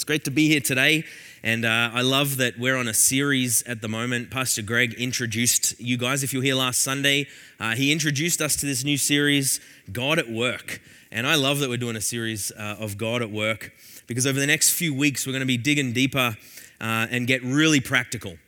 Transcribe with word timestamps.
It's 0.00 0.06
great 0.06 0.24
to 0.24 0.30
be 0.30 0.48
here 0.48 0.60
today. 0.60 1.04
And 1.42 1.66
uh, 1.66 1.90
I 1.92 2.00
love 2.00 2.38
that 2.38 2.58
we're 2.58 2.76
on 2.76 2.88
a 2.88 2.94
series 2.94 3.62
at 3.64 3.82
the 3.82 3.88
moment. 3.88 4.30
Pastor 4.30 4.62
Greg 4.62 4.94
introduced 4.94 5.78
you 5.78 5.98
guys, 5.98 6.22
if 6.22 6.32
you 6.32 6.38
were 6.38 6.42
here 6.42 6.54
last 6.54 6.80
Sunday, 6.80 7.26
uh, 7.60 7.74
he 7.74 7.92
introduced 7.92 8.40
us 8.40 8.56
to 8.56 8.64
this 8.64 8.82
new 8.82 8.96
series, 8.96 9.60
God 9.92 10.18
at 10.18 10.30
Work. 10.30 10.80
And 11.12 11.26
I 11.26 11.34
love 11.34 11.58
that 11.58 11.68
we're 11.68 11.76
doing 11.76 11.96
a 11.96 12.00
series 12.00 12.50
uh, 12.52 12.76
of 12.80 12.96
God 12.96 13.20
at 13.20 13.30
Work 13.30 13.74
because 14.06 14.26
over 14.26 14.40
the 14.40 14.46
next 14.46 14.70
few 14.70 14.94
weeks, 14.94 15.26
we're 15.26 15.34
going 15.34 15.40
to 15.40 15.46
be 15.46 15.58
digging 15.58 15.92
deeper 15.92 16.34
uh, 16.80 17.06
and 17.10 17.26
get 17.26 17.44
really 17.44 17.80
practical, 17.80 18.38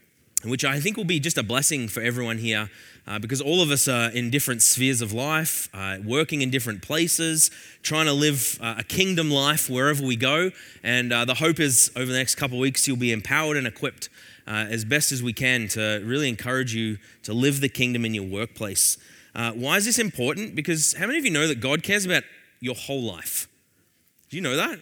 which 0.45 0.65
I 0.65 0.81
think 0.81 0.97
will 0.97 1.05
be 1.05 1.21
just 1.21 1.37
a 1.37 1.43
blessing 1.43 1.87
for 1.87 2.01
everyone 2.03 2.39
here 2.39 2.71
uh, 3.07 3.19
because 3.19 3.41
all 3.41 3.61
of 3.63 3.71
us 3.71 3.89
are 3.89 4.11
in 4.11 4.31
different 4.31 4.63
spheres 4.63 5.01
of 5.01 5.13
life, 5.13 5.69
uh, 5.75 5.99
working 6.05 6.41
in 6.41 6.51
different 6.51 6.83
places, 6.83 7.51
trying 7.83 8.07
to 8.07 8.13
live 8.13 8.59
uh, 8.61 8.77
a 8.79 8.85
kingdom 8.85 9.31
life 9.31 9.69
wherever 9.69 10.05
we 10.05 10.17
go. 10.17 10.51
And 10.83 11.13
uh, 11.13 11.25
the 11.25 11.35
hope 11.35 11.59
is 11.59 11.91
over 11.97 12.07
the 12.07 12.19
next 12.19 12.37
couple 12.37 12.59
of 12.59 12.61
weeks, 12.61 12.87
you'll 12.87 12.97
be 12.97 13.13
empowered 13.13 13.57
and 13.57 13.67
equipped 13.67 14.09
uh, 14.47 14.67
as 14.71 14.85
best 14.85 15.11
as 15.11 15.23
we 15.23 15.33
can 15.33 15.69
to 15.69 16.03
really 16.05 16.29
encourage 16.29 16.75
you 16.75 16.99
to 17.25 17.33
live 17.33 17.61
the 17.61 17.69
kingdom 17.69 18.05
in 18.05 18.15
your 18.15 18.27
workplace. 18.27 18.99
Uh, 19.35 19.53
why 19.53 19.77
is 19.77 19.85
this 19.85 19.99
important? 19.99 20.55
Because 20.55 20.95
how 20.95 21.07
many 21.07 21.19
of 21.19 21.25
you 21.25 21.31
know 21.31 21.49
that 21.49 21.61
God 21.61 21.83
cares 21.83 22.05
about 22.05 22.23
your 22.61 22.75
whole 22.75 23.03
life? 23.03 23.49
Do 24.31 24.37
you 24.37 24.43
know 24.43 24.57
that? 24.57 24.79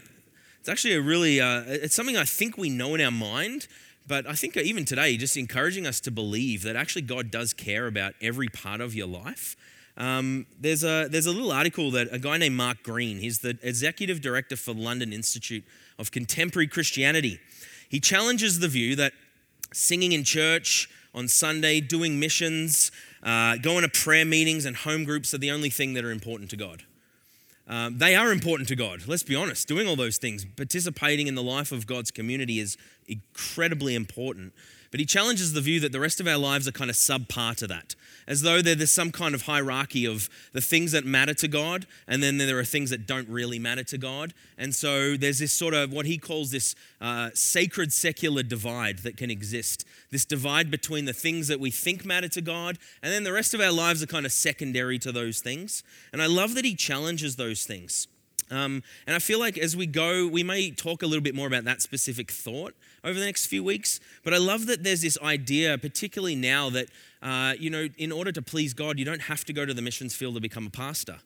It's 0.58 0.68
actually 0.68 0.94
a 0.94 1.00
really, 1.00 1.38
it's 1.38 1.94
something 1.94 2.18
I 2.18 2.24
think 2.24 2.58
we 2.58 2.68
know 2.68 2.94
in 2.94 3.00
our 3.00 3.10
mind, 3.10 3.66
but 4.10 4.26
I 4.26 4.32
think 4.32 4.56
even 4.56 4.84
today, 4.84 5.16
just 5.16 5.36
encouraging 5.36 5.86
us 5.86 6.00
to 6.00 6.10
believe 6.10 6.64
that 6.64 6.74
actually 6.74 7.02
God 7.02 7.30
does 7.30 7.52
care 7.52 7.86
about 7.86 8.14
every 8.20 8.48
part 8.48 8.80
of 8.80 8.92
your 8.92 9.06
life. 9.06 9.56
Um, 9.96 10.46
there's, 10.58 10.82
a, 10.82 11.06
there's 11.08 11.26
a 11.26 11.30
little 11.30 11.52
article 11.52 11.92
that 11.92 12.08
a 12.10 12.18
guy 12.18 12.36
named 12.36 12.56
Mark 12.56 12.82
Greene, 12.82 13.18
he's 13.18 13.38
the 13.38 13.56
executive 13.62 14.20
director 14.20 14.56
for 14.56 14.74
London 14.74 15.12
Institute 15.12 15.62
of 15.96 16.10
Contemporary 16.10 16.66
Christianity. 16.66 17.38
He 17.88 18.00
challenges 18.00 18.58
the 18.58 18.66
view 18.66 18.96
that 18.96 19.12
singing 19.72 20.10
in 20.10 20.24
church 20.24 20.90
on 21.14 21.28
Sunday, 21.28 21.80
doing 21.80 22.18
missions, 22.18 22.90
uh, 23.22 23.58
going 23.58 23.82
to 23.82 23.88
prayer 23.88 24.24
meetings 24.24 24.64
and 24.64 24.74
home 24.74 25.04
groups 25.04 25.32
are 25.34 25.38
the 25.38 25.52
only 25.52 25.70
thing 25.70 25.94
that 25.94 26.04
are 26.04 26.10
important 26.10 26.50
to 26.50 26.56
God. 26.56 26.82
Um, 27.70 27.98
they 27.98 28.16
are 28.16 28.32
important 28.32 28.68
to 28.70 28.76
God. 28.76 29.06
Let's 29.06 29.22
be 29.22 29.36
honest. 29.36 29.68
Doing 29.68 29.86
all 29.86 29.94
those 29.94 30.18
things, 30.18 30.44
participating 30.44 31.28
in 31.28 31.36
the 31.36 31.42
life 31.42 31.70
of 31.70 31.86
God's 31.86 32.10
community 32.10 32.58
is 32.58 32.76
incredibly 33.06 33.94
important. 33.94 34.52
But 34.90 34.98
he 34.98 35.06
challenges 35.06 35.52
the 35.52 35.60
view 35.60 35.78
that 35.80 35.92
the 35.92 36.00
rest 36.00 36.18
of 36.18 36.26
our 36.26 36.36
lives 36.36 36.66
are 36.66 36.72
kind 36.72 36.90
of 36.90 36.96
subpar 36.96 37.54
to 37.56 37.66
that, 37.68 37.94
as 38.26 38.42
though 38.42 38.60
there's 38.60 38.90
some 38.90 39.12
kind 39.12 39.36
of 39.36 39.42
hierarchy 39.42 40.04
of 40.04 40.28
the 40.52 40.60
things 40.60 40.90
that 40.92 41.04
matter 41.04 41.34
to 41.34 41.46
God, 41.46 41.86
and 42.08 42.22
then 42.22 42.38
there 42.38 42.58
are 42.58 42.64
things 42.64 42.90
that 42.90 43.06
don't 43.06 43.28
really 43.28 43.60
matter 43.60 43.84
to 43.84 43.98
God. 43.98 44.34
And 44.58 44.74
so 44.74 45.16
there's 45.16 45.38
this 45.38 45.52
sort 45.52 45.74
of 45.74 45.92
what 45.92 46.06
he 46.06 46.18
calls 46.18 46.50
this 46.50 46.74
uh, 47.00 47.30
sacred 47.34 47.92
secular 47.92 48.42
divide 48.42 48.98
that 49.00 49.16
can 49.16 49.30
exist 49.30 49.86
this 50.10 50.24
divide 50.24 50.72
between 50.72 51.04
the 51.04 51.12
things 51.12 51.46
that 51.46 51.60
we 51.60 51.70
think 51.70 52.04
matter 52.04 52.28
to 52.28 52.40
God, 52.40 52.76
and 53.00 53.12
then 53.12 53.22
the 53.22 53.32
rest 53.32 53.54
of 53.54 53.60
our 53.60 53.72
lives 53.72 54.02
are 54.02 54.06
kind 54.06 54.26
of 54.26 54.32
secondary 54.32 54.98
to 54.98 55.12
those 55.12 55.40
things. 55.40 55.84
And 56.12 56.20
I 56.20 56.26
love 56.26 56.54
that 56.54 56.64
he 56.64 56.74
challenges 56.74 57.36
those 57.36 57.64
things. 57.64 58.08
Um, 58.50 58.82
and 59.06 59.14
I 59.14 59.18
feel 59.20 59.38
like 59.38 59.56
as 59.56 59.76
we 59.76 59.86
go, 59.86 60.26
we 60.26 60.42
may 60.42 60.70
talk 60.70 61.02
a 61.02 61.06
little 61.06 61.22
bit 61.22 61.34
more 61.34 61.46
about 61.46 61.64
that 61.64 61.82
specific 61.82 62.30
thought 62.30 62.74
over 63.04 63.18
the 63.18 63.24
next 63.24 63.46
few 63.46 63.62
weeks. 63.62 64.00
But 64.24 64.34
I 64.34 64.38
love 64.38 64.66
that 64.66 64.82
there's 64.82 65.02
this 65.02 65.18
idea, 65.22 65.78
particularly 65.78 66.34
now, 66.34 66.70
that, 66.70 66.88
uh, 67.22 67.54
you 67.58 67.70
know, 67.70 67.88
in 67.96 68.10
order 68.12 68.32
to 68.32 68.42
please 68.42 68.74
God, 68.74 68.98
you 68.98 69.04
don't 69.04 69.22
have 69.22 69.44
to 69.44 69.52
go 69.52 69.64
to 69.64 69.72
the 69.72 69.82
missions 69.82 70.14
field 70.14 70.34
to 70.34 70.40
become 70.40 70.66
a 70.66 70.70
pastor. 70.70 71.18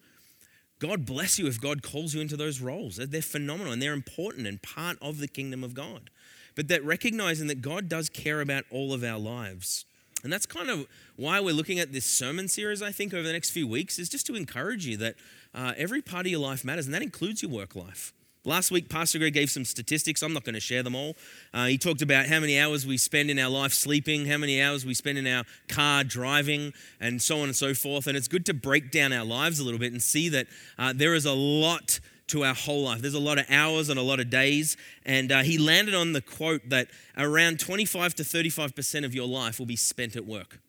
God 0.78 1.06
bless 1.06 1.38
you 1.38 1.46
if 1.46 1.60
God 1.60 1.82
calls 1.82 2.14
you 2.14 2.20
into 2.20 2.36
those 2.36 2.60
roles. 2.60 2.96
They're 2.96 3.22
phenomenal 3.22 3.72
and 3.72 3.80
they're 3.80 3.92
important 3.94 4.46
and 4.46 4.60
part 4.60 4.98
of 5.00 5.18
the 5.18 5.28
kingdom 5.28 5.64
of 5.64 5.72
God. 5.72 6.10
But 6.54 6.68
that 6.68 6.84
recognizing 6.84 7.46
that 7.48 7.62
God 7.62 7.88
does 7.88 8.08
care 8.08 8.40
about 8.40 8.64
all 8.70 8.92
of 8.92 9.02
our 9.02 9.18
lives. 9.18 9.86
And 10.24 10.32
that's 10.32 10.46
kind 10.46 10.70
of 10.70 10.86
why 11.16 11.38
we're 11.38 11.54
looking 11.54 11.78
at 11.78 11.92
this 11.92 12.06
sermon 12.06 12.48
series, 12.48 12.82
I 12.82 12.90
think, 12.90 13.12
over 13.12 13.22
the 13.22 13.32
next 13.32 13.50
few 13.50 13.68
weeks, 13.68 13.98
is 13.98 14.08
just 14.08 14.26
to 14.26 14.34
encourage 14.34 14.86
you 14.86 14.96
that 14.96 15.14
uh, 15.54 15.74
every 15.76 16.00
part 16.00 16.26
of 16.26 16.32
your 16.32 16.40
life 16.40 16.64
matters, 16.64 16.86
and 16.86 16.94
that 16.94 17.02
includes 17.02 17.42
your 17.42 17.52
work 17.52 17.76
life. 17.76 18.12
Last 18.46 18.70
week, 18.70 18.90
Pastor 18.90 19.18
Greg 19.18 19.32
gave 19.32 19.50
some 19.50 19.64
statistics. 19.64 20.22
I'm 20.22 20.34
not 20.34 20.44
going 20.44 20.54
to 20.54 20.60
share 20.60 20.82
them 20.82 20.94
all. 20.94 21.16
Uh, 21.54 21.66
he 21.66 21.78
talked 21.78 22.02
about 22.02 22.26
how 22.26 22.40
many 22.40 22.58
hours 22.58 22.86
we 22.86 22.98
spend 22.98 23.30
in 23.30 23.38
our 23.38 23.48
life 23.48 23.72
sleeping, 23.72 24.26
how 24.26 24.36
many 24.36 24.60
hours 24.60 24.84
we 24.84 24.92
spend 24.92 25.16
in 25.16 25.26
our 25.26 25.44
car 25.68 26.04
driving, 26.04 26.74
and 27.00 27.22
so 27.22 27.38
on 27.38 27.44
and 27.44 27.56
so 27.56 27.72
forth. 27.72 28.06
And 28.06 28.16
it's 28.18 28.28
good 28.28 28.44
to 28.46 28.54
break 28.54 28.90
down 28.90 29.14
our 29.14 29.24
lives 29.24 29.60
a 29.60 29.64
little 29.64 29.80
bit 29.80 29.92
and 29.92 30.02
see 30.02 30.28
that 30.30 30.46
uh, 30.78 30.92
there 30.94 31.14
is 31.14 31.24
a 31.24 31.32
lot 31.32 32.00
to 32.28 32.44
our 32.44 32.54
whole 32.54 32.84
life. 32.84 33.00
There's 33.00 33.14
a 33.14 33.20
lot 33.20 33.38
of 33.38 33.46
hours 33.50 33.88
and 33.88 33.98
a 33.98 34.02
lot 34.02 34.20
of 34.20 34.30
days. 34.30 34.76
And 35.04 35.30
uh, 35.30 35.42
he 35.42 35.58
landed 35.58 35.94
on 35.94 36.12
the 36.12 36.20
quote 36.20 36.68
that 36.70 36.88
around 37.16 37.60
25 37.60 38.14
to 38.16 38.22
35% 38.22 39.04
of 39.04 39.14
your 39.14 39.28
life 39.28 39.58
will 39.58 39.66
be 39.66 39.76
spent 39.76 40.16
at 40.16 40.24
work. 40.24 40.60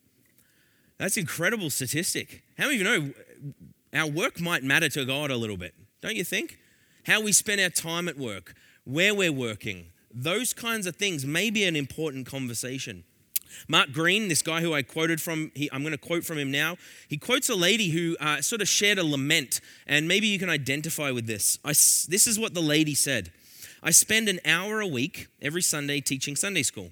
That's 0.98 1.18
incredible 1.18 1.70
statistic. 1.70 2.44
How 2.58 2.66
many 2.66 2.82
of 2.82 2.82
you 2.82 2.84
know 2.84 3.14
our 3.94 4.08
work 4.08 4.42
might 4.42 4.64
matter 4.64 4.90
to 4.90 5.06
God 5.06 5.32
a 5.32 5.38
little 5.38 5.58
bit, 5.58 5.74
don't 6.02 6.16
you 6.16 6.24
think? 6.24 6.60
how 7.06 7.22
we 7.22 7.32
spend 7.32 7.62
our 7.62 7.70
time 7.70 8.08
at 8.08 8.18
work, 8.18 8.54
where 8.84 9.14
we're 9.14 9.32
working, 9.32 9.88
those 10.14 10.54
kinds 10.54 10.88
of 10.88 10.96
things 10.96 11.26
may 11.26 11.50
be 11.50 11.64
an 11.64 11.76
important 11.76 12.26
conversation. 12.26 13.04
Mark 13.68 13.92
Greene, 13.92 14.28
this 14.28 14.42
guy 14.42 14.62
who 14.62 14.74
I 14.74 14.82
quoted 14.82 15.22
from, 15.22 15.52
he, 15.56 15.70
I'm 15.72 15.82
going 15.82 15.92
to 15.92 15.98
quote 15.98 16.24
from 16.24 16.38
him 16.38 16.52
now. 16.52 16.78
He 17.08 17.18
quotes 17.18 17.50
a 17.50 17.56
lady 17.56 17.90
who 17.90 18.16
uh, 18.20 18.42
sort 18.42 18.62
of 18.62 18.68
shared 18.68 18.98
a 18.98 19.06
lament, 19.06 19.62
and 19.88 20.08
maybe 20.08 20.28
you 20.28 20.40
can 20.40 20.50
identify 20.50 21.12
with 21.12 21.28
this. 21.28 21.60
I, 21.64 21.70
this 21.70 22.28
is 22.28 22.40
what 22.40 22.54
the 22.54 22.62
lady 22.62 22.96
said 22.96 23.32
I 23.84 23.92
spend 23.92 24.28
an 24.30 24.40
hour 24.46 24.82
a 24.82 24.88
week 24.88 25.28
every 25.42 25.62
Sunday 25.62 26.02
teaching 26.02 26.36
Sunday 26.36 26.64
school. 26.64 26.92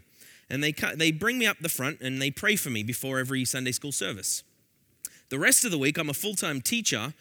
And 0.50 0.63
they, 0.63 0.72
they 0.72 1.12
bring 1.12 1.40
me 1.40 1.47
up 1.47 1.57
the 1.59 1.69
front 1.69 2.02
and 2.02 2.22
they 2.22 2.29
pray 2.29 2.56
for 2.56 2.69
me 2.69 2.84
before 2.84 3.18
every 3.18 3.46
Sunday 3.46 3.72
school 3.72 3.91
service. 3.91 4.44
The 5.29 5.40
rest 5.40 5.66
of 5.66 5.72
the 5.72 5.79
week, 5.79 5.97
I'm 5.97 6.09
a 6.09 6.13
full 6.13 6.35
time 6.35 6.62
teacher, 6.62 7.13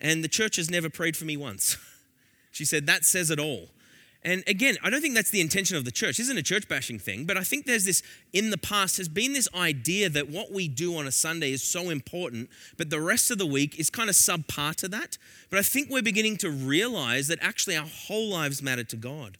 and 0.00 0.24
the 0.24 0.28
church 0.28 0.56
has 0.56 0.68
never 0.68 0.90
prayed 0.90 1.16
for 1.16 1.24
me 1.24 1.36
once. 1.36 1.76
She 2.52 2.64
said, 2.64 2.86
That 2.86 3.04
says 3.04 3.30
it 3.30 3.38
all. 3.38 3.68
And 4.22 4.44
again, 4.46 4.76
I 4.82 4.90
don't 4.90 5.00
think 5.00 5.14
that's 5.14 5.30
the 5.30 5.40
intention 5.40 5.78
of 5.78 5.86
the 5.86 5.90
church. 5.90 6.18
This 6.18 6.26
isn't 6.26 6.36
a 6.38 6.42
church 6.42 6.68
bashing 6.68 6.98
thing, 6.98 7.24
but 7.24 7.38
I 7.38 7.42
think 7.42 7.64
there's 7.64 7.86
this, 7.86 8.02
in 8.34 8.50
the 8.50 8.58
past, 8.58 8.98
has 8.98 9.08
been 9.08 9.32
this 9.32 9.48
idea 9.54 10.10
that 10.10 10.28
what 10.28 10.52
we 10.52 10.68
do 10.68 10.96
on 10.98 11.06
a 11.06 11.12
Sunday 11.12 11.52
is 11.52 11.62
so 11.62 11.88
important, 11.88 12.50
but 12.76 12.90
the 12.90 13.00
rest 13.00 13.30
of 13.30 13.38
the 13.38 13.46
week 13.46 13.78
is 13.78 13.88
kind 13.88 14.10
of 14.10 14.14
subpar 14.14 14.74
to 14.76 14.88
that. 14.88 15.16
But 15.48 15.58
I 15.58 15.62
think 15.62 15.88
we're 15.88 16.02
beginning 16.02 16.36
to 16.38 16.50
realize 16.50 17.28
that 17.28 17.38
actually 17.40 17.78
our 17.78 17.86
whole 17.86 18.28
lives 18.28 18.62
matter 18.62 18.84
to 18.84 18.96
God. 18.96 19.38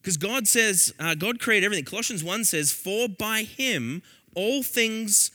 Because 0.00 0.16
God 0.16 0.48
says, 0.48 0.94
uh, 0.98 1.14
God 1.14 1.38
created 1.38 1.66
everything. 1.66 1.84
Colossians 1.84 2.24
1 2.24 2.44
says, 2.44 2.72
For 2.72 3.08
by 3.08 3.42
him 3.42 4.02
all 4.34 4.62
things 4.62 5.30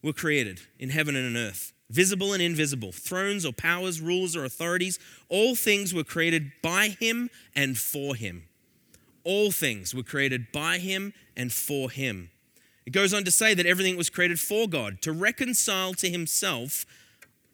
were 0.00 0.12
created 0.12 0.60
in 0.78 0.90
heaven 0.90 1.16
and 1.16 1.36
on 1.36 1.42
earth 1.42 1.73
visible 1.90 2.32
and 2.32 2.42
invisible, 2.42 2.92
thrones 2.92 3.44
or 3.44 3.52
powers, 3.52 4.00
rulers 4.00 4.34
or 4.34 4.44
authorities, 4.44 4.98
all 5.28 5.54
things 5.54 5.92
were 5.94 6.04
created 6.04 6.50
by 6.62 6.88
him 6.88 7.30
and 7.54 7.78
for 7.78 8.14
him. 8.14 8.44
All 9.22 9.50
things 9.50 9.94
were 9.94 10.02
created 10.02 10.52
by 10.52 10.78
him 10.78 11.12
and 11.36 11.52
for 11.52 11.90
him. 11.90 12.30
It 12.86 12.92
goes 12.92 13.14
on 13.14 13.24
to 13.24 13.30
say 13.30 13.54
that 13.54 13.66
everything 13.66 13.96
was 13.96 14.10
created 14.10 14.38
for 14.38 14.68
God, 14.68 15.00
to 15.02 15.12
reconcile 15.12 15.94
to 15.94 16.10
himself 16.10 16.84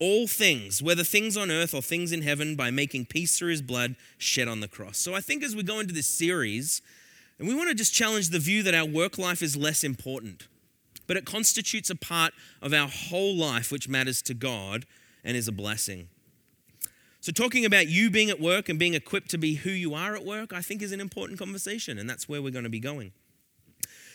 all 0.01 0.27
things, 0.27 0.83
whether 0.83 1.05
things 1.05 1.37
on 1.37 1.51
earth 1.51 1.75
or 1.75 1.83
things 1.83 2.11
in 2.11 2.23
heaven, 2.23 2.57
by 2.57 2.71
making 2.71 3.07
peace 3.07 3.39
through 3.39 3.51
his 3.51 3.63
blood 3.63 3.95
shed 4.19 4.49
on 4.49 4.61
the 4.61 4.67
cross. 4.67 4.97
So 4.99 5.15
I 5.15 5.21
think 5.21 5.45
as 5.45 5.55
we 5.55 5.63
go 5.63 5.79
into 5.79 5.95
this 5.95 6.09
series, 6.09 6.83
and 7.39 7.47
we 7.47 7.55
want 7.55 7.69
to 7.69 7.75
just 7.75 7.95
challenge 7.95 8.31
the 8.31 8.39
view 8.39 8.63
that 8.63 8.75
our 8.75 8.87
work 8.87 9.19
life 9.19 9.43
is 9.43 9.57
less 9.57 9.85
important 9.85 10.49
but 11.11 11.17
it 11.17 11.25
constitutes 11.25 11.91
a 11.91 11.97
part 11.97 12.33
of 12.63 12.73
our 12.73 12.87
whole 12.87 13.35
life 13.35 13.73
which 13.73 13.89
matters 13.89 14.23
to 14.23 14.33
God 14.33 14.87
and 15.25 15.37
is 15.37 15.49
a 15.49 15.53
blessing. 15.53 16.07
So, 17.21 17.33
talking 17.33 17.65
about 17.65 17.89
you 17.89 18.11
being 18.11 18.31
at 18.31 18.41
work 18.41 18.69
and 18.69 18.79
being 18.79 18.95
equipped 18.95 19.29
to 19.31 19.37
be 19.37 19.55
who 19.55 19.71
you 19.71 19.93
are 19.93 20.15
at 20.15 20.25
work, 20.25 20.53
I 20.53 20.61
think 20.61 20.83
is 20.83 20.93
an 20.93 21.01
important 21.01 21.37
conversation, 21.37 21.99
and 21.99 22.09
that's 22.09 22.29
where 22.29 22.41
we're 22.41 22.53
going 22.53 22.63
to 22.63 22.71
be 22.71 22.79
going. 22.79 23.11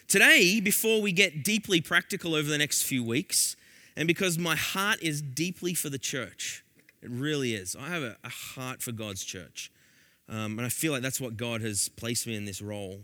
Today, 0.07 0.62
before 0.62 1.01
we 1.01 1.12
get 1.12 1.44
deeply 1.44 1.81
practical 1.81 2.33
over 2.33 2.47
the 2.47 2.57
next 2.57 2.83
few 2.83 3.03
weeks, 3.03 3.57
and 3.97 4.07
because 4.07 4.38
my 4.38 4.56
heart 4.56 5.03
is 5.03 5.21
deeply 5.21 5.74
for 5.74 5.89
the 5.89 6.00
church, 6.00 6.63
it 7.01 7.09
really 7.09 7.56
is. 7.56 7.75
I 7.77 7.89
have 7.89 8.03
a, 8.03 8.15
a 8.24 8.30
heart 8.30 8.81
for 8.81 8.94
God's 8.94 9.25
church. 9.25 9.69
Um, 10.30 10.57
and 10.57 10.65
I 10.65 10.69
feel 10.69 10.94
like 10.94 11.01
that's 11.01 11.19
what 11.19 11.36
God 11.36 11.59
has 11.59 11.89
placed 11.89 12.25
me 12.25 12.38
in 12.38 12.45
this 12.45 12.62
role. 12.62 13.01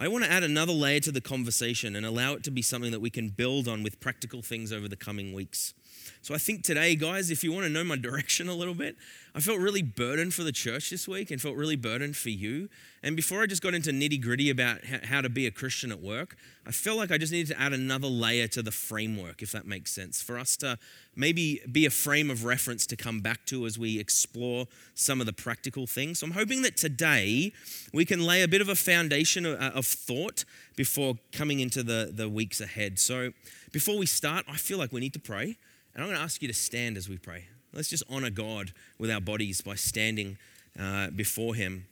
I 0.00 0.06
want 0.06 0.22
to 0.22 0.30
add 0.30 0.44
another 0.44 0.72
layer 0.72 1.00
to 1.00 1.10
the 1.10 1.20
conversation 1.20 1.96
and 1.96 2.06
allow 2.06 2.34
it 2.34 2.44
to 2.44 2.52
be 2.52 2.62
something 2.62 2.92
that 2.92 3.00
we 3.00 3.10
can 3.10 3.30
build 3.30 3.66
on 3.66 3.82
with 3.82 3.98
practical 3.98 4.42
things 4.42 4.72
over 4.72 4.86
the 4.86 4.94
coming 4.94 5.32
weeks. 5.32 5.74
So 6.22 6.34
I 6.34 6.38
think 6.38 6.62
today, 6.62 6.94
guys, 6.96 7.30
if 7.30 7.42
you 7.42 7.52
want 7.52 7.64
to 7.64 7.70
know 7.70 7.84
my 7.84 7.96
direction 8.08 8.48
a 8.48 8.54
little 8.54 8.74
bit, 8.74 8.96
I 9.34 9.40
felt 9.40 9.60
really 9.60 9.82
burdened 9.82 10.34
for 10.34 10.42
the 10.42 10.52
church 10.52 10.90
this 10.90 11.06
week 11.06 11.30
and 11.30 11.40
felt 11.40 11.54
really 11.54 11.76
burdened 11.76 12.16
for 12.16 12.30
you. 12.30 12.68
And 13.02 13.14
before 13.14 13.42
I 13.42 13.46
just 13.46 13.62
got 13.62 13.74
into 13.74 13.90
nitty 13.90 14.20
gritty 14.20 14.50
about 14.50 14.84
how 14.84 15.20
to 15.20 15.28
be 15.28 15.46
a 15.46 15.50
Christian 15.50 15.92
at 15.92 16.00
work, 16.00 16.36
I 16.66 16.72
felt 16.72 16.98
like 16.98 17.12
I 17.12 17.18
just 17.18 17.32
needed 17.32 17.54
to 17.54 17.60
add 17.60 17.72
another 17.72 18.08
layer 18.08 18.48
to 18.48 18.62
the 18.62 18.72
framework, 18.72 19.40
if 19.40 19.52
that 19.52 19.66
makes 19.66 19.92
sense, 19.92 20.20
for 20.20 20.38
us 20.38 20.56
to 20.58 20.78
maybe 21.14 21.60
be 21.70 21.86
a 21.86 21.90
frame 21.90 22.30
of 22.30 22.44
reference 22.44 22.86
to 22.88 22.96
come 22.96 23.20
back 23.20 23.44
to 23.46 23.64
as 23.64 23.78
we 23.78 24.00
explore 24.00 24.66
some 24.94 25.20
of 25.20 25.26
the 25.26 25.32
practical 25.32 25.86
things. 25.86 26.18
So 26.18 26.26
I'm 26.26 26.32
hoping 26.32 26.62
that 26.62 26.76
today 26.76 27.52
we 27.92 28.04
can 28.04 28.26
lay 28.26 28.42
a 28.42 28.48
bit 28.48 28.60
of 28.60 28.68
a 28.68 28.74
foundation 28.74 29.46
uh, 29.46 29.50
uh, 29.50 29.78
of 29.78 29.86
thought 29.86 30.44
before 30.74 31.14
coming 31.32 31.60
into 31.60 31.82
the, 31.82 32.10
the 32.12 32.28
weeks 32.28 32.60
ahead. 32.60 32.98
So 32.98 33.32
before 33.72 33.96
we 33.96 34.06
start, 34.06 34.44
I 34.48 34.56
feel 34.56 34.78
like 34.78 34.92
we 34.92 35.00
need 35.00 35.12
to 35.12 35.20
pray. 35.20 35.56
And 35.98 36.04
I'm 36.04 36.10
going 36.10 36.18
to 36.18 36.24
ask 36.24 36.42
you 36.42 36.46
to 36.46 36.54
stand 36.54 36.96
as 36.96 37.08
we 37.08 37.18
pray. 37.18 37.46
Let's 37.72 37.88
just 37.88 38.04
honor 38.08 38.30
God 38.30 38.70
with 39.00 39.10
our 39.10 39.20
bodies 39.20 39.60
by 39.60 39.74
standing 39.74 40.38
uh, 40.78 41.10
before 41.10 41.56
Him. 41.56 41.86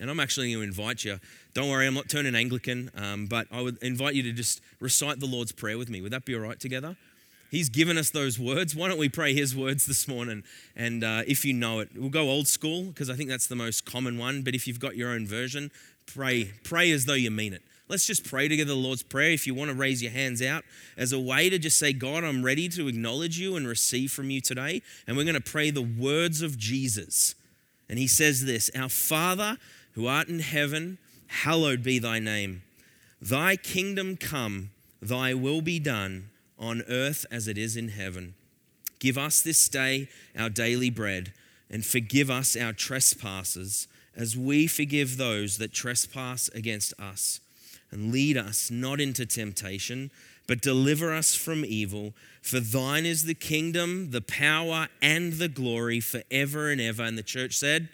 And 0.00 0.08
I'm 0.08 0.20
actually 0.20 0.52
going 0.52 0.62
to 0.62 0.68
invite 0.68 1.04
you. 1.04 1.18
Don't 1.52 1.68
worry, 1.68 1.88
I'm 1.88 1.94
not 1.94 2.08
turning 2.08 2.36
Anglican, 2.36 2.92
um, 2.94 3.26
but 3.26 3.48
I 3.50 3.60
would 3.60 3.82
invite 3.82 4.14
you 4.14 4.22
to 4.22 4.30
just 4.30 4.60
recite 4.78 5.18
the 5.18 5.26
Lord's 5.26 5.50
Prayer 5.50 5.76
with 5.78 5.90
me. 5.90 6.00
Would 6.00 6.12
that 6.12 6.24
be 6.24 6.32
all 6.36 6.40
right 6.40 6.60
together? 6.60 6.96
He's 7.50 7.68
given 7.68 7.98
us 7.98 8.10
those 8.10 8.38
words. 8.38 8.76
Why 8.76 8.86
don't 8.86 8.98
we 8.98 9.08
pray 9.08 9.34
His 9.34 9.56
words 9.56 9.84
this 9.84 10.06
morning? 10.06 10.44
And 10.76 11.02
uh, 11.02 11.22
if 11.26 11.44
you 11.44 11.52
know 11.52 11.80
it, 11.80 11.88
we'll 11.96 12.08
go 12.08 12.30
old 12.30 12.46
school 12.46 12.84
because 12.84 13.10
I 13.10 13.16
think 13.16 13.30
that's 13.30 13.48
the 13.48 13.56
most 13.56 13.84
common 13.84 14.16
one. 14.16 14.42
But 14.42 14.54
if 14.54 14.68
you've 14.68 14.78
got 14.78 14.94
your 14.94 15.10
own 15.10 15.26
version, 15.26 15.72
pray. 16.06 16.52
Pray 16.62 16.92
as 16.92 17.06
though 17.06 17.14
you 17.14 17.32
mean 17.32 17.54
it. 17.54 17.62
Let's 17.90 18.06
just 18.06 18.24
pray 18.24 18.46
together 18.46 18.68
the 18.68 18.76
Lord's 18.76 19.02
Prayer. 19.02 19.32
If 19.32 19.48
you 19.48 19.54
want 19.54 19.68
to 19.68 19.76
raise 19.76 20.00
your 20.00 20.12
hands 20.12 20.40
out 20.40 20.62
as 20.96 21.12
a 21.12 21.18
way 21.18 21.50
to 21.50 21.58
just 21.58 21.76
say, 21.76 21.92
God, 21.92 22.22
I'm 22.22 22.44
ready 22.44 22.68
to 22.68 22.86
acknowledge 22.86 23.36
you 23.36 23.56
and 23.56 23.66
receive 23.66 24.12
from 24.12 24.30
you 24.30 24.40
today. 24.40 24.82
And 25.08 25.16
we're 25.16 25.24
going 25.24 25.34
to 25.34 25.40
pray 25.40 25.72
the 25.72 25.82
words 25.82 26.40
of 26.40 26.56
Jesus. 26.56 27.34
And 27.88 27.98
he 27.98 28.06
says 28.06 28.44
this 28.44 28.70
Our 28.76 28.88
Father 28.88 29.58
who 29.94 30.06
art 30.06 30.28
in 30.28 30.38
heaven, 30.38 30.98
hallowed 31.26 31.82
be 31.82 31.98
thy 31.98 32.20
name. 32.20 32.62
Thy 33.20 33.56
kingdom 33.56 34.16
come, 34.16 34.70
thy 35.02 35.34
will 35.34 35.60
be 35.60 35.80
done 35.80 36.30
on 36.60 36.84
earth 36.88 37.26
as 37.28 37.48
it 37.48 37.58
is 37.58 37.76
in 37.76 37.88
heaven. 37.88 38.34
Give 39.00 39.18
us 39.18 39.42
this 39.42 39.68
day 39.68 40.08
our 40.38 40.48
daily 40.48 40.90
bread, 40.90 41.32
and 41.68 41.84
forgive 41.84 42.30
us 42.30 42.54
our 42.54 42.72
trespasses, 42.72 43.88
as 44.14 44.36
we 44.36 44.68
forgive 44.68 45.16
those 45.16 45.58
that 45.58 45.72
trespass 45.72 46.48
against 46.54 46.94
us 46.96 47.40
and 47.90 48.12
lead 48.12 48.36
us 48.36 48.70
not 48.70 49.00
into 49.00 49.26
temptation, 49.26 50.10
but 50.46 50.60
deliver 50.60 51.12
us 51.14 51.34
from 51.34 51.64
evil. 51.64 52.12
For 52.42 52.60
thine 52.60 53.06
is 53.06 53.24
the 53.24 53.34
kingdom, 53.34 54.10
the 54.10 54.20
power, 54.20 54.88
and 55.00 55.34
the 55.34 55.48
glory 55.48 56.00
forever 56.00 56.70
and 56.70 56.80
ever. 56.80 57.02
And 57.02 57.16
the 57.18 57.22
church 57.22 57.54
said, 57.54 57.88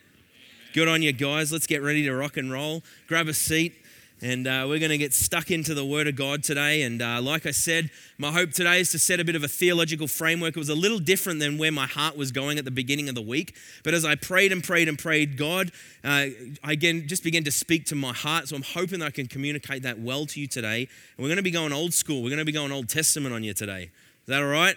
Good 0.72 0.88
on 0.88 1.00
you, 1.00 1.12
guys. 1.12 1.52
Let's 1.52 1.66
get 1.66 1.82
ready 1.82 2.02
to 2.02 2.14
rock 2.14 2.36
and 2.36 2.52
roll. 2.52 2.82
Grab 3.08 3.28
a 3.28 3.34
seat. 3.34 3.74
And 4.22 4.46
uh, 4.46 4.64
we're 4.66 4.78
going 4.78 4.90
to 4.90 4.98
get 4.98 5.12
stuck 5.12 5.50
into 5.50 5.74
the 5.74 5.84
Word 5.84 6.06
of 6.08 6.16
God 6.16 6.42
today. 6.42 6.82
And 6.82 7.02
uh, 7.02 7.20
like 7.20 7.44
I 7.44 7.50
said, 7.50 7.90
my 8.16 8.32
hope 8.32 8.52
today 8.52 8.80
is 8.80 8.90
to 8.92 8.98
set 8.98 9.20
a 9.20 9.24
bit 9.24 9.36
of 9.36 9.44
a 9.44 9.48
theological 9.48 10.08
framework. 10.08 10.56
It 10.56 10.58
was 10.58 10.70
a 10.70 10.74
little 10.74 10.98
different 10.98 11.38
than 11.38 11.58
where 11.58 11.70
my 11.70 11.86
heart 11.86 12.16
was 12.16 12.32
going 12.32 12.56
at 12.58 12.64
the 12.64 12.70
beginning 12.70 13.10
of 13.10 13.14
the 13.14 13.20
week. 13.20 13.54
But 13.84 13.92
as 13.92 14.06
I 14.06 14.14
prayed 14.14 14.52
and 14.52 14.64
prayed 14.64 14.88
and 14.88 14.98
prayed, 14.98 15.36
God, 15.36 15.70
uh, 16.02 16.28
I 16.64 16.72
again 16.72 17.06
just 17.06 17.24
began 17.24 17.44
to 17.44 17.50
speak 17.50 17.84
to 17.86 17.94
my 17.94 18.14
heart. 18.14 18.48
So 18.48 18.56
I'm 18.56 18.62
hoping 18.62 19.00
that 19.00 19.06
I 19.06 19.10
can 19.10 19.26
communicate 19.26 19.82
that 19.82 19.98
well 19.98 20.24
to 20.26 20.40
you 20.40 20.46
today. 20.46 20.88
And 21.16 21.22
we're 21.22 21.28
going 21.28 21.36
to 21.36 21.42
be 21.42 21.50
going 21.50 21.74
old 21.74 21.92
school. 21.92 22.22
We're 22.22 22.30
going 22.30 22.38
to 22.38 22.46
be 22.46 22.52
going 22.52 22.72
Old 22.72 22.88
Testament 22.88 23.34
on 23.34 23.44
you 23.44 23.52
today. 23.52 23.90
Is 24.22 24.28
that 24.28 24.42
all 24.42 24.48
right? 24.48 24.76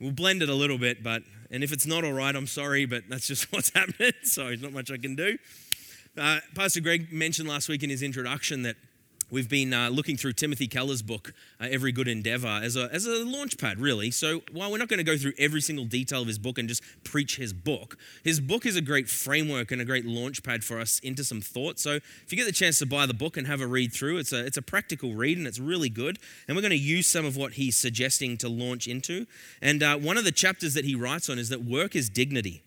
We'll 0.00 0.12
blend 0.12 0.42
it 0.42 0.48
a 0.48 0.54
little 0.54 0.78
bit, 0.78 1.02
but 1.02 1.22
and 1.50 1.62
if 1.62 1.72
it's 1.72 1.86
not 1.86 2.04
all 2.04 2.12
right, 2.12 2.34
I'm 2.34 2.46
sorry, 2.46 2.86
but 2.86 3.04
that's 3.08 3.26
just 3.26 3.52
what's 3.52 3.70
happening. 3.74 4.12
So 4.22 4.44
there's 4.46 4.62
not 4.62 4.72
much 4.72 4.90
I 4.90 4.96
can 4.96 5.14
do. 5.14 5.36
Uh, 6.18 6.40
Pastor 6.54 6.80
Greg 6.80 7.12
mentioned 7.12 7.48
last 7.48 7.68
week 7.68 7.82
in 7.82 7.90
his 7.90 8.02
introduction 8.02 8.62
that 8.62 8.76
We've 9.28 9.48
been 9.48 9.74
uh, 9.74 9.88
looking 9.88 10.16
through 10.16 10.34
Timothy 10.34 10.68
Keller's 10.68 11.02
book, 11.02 11.34
uh, 11.60 11.66
Every 11.68 11.90
Good 11.90 12.06
Endeavor, 12.06 12.60
as 12.62 12.76
a, 12.76 12.88
as 12.92 13.06
a 13.06 13.24
launch 13.24 13.58
pad, 13.58 13.80
really. 13.80 14.12
So, 14.12 14.42
while 14.52 14.70
we're 14.70 14.78
not 14.78 14.86
going 14.86 14.98
to 14.98 15.04
go 15.04 15.16
through 15.16 15.32
every 15.36 15.60
single 15.60 15.84
detail 15.84 16.20
of 16.20 16.28
his 16.28 16.38
book 16.38 16.58
and 16.58 16.68
just 16.68 16.80
preach 17.02 17.36
his 17.36 17.52
book, 17.52 17.98
his 18.22 18.38
book 18.38 18.64
is 18.64 18.76
a 18.76 18.80
great 18.80 19.08
framework 19.08 19.72
and 19.72 19.82
a 19.82 19.84
great 19.84 20.06
launch 20.06 20.44
pad 20.44 20.62
for 20.62 20.78
us 20.78 21.00
into 21.00 21.24
some 21.24 21.40
thought. 21.40 21.80
So, 21.80 21.94
if 21.94 22.26
you 22.30 22.36
get 22.36 22.46
the 22.46 22.52
chance 22.52 22.78
to 22.78 22.86
buy 22.86 23.04
the 23.04 23.14
book 23.14 23.36
and 23.36 23.48
have 23.48 23.60
a 23.60 23.66
read 23.66 23.92
through, 23.92 24.18
it's 24.18 24.32
a, 24.32 24.46
it's 24.46 24.58
a 24.58 24.62
practical 24.62 25.14
read 25.16 25.38
and 25.38 25.46
it's 25.48 25.58
really 25.58 25.88
good. 25.88 26.20
And 26.46 26.56
we're 26.56 26.62
going 26.62 26.70
to 26.70 26.76
use 26.76 27.08
some 27.08 27.24
of 27.24 27.36
what 27.36 27.54
he's 27.54 27.76
suggesting 27.76 28.36
to 28.38 28.48
launch 28.48 28.86
into. 28.86 29.26
And 29.60 29.82
uh, 29.82 29.96
one 29.96 30.16
of 30.16 30.22
the 30.22 30.30
chapters 30.30 30.74
that 30.74 30.84
he 30.84 30.94
writes 30.94 31.28
on 31.28 31.40
is 31.40 31.48
that 31.48 31.64
work 31.64 31.96
is 31.96 32.08
dignity. 32.08 32.62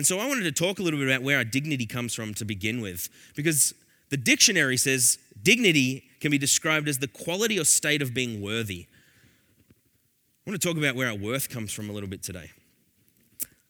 And 0.00 0.06
so 0.06 0.18
I 0.18 0.26
wanted 0.26 0.44
to 0.44 0.52
talk 0.52 0.78
a 0.78 0.82
little 0.82 0.98
bit 0.98 1.10
about 1.10 1.22
where 1.22 1.36
our 1.36 1.44
dignity 1.44 1.84
comes 1.84 2.14
from 2.14 2.32
to 2.32 2.46
begin 2.46 2.80
with, 2.80 3.10
because 3.36 3.74
the 4.08 4.16
dictionary 4.16 4.78
says 4.78 5.18
dignity 5.42 6.04
can 6.20 6.30
be 6.30 6.38
described 6.38 6.88
as 6.88 7.00
the 7.00 7.06
quality 7.06 7.60
or 7.60 7.64
state 7.64 8.00
of 8.00 8.14
being 8.14 8.40
worthy. 8.40 8.86
I 8.88 10.50
want 10.50 10.58
to 10.58 10.66
talk 10.66 10.78
about 10.78 10.94
where 10.94 11.06
our 11.06 11.14
worth 11.14 11.50
comes 11.50 11.70
from 11.70 11.90
a 11.90 11.92
little 11.92 12.08
bit 12.08 12.22
today. 12.22 12.50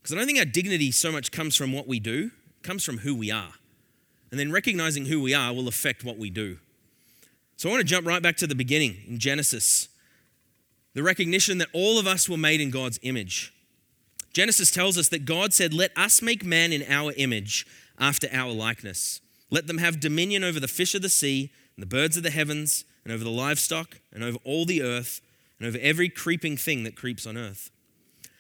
Because 0.00 0.14
I 0.14 0.18
don't 0.18 0.26
think 0.26 0.38
our 0.38 0.44
dignity 0.44 0.92
so 0.92 1.10
much 1.10 1.32
comes 1.32 1.56
from 1.56 1.72
what 1.72 1.88
we 1.88 1.98
do, 1.98 2.30
comes 2.62 2.84
from 2.84 2.98
who 2.98 3.16
we 3.16 3.32
are. 3.32 3.54
And 4.30 4.38
then 4.38 4.52
recognizing 4.52 5.06
who 5.06 5.20
we 5.20 5.34
are 5.34 5.52
will 5.52 5.66
affect 5.66 6.04
what 6.04 6.16
we 6.16 6.30
do. 6.30 6.58
So 7.56 7.68
I 7.68 7.72
want 7.72 7.80
to 7.80 7.88
jump 7.88 8.06
right 8.06 8.22
back 8.22 8.36
to 8.36 8.46
the 8.46 8.54
beginning 8.54 8.98
in 9.08 9.18
Genesis. 9.18 9.88
The 10.94 11.02
recognition 11.02 11.58
that 11.58 11.70
all 11.72 11.98
of 11.98 12.06
us 12.06 12.28
were 12.28 12.36
made 12.36 12.60
in 12.60 12.70
God's 12.70 13.00
image. 13.02 13.52
Genesis 14.32 14.70
tells 14.70 14.96
us 14.96 15.08
that 15.08 15.24
God 15.24 15.52
said, 15.52 15.74
Let 15.74 15.96
us 15.96 16.22
make 16.22 16.44
man 16.44 16.72
in 16.72 16.84
our 16.88 17.12
image, 17.16 17.66
after 17.98 18.28
our 18.32 18.52
likeness. 18.52 19.20
Let 19.50 19.66
them 19.66 19.78
have 19.78 20.00
dominion 20.00 20.44
over 20.44 20.60
the 20.60 20.68
fish 20.68 20.94
of 20.94 21.02
the 21.02 21.08
sea, 21.08 21.50
and 21.76 21.82
the 21.82 21.86
birds 21.86 22.16
of 22.16 22.22
the 22.22 22.30
heavens, 22.30 22.84
and 23.04 23.12
over 23.12 23.24
the 23.24 23.30
livestock, 23.30 23.98
and 24.12 24.22
over 24.22 24.38
all 24.44 24.64
the 24.64 24.82
earth, 24.82 25.20
and 25.58 25.66
over 25.68 25.78
every 25.80 26.08
creeping 26.08 26.56
thing 26.56 26.84
that 26.84 26.96
creeps 26.96 27.26
on 27.26 27.36
earth. 27.36 27.70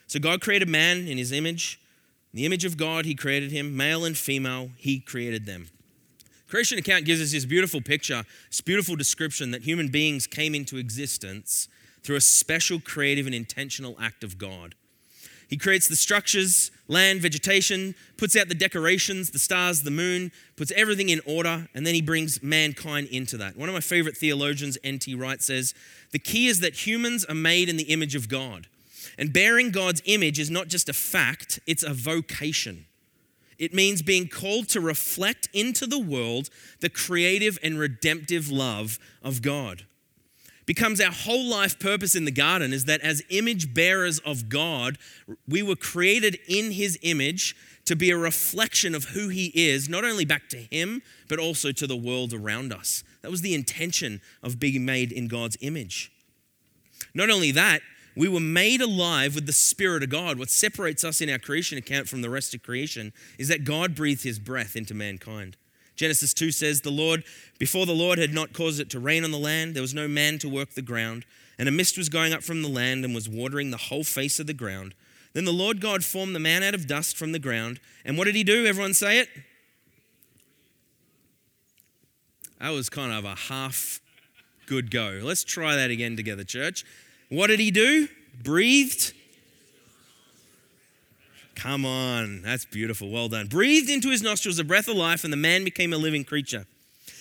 So 0.06 0.18
God 0.18 0.40
created 0.40 0.68
man 0.68 1.06
in 1.06 1.18
his 1.18 1.32
image. 1.32 1.80
In 2.32 2.38
the 2.38 2.46
image 2.46 2.64
of 2.64 2.76
God, 2.76 3.04
he 3.04 3.14
created 3.14 3.50
him, 3.50 3.76
male 3.76 4.04
and 4.04 4.16
female, 4.16 4.70
he 4.76 5.00
created 5.00 5.46
them. 5.46 5.68
Creation 6.48 6.78
account 6.78 7.04
gives 7.04 7.20
us 7.20 7.30
this 7.30 7.44
beautiful 7.44 7.80
picture, 7.80 8.24
this 8.48 8.60
beautiful 8.60 8.96
description 8.96 9.52
that 9.52 9.62
human 9.62 9.88
beings 9.88 10.26
came 10.26 10.54
into 10.54 10.78
existence 10.78 11.68
through 12.02 12.16
a 12.16 12.20
special 12.20 12.80
creative 12.80 13.26
and 13.26 13.34
intentional 13.34 13.96
act 14.00 14.24
of 14.24 14.36
God. 14.38 14.74
He 15.50 15.56
creates 15.56 15.88
the 15.88 15.96
structures, 15.96 16.70
land, 16.86 17.20
vegetation, 17.20 17.96
puts 18.16 18.36
out 18.36 18.48
the 18.48 18.54
decorations, 18.54 19.30
the 19.30 19.38
stars, 19.40 19.82
the 19.82 19.90
moon, 19.90 20.30
puts 20.54 20.70
everything 20.76 21.08
in 21.08 21.20
order, 21.26 21.68
and 21.74 21.84
then 21.84 21.94
he 21.94 22.00
brings 22.00 22.40
mankind 22.40 23.08
into 23.08 23.36
that. 23.38 23.56
One 23.56 23.68
of 23.68 23.74
my 23.74 23.80
favorite 23.80 24.16
theologians, 24.16 24.78
N.T. 24.84 25.12
Wright, 25.16 25.42
says 25.42 25.74
the 26.12 26.20
key 26.20 26.46
is 26.46 26.60
that 26.60 26.86
humans 26.86 27.24
are 27.24 27.34
made 27.34 27.68
in 27.68 27.76
the 27.76 27.92
image 27.92 28.14
of 28.14 28.28
God. 28.28 28.68
And 29.18 29.32
bearing 29.32 29.72
God's 29.72 30.02
image 30.04 30.38
is 30.38 30.52
not 30.52 30.68
just 30.68 30.88
a 30.88 30.92
fact, 30.92 31.58
it's 31.66 31.82
a 31.82 31.92
vocation. 31.92 32.86
It 33.58 33.74
means 33.74 34.02
being 34.02 34.28
called 34.28 34.68
to 34.68 34.80
reflect 34.80 35.48
into 35.52 35.84
the 35.84 35.98
world 35.98 36.48
the 36.78 36.88
creative 36.88 37.58
and 37.60 37.76
redemptive 37.76 38.52
love 38.52 39.00
of 39.20 39.42
God 39.42 39.84
becomes 40.70 41.00
our 41.00 41.10
whole 41.10 41.46
life 41.46 41.80
purpose 41.80 42.14
in 42.14 42.24
the 42.24 42.30
garden 42.30 42.72
is 42.72 42.84
that 42.84 43.00
as 43.00 43.24
image 43.28 43.74
bearers 43.74 44.20
of 44.20 44.48
God, 44.48 44.98
we 45.48 45.64
were 45.64 45.74
created 45.74 46.38
in 46.46 46.70
his 46.70 46.96
image 47.02 47.56
to 47.86 47.96
be 47.96 48.08
a 48.12 48.16
reflection 48.16 48.94
of 48.94 49.06
who 49.06 49.30
he 49.30 49.50
is, 49.52 49.88
not 49.88 50.04
only 50.04 50.24
back 50.24 50.48
to 50.48 50.58
him, 50.70 51.02
but 51.28 51.40
also 51.40 51.72
to 51.72 51.88
the 51.88 51.96
world 51.96 52.32
around 52.32 52.72
us. 52.72 53.02
That 53.22 53.32
was 53.32 53.40
the 53.40 53.52
intention 53.52 54.20
of 54.44 54.60
being 54.60 54.84
made 54.84 55.10
in 55.10 55.26
God's 55.26 55.56
image. 55.60 56.12
Not 57.14 57.30
only 57.30 57.50
that, 57.50 57.80
we 58.14 58.28
were 58.28 58.38
made 58.38 58.80
alive 58.80 59.34
with 59.34 59.46
the 59.46 59.52
Spirit 59.52 60.04
of 60.04 60.10
God. 60.10 60.38
What 60.38 60.50
separates 60.50 61.02
us 61.02 61.20
in 61.20 61.28
our 61.30 61.40
creation 61.40 61.78
account 61.78 62.08
from 62.08 62.22
the 62.22 62.30
rest 62.30 62.54
of 62.54 62.62
creation 62.62 63.12
is 63.40 63.48
that 63.48 63.64
God 63.64 63.96
breathed 63.96 64.22
his 64.22 64.38
breath 64.38 64.76
into 64.76 64.94
mankind. 64.94 65.56
Genesis 66.00 66.32
2 66.32 66.50
says, 66.50 66.80
The 66.80 66.90
Lord, 66.90 67.24
before 67.58 67.84
the 67.84 67.92
Lord 67.92 68.18
had 68.18 68.32
not 68.32 68.54
caused 68.54 68.80
it 68.80 68.88
to 68.88 68.98
rain 68.98 69.22
on 69.22 69.32
the 69.32 69.38
land, 69.38 69.74
there 69.74 69.82
was 69.82 69.92
no 69.92 70.08
man 70.08 70.38
to 70.38 70.48
work 70.48 70.70
the 70.70 70.80
ground, 70.80 71.26
and 71.58 71.68
a 71.68 71.70
mist 71.70 71.98
was 71.98 72.08
going 72.08 72.32
up 72.32 72.42
from 72.42 72.62
the 72.62 72.70
land 72.70 73.04
and 73.04 73.14
was 73.14 73.28
watering 73.28 73.70
the 73.70 73.76
whole 73.76 74.02
face 74.02 74.40
of 74.40 74.46
the 74.46 74.54
ground. 74.54 74.94
Then 75.34 75.44
the 75.44 75.52
Lord 75.52 75.78
God 75.78 76.02
formed 76.02 76.34
the 76.34 76.40
man 76.40 76.62
out 76.62 76.72
of 76.72 76.86
dust 76.86 77.18
from 77.18 77.32
the 77.32 77.38
ground. 77.38 77.80
And 78.02 78.16
what 78.16 78.24
did 78.24 78.34
he 78.34 78.42
do? 78.42 78.64
Everyone 78.64 78.94
say 78.94 79.18
it. 79.18 79.28
That 82.60 82.70
was 82.70 82.88
kind 82.88 83.12
of 83.12 83.26
a 83.26 83.34
half 83.34 84.00
good 84.64 84.90
go. 84.90 85.20
Let's 85.22 85.44
try 85.44 85.76
that 85.76 85.90
again 85.90 86.16
together, 86.16 86.44
church. 86.44 86.82
What 87.28 87.48
did 87.48 87.60
he 87.60 87.70
do? 87.70 88.08
Breathed 88.42 89.12
Come 91.60 91.84
on, 91.84 92.40
that's 92.40 92.64
beautiful. 92.64 93.10
Well 93.10 93.28
done. 93.28 93.46
Breathed 93.46 93.90
into 93.90 94.08
his 94.08 94.22
nostrils 94.22 94.56
the 94.56 94.64
breath 94.64 94.88
of 94.88 94.96
life, 94.96 95.24
and 95.24 95.32
the 95.32 95.36
man 95.36 95.62
became 95.62 95.92
a 95.92 95.98
living 95.98 96.24
creature. 96.24 96.64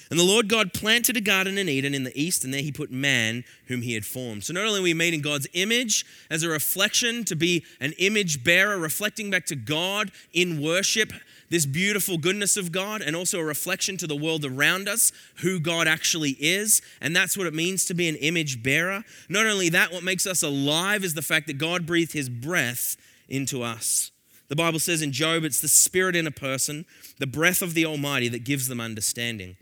And 0.10 0.17
the 0.17 0.24
Lord 0.24 0.48
God 0.48 0.74
planted 0.74 1.17
a 1.17 1.22
garden 1.22 1.58
in 1.58 1.67
Eden 1.67 1.93
in 1.93 2.05
the 2.05 2.17
east, 2.17 2.46
and 2.46 2.53
there 2.53 2.62
he 2.62 2.72
put 2.72 2.89
man 2.89 3.43
whom 3.67 3.81
he 3.81 3.96
had 3.96 4.05
formed. 4.05 4.46
So 4.46 4.53
not 4.53 4.65
only 4.65 4.79
are 4.79 4.84
we 4.84 4.93
made 4.93 5.13
in 5.13 5.19
God's 5.19 5.48
image 5.51 6.05
as 6.29 6.41
a 6.43 6.48
reflection 6.48 7.25
to 7.25 7.36
be 7.36 7.65
an 7.81 7.91
image 7.98 8.46
bearer, 8.46 8.79
reflecting 8.79 9.29
back 9.29 9.46
to 9.48 9.58
God 9.58 10.10
in 10.31 10.62
worship, 10.62 11.12
this 11.50 11.65
beautiful 11.65 12.17
goodness 12.17 12.55
of 12.55 12.72
God, 12.72 13.01
and 13.01 13.17
also 13.17 13.39
a 13.39 13.43
reflection 13.43 13.98
to 13.98 14.08
the 14.08 14.15
world 14.15 14.46
around 14.46 14.88
us, 14.88 15.12
who 15.41 15.60
God 15.60 15.86
actually 15.86 16.38
is. 16.39 16.81
And 17.01 17.13
that's 17.13 17.38
what 17.38 17.46
it 17.46 17.53
means 17.53 17.84
to 17.88 17.93
be 17.93 18.08
an 18.08 18.15
image 18.15 18.63
bearer. 18.63 19.03
Not 19.27 19.48
only 19.48 19.67
that, 19.67 19.91
what 19.91 20.03
makes 20.03 20.25
us 20.25 20.43
alive 20.43 21.03
is 21.03 21.13
the 21.13 21.22
fact 21.22 21.48
that 21.48 21.58
God 21.58 21.86
breathed 21.86 22.13
his 22.13 22.29
breath 22.29 22.96
into 23.27 23.63
us. 23.63 24.12
The 24.50 24.56
Bible 24.56 24.79
says 24.79 25.01
in 25.01 25.12
Job, 25.12 25.44
it's 25.44 25.62
the 25.62 25.68
spirit 25.68 26.15
in 26.15 26.27
a 26.27 26.32
person, 26.32 26.86
the 27.20 27.27
breath 27.27 27.62
of 27.62 27.74
the 27.74 27.86
Almighty 27.86 28.27
that 28.29 28.44
gives 28.44 28.68
them 28.68 28.82
understanding. 28.82 29.56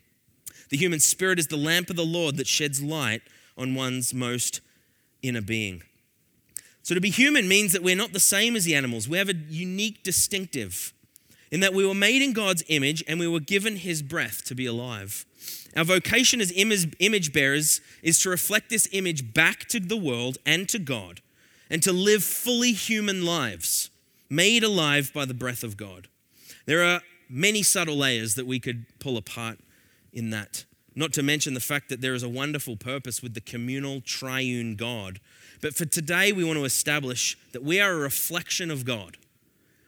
The 0.70 0.78
human 0.78 1.00
spirit 1.00 1.40
is 1.40 1.48
the 1.48 1.58
lamp 1.58 1.90
of 1.90 1.96
the 1.96 2.06
Lord 2.06 2.38
that 2.38 2.48
sheds 2.48 2.82
light 2.82 3.22
on 3.58 3.76
one's 3.76 4.14
most 4.14 4.62
inner 5.22 5.42
being. 5.42 5.84
So 6.84 6.96
to 6.96 7.02
be 7.02 7.10
human 7.10 7.48
means 7.48 7.74
that 7.74 7.84
we're 7.84 7.98
not 7.98 8.14
the 8.14 8.20
same 8.20 8.56
as 8.56 8.64
the 8.64 8.76
animals. 8.76 9.10
We 9.10 9.18
have 9.18 9.30
a 9.30 9.36
unique 9.50 10.04
distinctive 10.04 10.94
in 11.52 11.60
that 11.60 11.74
we 11.74 11.86
were 11.86 11.94
made 11.94 12.22
in 12.22 12.34
God's 12.34 12.64
image 12.68 13.04
and 13.08 13.20
we 13.20 13.28
were 13.28 13.40
given 13.40 13.78
his 13.78 14.02
breath 14.02 14.44
to 14.46 14.56
be 14.56 14.66
alive. 14.66 15.26
Our 15.76 15.84
vocation 15.84 16.42
as 16.42 16.54
image 16.56 17.34
bearers 17.34 17.82
is 18.02 18.20
to 18.22 18.30
reflect 18.30 18.70
this 18.70 18.88
image 18.92 19.34
back 19.34 19.66
to 19.68 19.80
the 19.80 19.98
world 19.98 20.38
and 20.46 20.68
to 20.70 20.80
God 20.80 21.22
and 21.70 21.84
to 21.84 21.92
live 21.92 22.24
fully 22.24 22.72
human 22.72 23.26
lives, 23.26 23.90
made 24.30 24.64
alive 24.64 25.12
by 25.14 25.26
the 25.26 25.34
breath 25.34 25.64
of 25.64 25.78
God. 25.78 26.08
There 26.66 26.84
are 26.84 27.02
many 27.30 27.64
subtle 27.64 27.98
layers 27.98 28.36
that 28.36 28.48
we 28.48 28.60
could 28.60 28.86
pull 29.00 29.18
apart 29.18 29.60
in 30.12 30.30
that. 30.32 30.66
Not 30.96 31.14
to 31.14 31.24
mention 31.24 31.54
the 31.54 31.60
fact 31.60 31.90
that 31.90 32.02
there 32.02 32.16
is 32.16 32.24
a 32.24 32.30
wonderful 32.30 32.76
purpose 32.76 33.22
with 33.22 33.36
the 33.36 33.42
communal 33.42 34.02
triune 34.02 34.76
God. 34.76 35.20
But 35.62 35.76
for 35.76 35.86
today, 35.86 36.32
we 36.32 36.44
want 36.44 36.58
to 36.58 36.66
establish 36.66 37.38
that 37.52 37.64
we 37.64 37.80
are 37.80 37.92
a 37.92 37.98
reflection 37.98 38.72
of 38.72 38.84
God. 38.84 39.18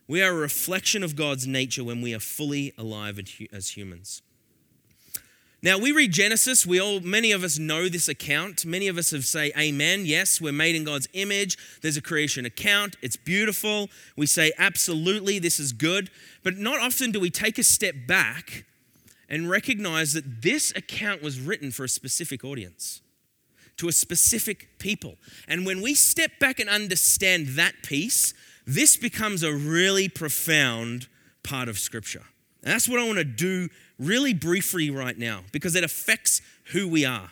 We 0.07 0.21
are 0.21 0.31
a 0.31 0.35
reflection 0.35 1.03
of 1.03 1.15
God's 1.15 1.47
nature 1.47 1.83
when 1.83 2.01
we 2.01 2.13
are 2.13 2.19
fully 2.19 2.73
alive 2.77 3.19
as 3.51 3.69
humans. 3.77 4.21
Now 5.61 5.77
we 5.77 5.91
read 5.91 6.13
Genesis, 6.13 6.65
we 6.65 6.79
all 6.79 7.01
many 7.01 7.33
of 7.33 7.43
us 7.43 7.59
know 7.59 7.89
this 7.89 8.07
account. 8.07 8.65
Many 8.65 8.87
of 8.87 8.97
us 8.97 9.11
have 9.11 9.25
say 9.25 9.51
amen. 9.57 10.05
Yes, 10.05 10.39
we're 10.39 10.53
made 10.53 10.75
in 10.75 10.85
God's 10.85 11.09
image. 11.11 11.57
There's 11.81 11.97
a 11.97 12.01
creation 12.01 12.45
account. 12.45 12.95
It's 13.01 13.17
beautiful. 13.17 13.89
We 14.15 14.25
say 14.25 14.53
absolutely 14.57 15.37
this 15.37 15.59
is 15.59 15.73
good. 15.73 16.09
But 16.43 16.57
not 16.57 16.79
often 16.79 17.11
do 17.11 17.19
we 17.19 17.29
take 17.29 17.57
a 17.57 17.63
step 17.63 17.95
back 18.07 18.63
and 19.27 19.49
recognize 19.49 20.13
that 20.13 20.41
this 20.41 20.71
account 20.77 21.21
was 21.21 21.41
written 21.41 21.71
for 21.71 21.83
a 21.83 21.89
specific 21.89 22.45
audience, 22.45 23.01
to 23.77 23.89
a 23.89 23.91
specific 23.91 24.79
people. 24.79 25.17
And 25.45 25.65
when 25.65 25.81
we 25.81 25.93
step 25.93 26.39
back 26.39 26.61
and 26.61 26.69
understand 26.69 27.49
that 27.49 27.75
piece, 27.83 28.33
this 28.65 28.95
becomes 28.95 29.43
a 29.43 29.53
really 29.53 30.07
profound 30.07 31.07
part 31.43 31.67
of 31.67 31.77
Scripture. 31.77 32.23
And 32.63 32.73
that's 32.73 32.87
what 32.87 32.99
I 32.99 33.05
want 33.05 33.17
to 33.17 33.23
do 33.23 33.69
really 33.97 34.33
briefly 34.33 34.89
right 34.89 35.17
now 35.17 35.41
because 35.51 35.75
it 35.75 35.83
affects 35.83 36.41
who 36.71 36.87
we 36.87 37.05
are. 37.05 37.31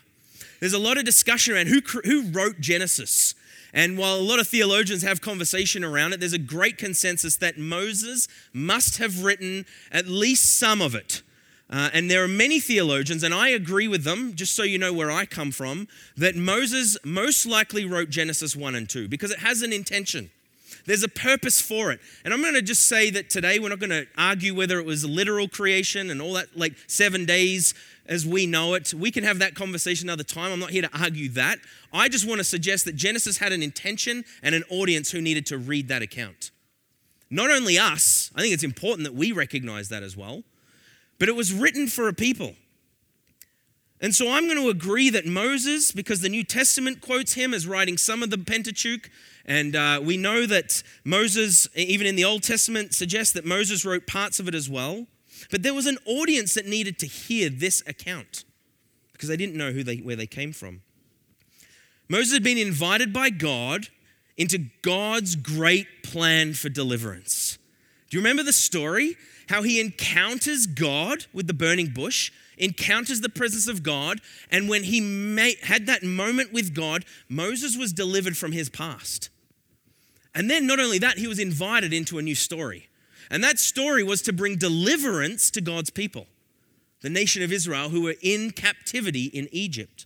There's 0.60 0.74
a 0.74 0.80
lot 0.80 0.98
of 0.98 1.06
discussion 1.06 1.54
around 1.54 1.68
who, 1.68 1.82
who 2.04 2.30
wrote 2.32 2.60
Genesis. 2.60 3.36
And 3.74 3.98
while 3.98 4.16
a 4.16 4.22
lot 4.22 4.40
of 4.40 4.48
theologians 4.48 5.04
have 5.04 5.22
conversation 5.22 5.84
around 5.84 6.14
it, 6.14 6.20
there's 6.20 6.34
a 6.34 6.40
great 6.40 6.78
consensus 6.78 7.36
that 7.38 7.58
Moses 7.58 8.28
must 8.54 8.98
have 8.98 9.24
written 9.24 9.66
at 9.92 10.08
least 10.08 10.58
some 10.58 10.82
of 10.82 10.96
it. 10.96 11.22
Uh, 11.70 11.90
and 11.94 12.10
there 12.10 12.24
are 12.24 12.30
many 12.30 12.62
theologians, 12.62 13.24
and 13.24 13.34
I 13.34 13.50
agree 13.50 13.90
with 13.90 14.06
them, 14.06 14.36
just 14.36 14.56
so 14.56 14.64
you 14.64 14.78
know 14.78 14.94
where 14.94 15.12
I 15.12 15.26
come 15.26 15.52
from, 15.52 15.90
that 16.16 16.36
Moses 16.36 16.98
most 17.04 17.46
likely 17.46 17.86
wrote 17.86 18.10
Genesis 18.10 18.56
1 18.56 18.74
and 18.74 18.90
2 18.90 19.10
because 19.10 19.32
it 19.32 19.40
has 19.40 19.62
an 19.62 19.74
intention. 19.74 20.32
There's 20.86 21.04
a 21.04 21.10
purpose 21.10 21.62
for 21.62 21.92
it. 21.92 22.00
And 22.24 22.34
I'm 22.34 22.42
going 22.42 22.54
to 22.54 22.62
just 22.62 22.88
say 22.88 23.10
that 23.12 23.30
today 23.30 23.60
we're 23.60 23.70
not 23.70 23.80
going 23.80 23.90
to 23.90 24.08
argue 24.18 24.56
whether 24.56 24.80
it 24.80 24.86
was 24.86 25.06
literal 25.06 25.48
creation 25.48 26.10
and 26.10 26.22
all 26.22 26.34
that, 26.34 26.58
like 26.58 26.74
seven 26.88 27.26
days 27.26 27.74
as 28.06 28.26
we 28.26 28.46
know 28.46 28.74
it. 28.74 28.94
We 28.94 29.12
can 29.12 29.24
have 29.24 29.40
that 29.40 29.56
conversation 29.56 30.08
another 30.08 30.24
time. 30.24 30.52
I'm 30.52 30.60
not 30.60 30.72
here 30.72 30.84
to 30.84 30.98
argue 30.98 31.30
that. 31.30 31.60
I 31.92 32.10
just 32.10 32.28
want 32.28 32.40
to 32.40 32.44
suggest 32.44 32.86
that 32.86 32.96
Genesis 32.96 33.38
had 33.38 33.52
an 33.52 33.64
intention 33.64 34.24
and 34.42 34.56
an 34.56 34.64
audience 34.70 35.12
who 35.12 35.22
needed 35.22 35.46
to 35.48 35.58
read 35.58 35.88
that 35.90 36.02
account. 36.02 36.52
Not 37.30 37.52
only 37.52 37.78
us, 37.78 38.32
I 38.36 38.42
think 38.42 38.54
it's 38.54 38.64
important 38.64 39.06
that 39.06 39.14
we 39.14 39.32
recognize 39.32 39.90
that 39.90 40.04
as 40.04 40.16
well 40.16 40.44
but 41.20 41.30
it 41.30 41.36
was 41.36 41.54
written 41.54 41.88
for 41.88 42.08
a 42.08 42.14
people. 42.14 42.56
And 44.00 44.14
so 44.14 44.32
I'm 44.32 44.46
going 44.46 44.62
to 44.62 44.70
agree 44.70 45.10
that 45.10 45.26
Moses, 45.26 45.92
because 45.92 46.22
the 46.22 46.30
New 46.30 46.44
Testament 46.44 47.02
quotes 47.02 47.34
him 47.34 47.54
as 47.54 47.66
writing 47.66 47.98
some 47.98 48.22
of 48.22 48.30
the 48.30 48.38
Pentateuch, 48.38 49.10
and 49.48 49.76
uh, 49.76 50.02
we 50.04 50.18
know 50.18 50.46
that 50.46 50.84
Moses, 51.06 51.68
even 51.76 52.06
in 52.06 52.16
the 52.16 52.26
Old 52.26 52.44
Testament, 52.44 52.94
suggests 52.94 53.34
that 53.34 53.46
Moses 53.46 53.86
wrote 53.86 54.06
parts 54.06 54.40
of 54.40 54.48
it 54.48 54.56
as 54.56 54.70
well. 54.70 55.08
But 55.50 55.64
there 55.64 55.74
was 55.74 55.86
an 55.86 55.98
audience 56.06 56.56
that 56.56 56.66
needed 56.66 57.00
to 57.00 57.06
hear 57.06 57.50
this 57.50 57.82
account 57.88 58.44
because 59.14 59.30
they 59.30 59.38
didn't 59.38 59.56
know 59.56 59.72
who 59.72 59.84
they, 59.84 59.98
where 59.98 60.16
they 60.16 60.28
came 60.28 60.52
from. 60.52 60.82
Moses 62.10 62.34
had 62.34 62.44
been 62.44 62.58
invited 62.58 63.14
by 63.14 63.30
God 63.30 63.88
into 64.36 64.66
God's 64.82 65.36
great 65.36 66.04
plan 66.04 66.54
for 66.54 66.70
deliverance. 66.70 67.58
Do 68.10 68.18
you 68.18 68.22
remember 68.22 68.44
the 68.44 68.54
story? 68.54 69.16
how 69.50 69.64
he 69.64 69.80
encounters 69.80 70.66
God 70.66 71.26
with 71.34 71.48
the 71.48 71.54
burning 71.54 71.88
bush, 71.88 72.32
encounters 72.58 73.22
the 73.22 73.30
presence 73.30 73.68
of 73.68 73.84
God, 73.84 74.20
and 74.52 74.70
when 74.70 74.84
he 74.84 75.00
made, 75.02 75.58
had 75.64 75.86
that 75.88 76.04
moment 76.04 76.54
with 76.54 76.74
God, 76.74 77.06
Moses 77.30 77.78
was 77.78 77.94
delivered 77.94 78.38
from 78.38 78.52
his 78.52 78.70
past. 78.70 79.30
And 80.34 80.50
then, 80.50 80.68
not 80.68 80.80
only 80.80 81.00
that, 81.00 81.18
he 81.18 81.28
was 81.28 81.40
invited 81.40 81.94
into 81.94 82.18
a 82.18 82.22
new 82.22 82.36
story. 82.36 82.90
And 83.30 83.44
that 83.44 83.60
story 83.60 84.04
was 84.04 84.22
to 84.24 84.34
bring 84.34 84.58
deliverance 84.58 85.52
to 85.52 85.62
God's 85.62 85.90
people, 85.90 86.28
the 87.02 87.10
nation 87.10 87.44
of 87.44 87.52
Israel, 87.52 87.90
who 87.90 88.02
were 88.02 88.16
in 88.22 88.52
captivity 88.52 89.26
in 89.26 89.50
Egypt. 89.52 90.06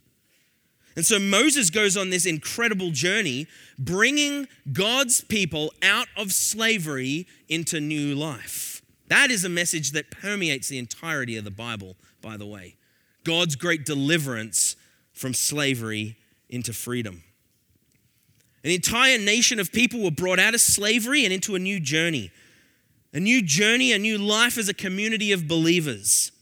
And 0.94 1.06
so 1.06 1.18
Moses 1.18 1.70
goes 1.70 1.96
on 1.96 2.10
this 2.10 2.26
incredible 2.26 2.90
journey, 2.90 3.46
bringing 3.78 4.46
God's 4.72 5.22
people 5.22 5.72
out 5.82 6.08
of 6.16 6.32
slavery 6.32 7.26
into 7.48 7.80
new 7.80 8.14
life. 8.14 8.82
That 9.08 9.30
is 9.30 9.44
a 9.44 9.48
message 9.48 9.92
that 9.92 10.10
permeates 10.10 10.68
the 10.68 10.78
entirety 10.78 11.36
of 11.36 11.44
the 11.44 11.50
Bible, 11.50 11.96
by 12.20 12.36
the 12.36 12.46
way. 12.46 12.76
God's 13.24 13.56
great 13.56 13.84
deliverance 13.84 14.76
from 15.12 15.34
slavery 15.34 16.16
into 16.48 16.72
freedom. 16.72 17.22
An 18.64 18.70
entire 18.70 19.18
nation 19.18 19.58
of 19.58 19.72
people 19.72 20.02
were 20.02 20.10
brought 20.10 20.38
out 20.38 20.54
of 20.54 20.60
slavery 20.60 21.24
and 21.24 21.32
into 21.32 21.54
a 21.54 21.58
new 21.58 21.80
journey. 21.80 22.30
A 23.12 23.20
new 23.20 23.42
journey, 23.42 23.92
a 23.92 23.98
new 23.98 24.16
life 24.16 24.56
as 24.56 24.68
a 24.68 24.74
community 24.74 25.32
of 25.32 25.48
believers. 25.48 26.32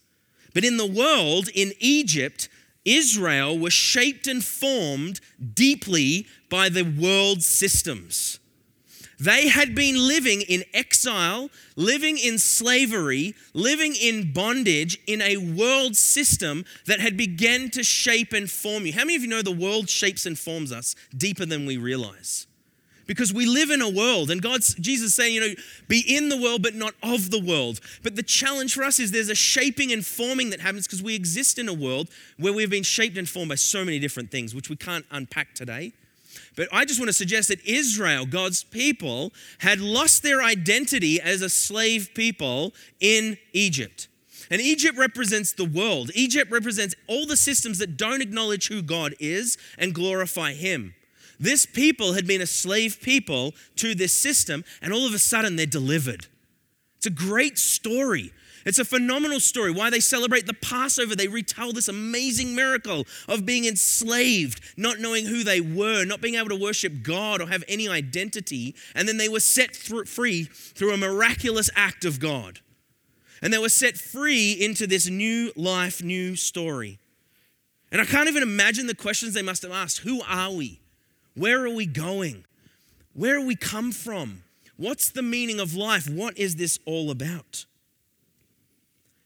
But 0.55 0.65
in 0.65 0.77
the 0.77 0.87
world, 0.87 1.49
in 1.55 1.73
Egypt, 1.81 2.49
Israel 2.85 3.59
was 3.59 3.73
shaped 3.73 4.27
and 4.27 4.45
formed 4.45 5.21
deeply 5.55 6.27
by 6.49 6.69
the 6.69 6.83
world's 6.83 7.47
systems. 7.47 8.39
They 9.21 9.49
had 9.49 9.75
been 9.75 10.09
living 10.09 10.41
in 10.41 10.65
exile, 10.73 11.50
living 11.77 12.17
in 12.17 12.39
slavery, 12.39 13.35
living 13.53 13.95
in 13.95 14.33
bondage 14.33 14.99
in 15.07 15.21
a 15.21 15.37
world 15.37 15.95
system 15.95 16.65
that 16.87 17.00
had 17.00 17.19
begun 17.19 17.69
to 17.71 17.85
shape 17.85 18.33
and 18.33 18.50
form 18.50 18.87
you. 18.87 18.95
How 18.95 19.00
many 19.00 19.17
of 19.17 19.23
you 19.23 19.29
know 19.29 19.43
the 19.43 19.53
world 19.53 19.91
shapes 19.91 20.25
and 20.25 20.39
forms 20.39 20.73
us 20.73 20.97
deeper 21.15 21.45
than 21.45 21.67
we 21.67 21.77
realize? 21.77 22.47
Because 23.07 23.35
we 23.35 23.45
live 23.45 23.71
in 23.71 23.83
a 23.83 23.91
world, 23.91 24.31
and 24.31 24.41
God's 24.41 24.73
Jesus 24.75 25.15
saying, 25.17 25.35
you 25.35 25.41
know, 25.41 25.55
be 25.89 26.00
in 26.07 26.29
the 26.29 26.41
world, 26.41 26.62
but 26.62 26.77
not 26.77 26.95
of 27.03 27.31
the 27.31 27.41
world. 27.41 27.81
But 28.03 28.15
the 28.17 28.23
challenge 28.23 28.73
for 28.73 28.85
us 28.85 29.00
is 29.00 29.11
there's 29.11 29.29
a 29.29 29.35
shaping 29.35 29.93
and 29.93 30.07
forming 30.07 30.50
that 30.50 30.61
happens 30.61 30.87
because 30.87 31.03
we 31.03 31.15
exist 31.15 31.59
in 31.59 31.69
a 31.69 31.75
world 31.75 32.09
where 32.39 32.53
we've 32.53 32.71
been 32.71 32.85
shaped 32.85 33.19
and 33.19 33.29
formed 33.29 33.49
by 33.49 33.57
so 33.57 33.85
many 33.85 33.99
different 33.99 34.31
things, 34.31 34.55
which 34.55 34.71
we 34.71 34.77
can't 34.77 35.05
unpack 35.11 35.55
today. 35.55 35.93
But 36.61 36.69
I 36.73 36.85
just 36.85 37.00
want 37.00 37.09
to 37.09 37.14
suggest 37.14 37.49
that 37.49 37.64
Israel, 37.64 38.26
God's 38.26 38.64
people, 38.64 39.33
had 39.61 39.81
lost 39.81 40.23
their 40.23 40.43
identity 40.43 41.19
as 41.19 41.40
a 41.40 41.49
slave 41.49 42.11
people 42.12 42.75
in 43.00 43.38
Egypt. 43.55 44.09
And 44.50 44.61
Egypt 44.61 44.99
represents 44.99 45.52
the 45.55 45.64
world. 45.64 46.11
Egypt 46.14 46.52
represents 46.52 46.95
all 47.07 47.25
the 47.25 47.38
systems 47.38 47.79
that 47.79 47.97
don't 47.97 48.21
acknowledge 48.21 48.69
who 48.69 48.83
God 48.83 49.14
is 49.19 49.57
and 49.79 49.95
glorify 49.95 50.52
Him. 50.52 50.95
This 51.38 51.64
people 51.64 52.12
had 52.12 52.26
been 52.26 52.43
a 52.43 52.47
slave 52.47 53.00
people 53.00 53.55
to 53.76 53.95
this 53.95 54.12
system, 54.12 54.62
and 54.83 54.93
all 54.93 55.07
of 55.07 55.14
a 55.14 55.19
sudden 55.19 55.57
they're 55.57 55.64
delivered. 55.64 56.26
It's 56.99 57.07
a 57.07 57.11
great 57.11 57.57
story 57.59 58.35
it's 58.64 58.79
a 58.79 58.85
phenomenal 58.85 59.40
story. 59.40 59.71
Why 59.71 59.90
they 59.90 60.00
celebrate 60.00 60.47
the 60.47 60.55
Passover, 60.55 61.17
they 61.17 61.29
retell 61.29 61.73
this 61.73 61.88
amazing 61.88 62.55
miracle 62.55 63.07
of 63.29 63.47
being 63.47 63.64
enslaved, 63.64 64.61
not 64.76 64.99
knowing 64.99 65.26
who 65.26 65.45
they 65.45 65.61
were, 65.61 66.05
not 66.05 66.21
being 66.21 66.35
able 66.35 66.50
to 66.50 66.57
worship 66.57 67.02
God 67.02 67.40
or 67.40 67.49
have 67.49 67.64
any 67.69 67.88
identity, 67.88 68.75
and 68.95 69.09
then 69.09 69.17
they 69.17 69.29
were 69.29 69.40
set 69.40 69.75
free 69.75 70.45
through 70.45 70.93
a 70.93 70.99
miraculous 70.99 71.71
act 71.75 72.05
of 72.05 72.21
God. 72.21 72.61
And 73.43 73.52
they 73.52 73.59
were 73.59 73.71
set 73.71 73.97
free 73.97 74.52
into 74.52 74.87
this 74.87 75.09
new 75.09 75.52
life, 75.57 76.02
new 76.02 76.37
story. 76.37 76.99
And 77.90 78.00
I 78.00 78.05
can't 78.05 78.29
even 78.29 78.43
imagine 78.43 78.87
the 78.87 78.95
questions 78.95 79.35
they 79.35 79.43
must 79.43 79.62
have 79.62 79.73
asked 79.73 79.99
Who 79.99 80.23
are 80.23 80.52
we? 80.52 80.81
Where 81.35 81.64
are 81.64 81.75
we 81.75 81.87
going? 81.87 82.45
Where 83.14 83.38
do 83.38 83.47
we 83.47 83.57
come 83.57 83.93
from? 83.93 84.45
What's 84.76 85.11
the 85.11 85.23
meaning 85.23 85.61
of 85.61 85.75
life? 85.75 86.09
What 86.09 86.38
is 86.38 86.57
this 86.57 86.79
all 86.85 87.11
about? 87.11 87.64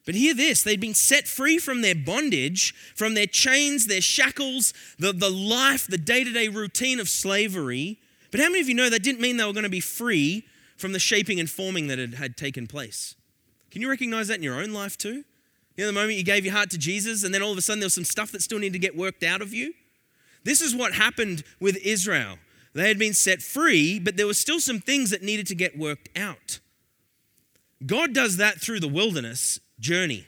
But 0.05 0.15
hear 0.15 0.35
this 0.35 0.63
they'd 0.63 0.81
been 0.81 0.95
set 0.95 1.27
free 1.27 1.59
from 1.59 1.81
their 1.81 1.95
bondage, 1.95 2.75
from 2.95 3.15
their 3.15 3.27
chains, 3.27 3.87
their 3.87 4.01
shackles, 4.01 4.75
the, 4.99 5.13
the 5.13 5.31
life, 5.31 5.87
the 5.87 5.99
day 5.99 6.25
to 6.25 6.33
day 6.33 6.49
routine 6.49 7.01
of 7.01 7.09
slavery. 7.09 7.99
But 8.31 8.41
how 8.41 8.49
many 8.49 8.61
of 8.61 8.69
you 8.69 8.75
know 8.75 8.91
that 8.91 9.03
didn't 9.03 9.21
mean 9.21 9.37
they 9.37 9.45
were 9.45 9.53
going 9.53 9.63
to 9.65 9.71
be 9.71 9.81
free 9.81 10.45
from 10.77 10.93
the 10.93 10.99
shaping 10.99 11.39
and 11.41 11.49
forming 11.49 11.87
that 11.87 11.99
had, 11.99 12.15
had 12.15 12.37
taken 12.37 12.67
place? 12.67 13.15
Can 13.71 13.81
you 13.81 13.89
recognize 13.89 14.29
that 14.29 14.39
in 14.39 14.43
your 14.43 14.61
own 14.61 14.73
life 14.73 14.99
too? 14.99 15.25
You 15.77 15.83
know, 15.83 15.87
the 15.87 15.93
moment 15.93 16.19
you 16.19 16.25
gave 16.25 16.45
your 16.45 16.55
heart 16.55 16.71
to 16.71 16.79
Jesus, 16.79 17.25
and 17.25 17.35
then 17.35 17.43
all 17.43 17.51
of 17.51 17.59
a 17.59 17.63
sudden 17.63 17.81
there 17.81 17.87
was 17.87 17.95
some 17.95 18.05
stuff 18.05 18.31
that 18.33 18.43
still 18.43 18.59
needed 18.59 18.75
to 18.75 18.79
get 18.79 18.97
worked 18.97 19.25
out 19.25 19.41
of 19.41 19.53
you? 19.53 19.75
This 20.45 20.61
is 20.61 20.75
what 20.75 20.95
happened 20.95 21.43
with 21.59 21.77
Israel. 21.85 22.37
They 22.75 22.89
had 22.89 22.99
been 22.99 23.15
set 23.15 23.41
free, 23.41 23.99
but 23.99 24.17
there 24.17 24.27
were 24.27 24.35
still 24.35 24.61
some 24.61 24.81
things 24.81 25.11
that 25.11 25.23
needed 25.23 25.47
to 25.47 25.55
get 25.55 25.79
worked 25.79 26.09
out. 26.17 26.61
God 27.87 28.13
does 28.13 28.37
that 28.37 28.61
through 28.61 28.81
the 28.81 28.89
wilderness 28.89 29.59
journey 29.85 30.27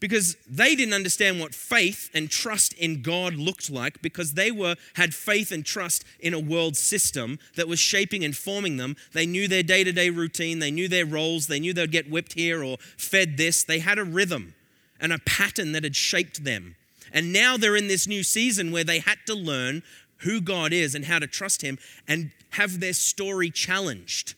because 0.00 0.36
they 0.48 0.74
didn't 0.74 0.94
understand 0.94 1.40
what 1.40 1.54
faith 1.54 2.10
and 2.14 2.30
trust 2.30 2.74
in 2.74 3.00
God 3.02 3.34
looked 3.36 3.70
like 3.70 4.02
because 4.02 4.34
they 4.34 4.50
were 4.50 4.76
had 4.94 5.14
faith 5.14 5.50
and 5.50 5.64
trust 5.64 6.04
in 6.20 6.34
a 6.34 6.38
world 6.38 6.76
system 6.76 7.38
that 7.56 7.68
was 7.68 7.78
shaping 7.78 8.22
and 8.22 8.36
forming 8.36 8.76
them. 8.76 8.96
They 9.12 9.26
knew 9.26 9.48
their 9.48 9.62
day-to-day 9.62 10.10
routine, 10.10 10.58
they 10.58 10.70
knew 10.70 10.88
their 10.88 11.06
roles, 11.06 11.46
they 11.46 11.58
knew 11.58 11.72
they'd 11.72 11.90
get 11.90 12.10
whipped 12.10 12.34
here 12.34 12.62
or 12.62 12.76
fed 12.98 13.36
this. 13.36 13.64
They 13.64 13.78
had 13.78 13.98
a 13.98 14.04
rhythm 14.04 14.54
and 15.00 15.12
a 15.12 15.18
pattern 15.20 15.72
that 15.72 15.84
had 15.84 15.96
shaped 15.96 16.44
them. 16.44 16.76
And 17.10 17.32
now 17.32 17.56
they're 17.56 17.76
in 17.76 17.88
this 17.88 18.06
new 18.06 18.22
season 18.22 18.72
where 18.72 18.84
they 18.84 18.98
had 18.98 19.18
to 19.26 19.34
learn 19.34 19.82
who 20.18 20.40
God 20.40 20.72
is 20.72 20.94
and 20.94 21.06
how 21.06 21.18
to 21.18 21.26
trust 21.26 21.62
him 21.62 21.78
and 22.06 22.30
have 22.50 22.80
their 22.80 22.92
story 22.92 23.50
challenged. 23.50 24.34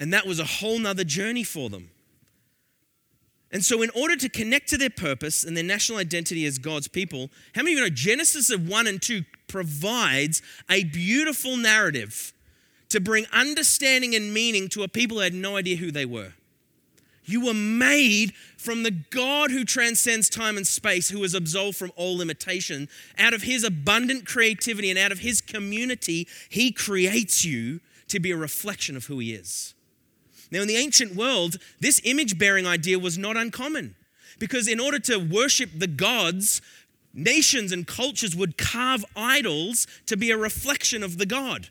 And 0.00 0.12
that 0.12 0.26
was 0.26 0.40
a 0.40 0.44
whole 0.44 0.78
nother 0.78 1.04
journey 1.04 1.44
for 1.44 1.68
them. 1.68 1.90
And 3.52 3.62
so, 3.62 3.82
in 3.82 3.90
order 3.90 4.16
to 4.16 4.28
connect 4.30 4.68
to 4.70 4.78
their 4.78 4.90
purpose 4.90 5.44
and 5.44 5.54
their 5.54 5.64
national 5.64 5.98
identity 5.98 6.46
as 6.46 6.58
God's 6.58 6.88
people, 6.88 7.30
how 7.54 7.62
many 7.62 7.74
of 7.74 7.78
you 7.78 7.84
know 7.84 7.90
Genesis 7.90 8.50
of 8.50 8.66
1 8.66 8.86
and 8.86 9.00
2 9.00 9.24
provides 9.46 10.40
a 10.70 10.84
beautiful 10.84 11.58
narrative 11.58 12.32
to 12.88 12.98
bring 12.98 13.26
understanding 13.30 14.14
and 14.14 14.32
meaning 14.32 14.68
to 14.70 14.82
a 14.82 14.88
people 14.88 15.18
who 15.18 15.22
had 15.22 15.34
no 15.34 15.56
idea 15.56 15.76
who 15.76 15.90
they 15.90 16.06
were? 16.06 16.32
You 17.24 17.44
were 17.44 17.54
made 17.54 18.32
from 18.56 18.82
the 18.82 18.90
God 18.90 19.50
who 19.50 19.64
transcends 19.64 20.28
time 20.28 20.56
and 20.56 20.66
space, 20.66 21.10
who 21.10 21.22
is 21.22 21.34
absolved 21.34 21.76
from 21.76 21.92
all 21.94 22.16
limitation. 22.16 22.88
Out 23.18 23.32
of 23.34 23.42
his 23.42 23.64
abundant 23.64 24.26
creativity 24.26 24.90
and 24.90 24.98
out 24.98 25.12
of 25.12 25.20
his 25.20 25.40
community, 25.40 26.26
he 26.48 26.72
creates 26.72 27.44
you 27.44 27.80
to 28.08 28.18
be 28.18 28.32
a 28.32 28.36
reflection 28.36 28.96
of 28.96 29.06
who 29.06 29.18
he 29.18 29.34
is. 29.34 29.74
Now, 30.52 30.60
in 30.60 30.68
the 30.68 30.76
ancient 30.76 31.16
world, 31.16 31.56
this 31.80 32.00
image 32.04 32.38
bearing 32.38 32.66
idea 32.66 32.98
was 32.98 33.16
not 33.16 33.38
uncommon 33.38 33.96
because 34.38 34.68
in 34.68 34.78
order 34.78 34.98
to 34.98 35.16
worship 35.16 35.70
the 35.74 35.86
gods, 35.86 36.60
nations 37.14 37.72
and 37.72 37.86
cultures 37.86 38.36
would 38.36 38.58
carve 38.58 39.02
idols 39.16 39.86
to 40.06 40.16
be 40.16 40.30
a 40.30 40.36
reflection 40.36 41.02
of 41.02 41.16
the 41.16 41.24
God. 41.24 41.68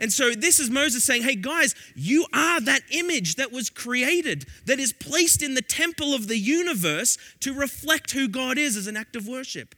And 0.00 0.12
so 0.12 0.32
this 0.32 0.58
is 0.58 0.68
Moses 0.68 1.04
saying, 1.04 1.22
Hey 1.22 1.36
guys, 1.36 1.76
you 1.94 2.26
are 2.34 2.60
that 2.60 2.82
image 2.90 3.36
that 3.36 3.52
was 3.52 3.70
created, 3.70 4.46
that 4.66 4.80
is 4.80 4.92
placed 4.92 5.40
in 5.40 5.54
the 5.54 5.62
temple 5.62 6.12
of 6.12 6.26
the 6.26 6.36
universe 6.36 7.16
to 7.40 7.54
reflect 7.54 8.10
who 8.10 8.26
God 8.26 8.58
is 8.58 8.76
as 8.76 8.88
an 8.88 8.96
act 8.96 9.14
of 9.14 9.28
worship. 9.28 9.76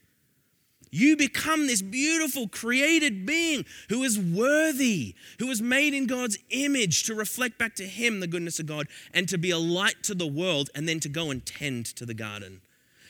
You 0.90 1.16
become 1.16 1.66
this 1.66 1.82
beautiful 1.82 2.48
created 2.48 3.26
being 3.26 3.64
who 3.88 4.02
is 4.02 4.18
worthy, 4.18 5.14
who 5.38 5.48
is 5.50 5.60
made 5.60 5.94
in 5.94 6.06
God's 6.06 6.38
image 6.50 7.04
to 7.04 7.14
reflect 7.14 7.58
back 7.58 7.74
to 7.76 7.86
Him 7.86 8.20
the 8.20 8.26
goodness 8.26 8.58
of 8.58 8.66
God 8.66 8.88
and 9.12 9.28
to 9.28 9.38
be 9.38 9.50
a 9.50 9.58
light 9.58 10.02
to 10.04 10.14
the 10.14 10.26
world 10.26 10.70
and 10.74 10.88
then 10.88 11.00
to 11.00 11.08
go 11.08 11.30
and 11.30 11.44
tend 11.44 11.86
to 11.86 12.06
the 12.06 12.14
garden. 12.14 12.60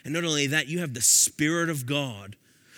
And 0.04 0.14
not 0.14 0.24
only 0.24 0.46
that, 0.46 0.68
you 0.68 0.80
have 0.80 0.94
the 0.94 1.00
Spirit 1.00 1.68
of 1.68 1.86
God 1.86 2.36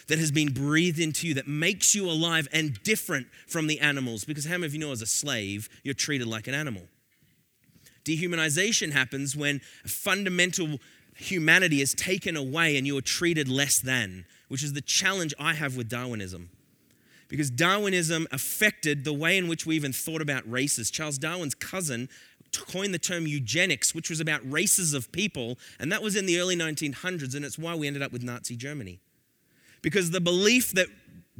that 0.08 0.18
has 0.18 0.32
been 0.32 0.52
breathed 0.52 0.98
into 0.98 1.28
you 1.28 1.34
that 1.34 1.46
makes 1.46 1.94
you 1.94 2.10
alive 2.10 2.48
and 2.52 2.82
different 2.82 3.28
from 3.46 3.68
the 3.68 3.78
animals. 3.80 4.24
Because 4.24 4.44
how 4.44 4.52
many 4.52 4.66
of 4.66 4.74
you 4.74 4.80
know 4.80 4.92
as 4.92 5.02
a 5.02 5.06
slave, 5.06 5.68
you're 5.84 5.94
treated 5.94 6.26
like 6.26 6.48
an 6.48 6.54
animal? 6.54 6.82
Dehumanization 8.04 8.92
happens 8.92 9.36
when 9.36 9.60
fundamental 9.84 10.80
humanity 11.16 11.80
is 11.80 11.94
taken 11.94 12.36
away 12.36 12.76
and 12.76 12.86
you 12.86 12.96
are 12.98 13.02
treated 13.02 13.48
less 13.48 13.78
than 13.78 14.24
which 14.50 14.64
is 14.64 14.72
the 14.72 14.80
challenge 14.80 15.32
I 15.38 15.54
have 15.54 15.76
with 15.76 15.88
Darwinism. 15.88 16.50
Because 17.28 17.50
Darwinism 17.50 18.26
affected 18.32 19.04
the 19.04 19.12
way 19.12 19.38
in 19.38 19.46
which 19.46 19.64
we 19.64 19.76
even 19.76 19.92
thought 19.92 20.20
about 20.20 20.50
races. 20.50 20.90
Charles 20.90 21.18
Darwin's 21.18 21.54
cousin 21.54 22.08
coined 22.58 22.92
the 22.92 22.98
term 22.98 23.28
eugenics, 23.28 23.94
which 23.94 24.10
was 24.10 24.18
about 24.18 24.40
races 24.50 24.92
of 24.92 25.12
people, 25.12 25.56
and 25.78 25.92
that 25.92 26.02
was 26.02 26.16
in 26.16 26.26
the 26.26 26.40
early 26.40 26.56
1900s, 26.56 27.36
and 27.36 27.44
it's 27.44 27.60
why 27.60 27.76
we 27.76 27.86
ended 27.86 28.02
up 28.02 28.10
with 28.10 28.24
Nazi 28.24 28.56
Germany. 28.56 28.98
Because 29.82 30.10
the 30.10 30.20
belief 30.20 30.72
that 30.72 30.88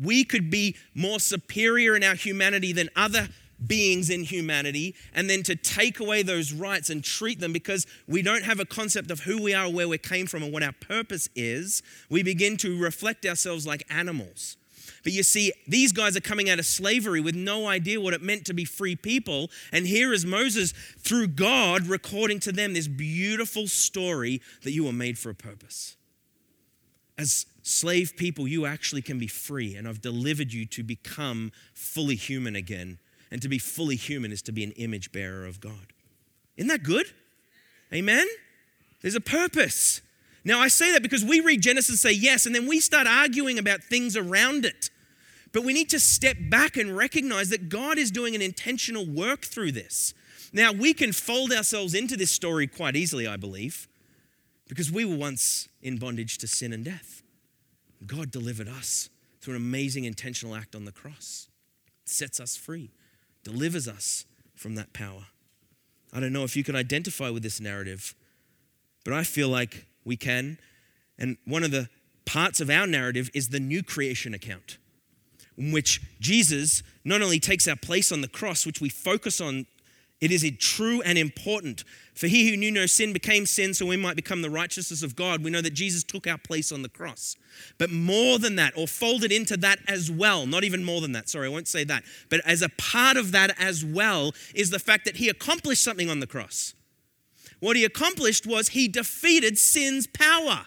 we 0.01 0.23
could 0.23 0.49
be 0.49 0.77
more 0.95 1.19
superior 1.19 1.97
in 1.97 2.05
our 2.05 2.15
humanity 2.15 2.73
than 2.73 2.91
other 2.95 3.29
beings 3.67 4.11
in 4.11 4.25
humanity 4.25 4.95
and 5.15 5.29
then 5.29 5.43
to 5.45 5.57
take 5.57 6.01
away 6.01 6.23
those 6.23 6.53
rights 6.53 6.91
and 6.91 7.05
treat 7.05 7.41
them 7.41 7.53
because 7.53 7.87
we 8.07 8.23
don't 8.23 8.45
have 8.45 8.61
a 8.61 8.65
concept 8.65 9.11
of 9.11 9.21
who 9.21 9.43
we 9.43 9.55
are, 9.55 9.71
where 9.71 9.89
we 9.89 9.99
came 9.99 10.27
from, 10.27 10.43
and 10.43 10.53
what 10.53 10.63
our 10.63 10.73
purpose 10.73 11.29
is, 11.35 11.83
we 12.09 12.23
begin 12.23 12.57
to 12.59 12.79
reflect 12.79 13.27
ourselves 13.27 13.67
like 13.67 13.85
animals. 13.91 14.57
But 15.03 15.13
you 15.13 15.23
see, 15.23 15.53
these 15.67 15.93
guys 15.93 16.17
are 16.17 16.21
coming 16.21 16.51
out 16.51 16.59
of 16.59 16.67
slavery 16.67 17.21
with 17.21 17.35
no 17.35 17.67
idea 17.67 18.01
what 18.01 18.15
it 18.15 18.23
meant 18.23 18.45
to 18.47 18.55
be 18.55 18.65
free 18.65 18.97
people. 18.97 19.51
And 19.73 19.87
here 19.87 20.13
is 20.13 20.27
Moses, 20.27 20.73
through 20.99 21.29
God, 21.29 21.87
recording 21.87 22.39
to 22.41 22.53
them 22.53 22.75
this 22.75 22.89
beautiful 22.89 23.67
story 23.67 24.43
that 24.63 24.73
you 24.73 24.85
were 24.85 24.93
made 24.93 25.19
for 25.19 25.31
a 25.31 25.35
purpose. 25.35 25.97
As 27.17 27.47
slave 27.63 28.15
people, 28.17 28.47
you 28.47 28.67
actually 28.67 29.03
can 29.03 29.19
be 29.19 29.27
free, 29.27 29.75
and 29.75 29.89
I've 29.89 30.03
delivered 30.03 30.53
you 30.53 30.67
to 30.67 30.83
become 30.83 31.53
fully 31.73 32.17
human 32.17 32.57
again 32.57 32.99
and 33.31 33.41
to 33.43 33.49
be 33.49 33.59
fully 33.59 33.97
human 33.97 34.33
is 34.33 34.43
to 34.43 34.53
be 34.53 34.65
an 34.65 34.73
image 34.73 35.13
bearer 35.13 35.47
of 35.47 35.61
God. 35.61 35.93
Isn't 36.57 36.69
that 36.69 36.83
good? 36.83 37.07
Amen? 37.93 38.27
There's 39.03 39.15
a 39.15 39.21
purpose. 39.21 40.03
Now, 40.45 40.61
I 40.61 40.69
say 40.69 40.93
that 40.93 41.03
because 41.03 41.25
we 41.25 41.41
read 41.41 41.63
Genesis 41.63 41.91
and 41.91 41.99
say 41.99 42.13
yes, 42.13 42.47
and 42.47 42.55
then 42.55 42.67
we 42.67 42.81
start 42.81 43.07
arguing 43.07 43.59
about 43.59 43.83
things 43.83 44.17
around 44.17 44.65
it. 44.65 44.91
But 45.53 45.65
we 45.65 45.73
need 45.73 45.91
to 45.91 46.01
step 46.01 46.37
back 46.49 46.77
and 46.77 46.97
recognize 46.97 47.51
that 47.51 47.69
God 47.69 47.99
is 47.99 48.11
doing 48.11 48.35
an 48.35 48.43
intentional 48.43 49.07
work 49.07 49.45
through 49.45 49.73
this. 49.73 50.15
Now, 50.53 50.73
we 50.73 50.95
can 50.95 51.13
fold 51.13 51.53
ourselves 51.53 51.95
into 51.95 52.17
this 52.17 52.31
story 52.31 52.67
quite 52.67 52.97
easily, 52.97 53.27
I 53.27 53.37
believe, 53.37 53.89
because 54.69 54.91
we 54.91 55.05
were 55.05 55.17
once 55.17 55.69
in 55.83 55.99
bondage 55.99 56.39
to 56.39 56.47
sin 56.47 56.73
and 56.73 56.85
death. 56.85 57.23
God 58.07 58.31
delivered 58.31 58.69
us 58.69 59.11
through 59.41 59.55
an 59.55 59.61
amazing 59.61 60.05
intentional 60.05 60.55
act 60.55 60.75
on 60.75 60.85
the 60.85 60.93
cross. 60.93 61.49
It 62.05 62.09
sets 62.09 62.41
us 62.41 62.57
free 62.57 62.91
delivers 63.45 63.89
us 63.89 64.25
from 64.55 64.75
that 64.75 64.93
power. 64.93 65.27
I 66.13 66.21
don't 66.21 66.33
know 66.33 66.45
if 66.45 66.57
you 66.57 66.65
can 66.65 66.77
identify 66.77 67.31
with 67.31 67.43
this 67.43 67.61
narrative, 67.61 68.15
but 69.05 69.15
I 69.15 69.23
feel 69.23 69.49
like 69.49 69.87
we 70.05 70.17
can. 70.17 70.59
And 71.19 71.37
one 71.45 71.63
of 71.63 71.71
the 71.71 71.89
parts 72.25 72.61
of 72.61 72.71
our 72.71 72.87
narrative 72.87 73.31
is 73.35 73.49
the 73.49 73.61
new 73.61 73.83
creation 73.83 74.35
account, 74.35 74.79
in 75.57 75.73
which 75.73 76.01
Jesus 76.21 76.83
not 77.05 77.23
only 77.23 77.41
takes 77.41 77.67
our 77.69 77.77
place 77.77 78.13
on 78.13 78.21
the 78.21 78.29
cross, 78.29 78.67
which 78.67 78.81
we 78.81 78.89
focus 78.89 79.41
on 79.41 79.67
it 80.21 80.31
is 80.31 80.45
true 80.59 81.01
and 81.03 81.17
important. 81.17 81.85
For 82.15 82.27
he 82.27 82.51
who 82.51 82.57
knew 82.57 82.71
no 82.71 82.85
sin 82.85 83.15
became 83.15 83.47
sin 83.47 83.73
so 83.73 83.87
we 83.87 83.97
might 83.97 84.17
become 84.17 84.43
the 84.43 84.51
righteousness 84.51 85.03
of 85.03 85.17
God. 85.17 85.43
We 85.43 85.51
know 85.51 85.63
that 85.63 85.73
Jesus 85.73 86.05
took 86.05 86.27
our 86.27 86.37
place 86.37 86.71
on 86.71 86.83
the 86.83 86.91
cross. 86.91 87.37
But 87.79 87.91
more 87.91 88.39
than 88.39 88.57
that, 88.57 88.75
or 88.77 88.87
folded 88.87 89.33
into 89.33 89.57
that 89.59 89.79
as 89.89 90.11
well, 90.11 90.45
not 90.45 90.63
even 90.63 90.85
more 90.85 91.01
than 91.01 91.13
that, 91.13 91.31
sorry, 91.31 91.47
I 91.47 91.51
won't 91.51 91.69
say 91.69 91.85
that, 91.85 92.05
but 92.29 92.41
as 92.45 92.61
a 92.61 92.69
part 92.69 93.17
of 93.17 93.33
that 93.33 93.59
as 93.59 93.83
well, 93.83 94.35
is 94.55 94.69
the 94.69 94.79
fact 94.79 95.07
that 95.07 95.17
he 95.17 95.31
accomplished 95.31 95.83
something 95.83 96.11
on 96.11 96.21
the 96.21 96.27
cross. 96.27 96.75
What 97.61 97.77
he 97.77 97.85
accomplished 97.85 98.47
was 98.47 98.69
he 98.69 98.89
defeated 98.89 99.57
sin's 99.57 100.07
power, 100.07 100.67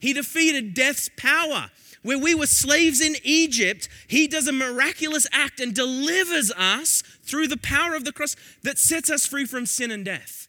he 0.00 0.12
defeated 0.12 0.74
death's 0.74 1.08
power 1.16 1.70
where 2.04 2.18
we 2.18 2.34
were 2.34 2.46
slaves 2.46 3.00
in 3.00 3.16
Egypt, 3.24 3.88
he 4.06 4.28
does 4.28 4.46
a 4.46 4.52
miraculous 4.52 5.26
act 5.32 5.58
and 5.58 5.74
delivers 5.74 6.52
us 6.52 7.02
through 7.22 7.48
the 7.48 7.56
power 7.56 7.94
of 7.94 8.04
the 8.04 8.12
cross 8.12 8.36
that 8.62 8.78
sets 8.78 9.10
us 9.10 9.26
free 9.26 9.46
from 9.46 9.64
sin 9.64 9.90
and 9.90 10.04
death. 10.04 10.46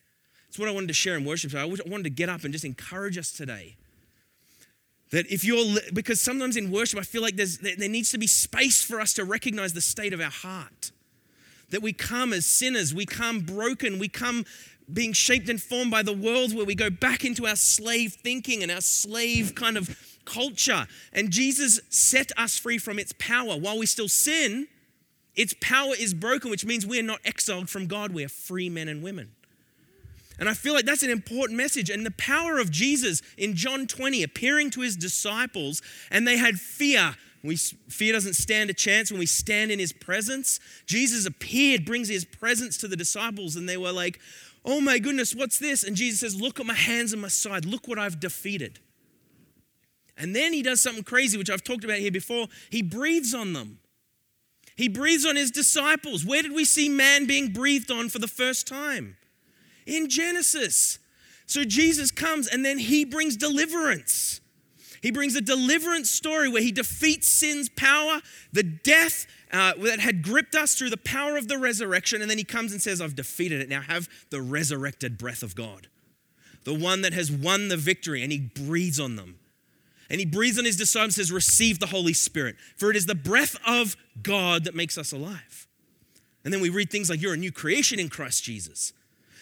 That's 0.47 0.59
what 0.59 0.67
I 0.67 0.73
wanted 0.73 0.87
to 0.87 0.93
share 0.93 1.15
in 1.15 1.23
worship. 1.23 1.51
So 1.51 1.59
I 1.59 1.65
wanted 1.65 2.03
to 2.03 2.09
get 2.09 2.27
up 2.27 2.43
and 2.43 2.51
just 2.51 2.65
encourage 2.65 3.17
us 3.17 3.31
today. 3.31 3.77
That 5.11 5.31
if 5.31 5.45
you're, 5.45 5.79
because 5.93 6.19
sometimes 6.19 6.57
in 6.57 6.71
worship, 6.71 6.99
I 6.99 7.03
feel 7.03 7.21
like 7.21 7.37
there's, 7.37 7.59
there 7.59 7.87
needs 7.87 8.11
to 8.11 8.17
be 8.17 8.27
space 8.27 8.83
for 8.83 8.99
us 8.99 9.13
to 9.13 9.23
recognize 9.23 9.71
the 9.71 9.81
state 9.81 10.11
of 10.11 10.19
our 10.19 10.29
heart. 10.29 10.91
That 11.69 11.81
we 11.81 11.93
come 11.93 12.33
as 12.33 12.45
sinners, 12.45 12.93
we 12.93 13.05
come 13.05 13.39
broken, 13.39 13.97
we 13.97 14.09
come 14.09 14.45
being 14.91 15.13
shaped 15.13 15.47
and 15.47 15.61
formed 15.61 15.89
by 15.89 16.03
the 16.03 16.13
world 16.13 16.53
where 16.53 16.65
we 16.65 16.75
go 16.75 16.89
back 16.89 17.23
into 17.23 17.47
our 17.47 17.55
slave 17.55 18.13
thinking 18.13 18.61
and 18.61 18.71
our 18.71 18.81
slave 18.81 19.55
kind 19.55 19.77
of 19.77 20.14
culture. 20.25 20.87
And 21.13 21.31
Jesus 21.31 21.79
set 21.89 22.31
us 22.37 22.57
free 22.57 22.77
from 22.77 22.99
its 22.99 23.13
power. 23.17 23.57
While 23.57 23.77
we 23.77 23.85
still 23.85 24.09
sin, 24.09 24.67
its 25.35 25.53
power 25.59 25.93
is 25.97 26.13
broken, 26.13 26.49
which 26.49 26.65
means 26.65 26.85
we 26.85 26.99
are 26.99 27.03
not 27.03 27.19
exiled 27.25 27.69
from 27.69 27.87
God. 27.87 28.13
We 28.13 28.25
are 28.25 28.29
free 28.29 28.69
men 28.69 28.87
and 28.87 29.03
women. 29.03 29.31
And 30.37 30.49
I 30.49 30.53
feel 30.53 30.73
like 30.73 30.85
that's 30.85 31.03
an 31.03 31.09
important 31.09 31.57
message. 31.57 31.89
And 31.89 32.05
the 32.05 32.11
power 32.11 32.57
of 32.57 32.69
Jesus 32.69 33.21
in 33.37 33.55
John 33.55 33.87
20 33.87 34.23
appearing 34.23 34.71
to 34.71 34.81
his 34.81 34.95
disciples, 34.95 35.81
and 36.11 36.27
they 36.27 36.37
had 36.37 36.59
fear. 36.59 37.15
We, 37.43 37.57
fear 37.57 38.11
doesn't 38.11 38.33
stand 38.33 38.69
a 38.69 38.73
chance 38.73 39.11
when 39.11 39.19
we 39.19 39.27
stand 39.27 39.71
in 39.71 39.79
his 39.79 39.93
presence. 39.93 40.59
Jesus 40.87 41.25
appeared, 41.25 41.85
brings 41.85 42.09
his 42.09 42.25
presence 42.25 42.77
to 42.79 42.87
the 42.87 42.97
disciples, 42.97 43.55
and 43.55 43.69
they 43.69 43.77
were 43.77 43.91
like, 43.91 44.19
Oh 44.67 44.81
my 44.81 44.97
goodness, 44.97 45.35
what's 45.35 45.59
this? 45.59 45.83
And 45.83 45.95
Jesus 45.95 46.21
says, 46.21 46.41
Look 46.41 46.59
at 46.59 46.65
my 46.65 46.73
hands 46.73 47.13
and 47.13 47.21
my 47.21 47.27
side. 47.27 47.65
Look 47.65 47.87
what 47.87 47.99
I've 47.99 48.19
defeated. 48.19 48.79
And 50.17 50.35
then 50.35 50.53
he 50.53 50.61
does 50.61 50.81
something 50.81 51.03
crazy, 51.03 51.37
which 51.37 51.49
I've 51.49 51.63
talked 51.63 51.83
about 51.83 51.97
here 51.97 52.11
before. 52.11 52.47
He 52.69 52.81
breathes 52.81 53.33
on 53.33 53.53
them. 53.53 53.79
He 54.75 54.89
breathes 54.89 55.25
on 55.25 55.35
his 55.35 55.51
disciples. 55.51 56.25
Where 56.25 56.41
did 56.41 56.53
we 56.53 56.65
see 56.65 56.89
man 56.89 57.25
being 57.25 57.53
breathed 57.53 57.91
on 57.91 58.09
for 58.09 58.19
the 58.19 58.27
first 58.27 58.67
time? 58.67 59.17
In 59.85 60.09
Genesis. 60.09 60.99
So 61.45 61.63
Jesus 61.63 62.11
comes 62.11 62.47
and 62.47 62.65
then 62.65 62.79
he 62.79 63.05
brings 63.05 63.37
deliverance. 63.37 64.41
He 65.01 65.11
brings 65.11 65.35
a 65.35 65.41
deliverance 65.41 66.09
story 66.09 66.49
where 66.49 66.63
he 66.63 66.71
defeats 66.71 67.27
sin's 67.27 67.69
power, 67.69 68.21
the 68.51 68.63
death 68.63 69.27
uh, 69.51 69.73
that 69.83 69.99
had 69.99 70.23
gripped 70.23 70.55
us 70.55 70.75
through 70.75 70.89
the 70.89 70.97
power 70.97 71.37
of 71.37 71.47
the 71.47 71.57
resurrection. 71.57 72.21
And 72.21 72.31
then 72.31 72.39
he 72.39 72.43
comes 72.43 72.71
and 72.71 72.81
says, 72.81 72.99
I've 72.99 73.15
defeated 73.15 73.61
it. 73.61 73.69
Now 73.69 73.81
have 73.81 74.09
the 74.31 74.41
resurrected 74.41 75.17
breath 75.17 75.43
of 75.43 75.55
God, 75.55 75.87
the 76.63 76.73
one 76.73 77.01
that 77.01 77.13
has 77.13 77.31
won 77.31 77.67
the 77.67 77.77
victory. 77.77 78.23
And 78.23 78.31
he 78.31 78.39
breathes 78.39 78.99
on 78.99 79.15
them. 79.15 79.37
And 80.09 80.19
he 80.19 80.25
breathes 80.25 80.59
on 80.59 80.65
his 80.65 80.75
disciples 80.75 81.17
and 81.17 81.25
says, 81.25 81.31
Receive 81.31 81.79
the 81.79 81.87
Holy 81.87 82.13
Spirit, 82.13 82.55
for 82.77 82.89
it 82.91 82.95
is 82.95 83.05
the 83.05 83.15
breath 83.15 83.57
of 83.67 83.95
God 84.21 84.65
that 84.65 84.75
makes 84.75 84.97
us 84.97 85.11
alive. 85.11 85.67
And 86.43 86.53
then 86.53 86.61
we 86.61 86.69
read 86.69 86.91
things 86.91 87.09
like, 87.09 87.21
You're 87.21 87.33
a 87.33 87.37
new 87.37 87.51
creation 87.51 87.99
in 87.99 88.09
Christ 88.09 88.43
Jesus. 88.43 88.93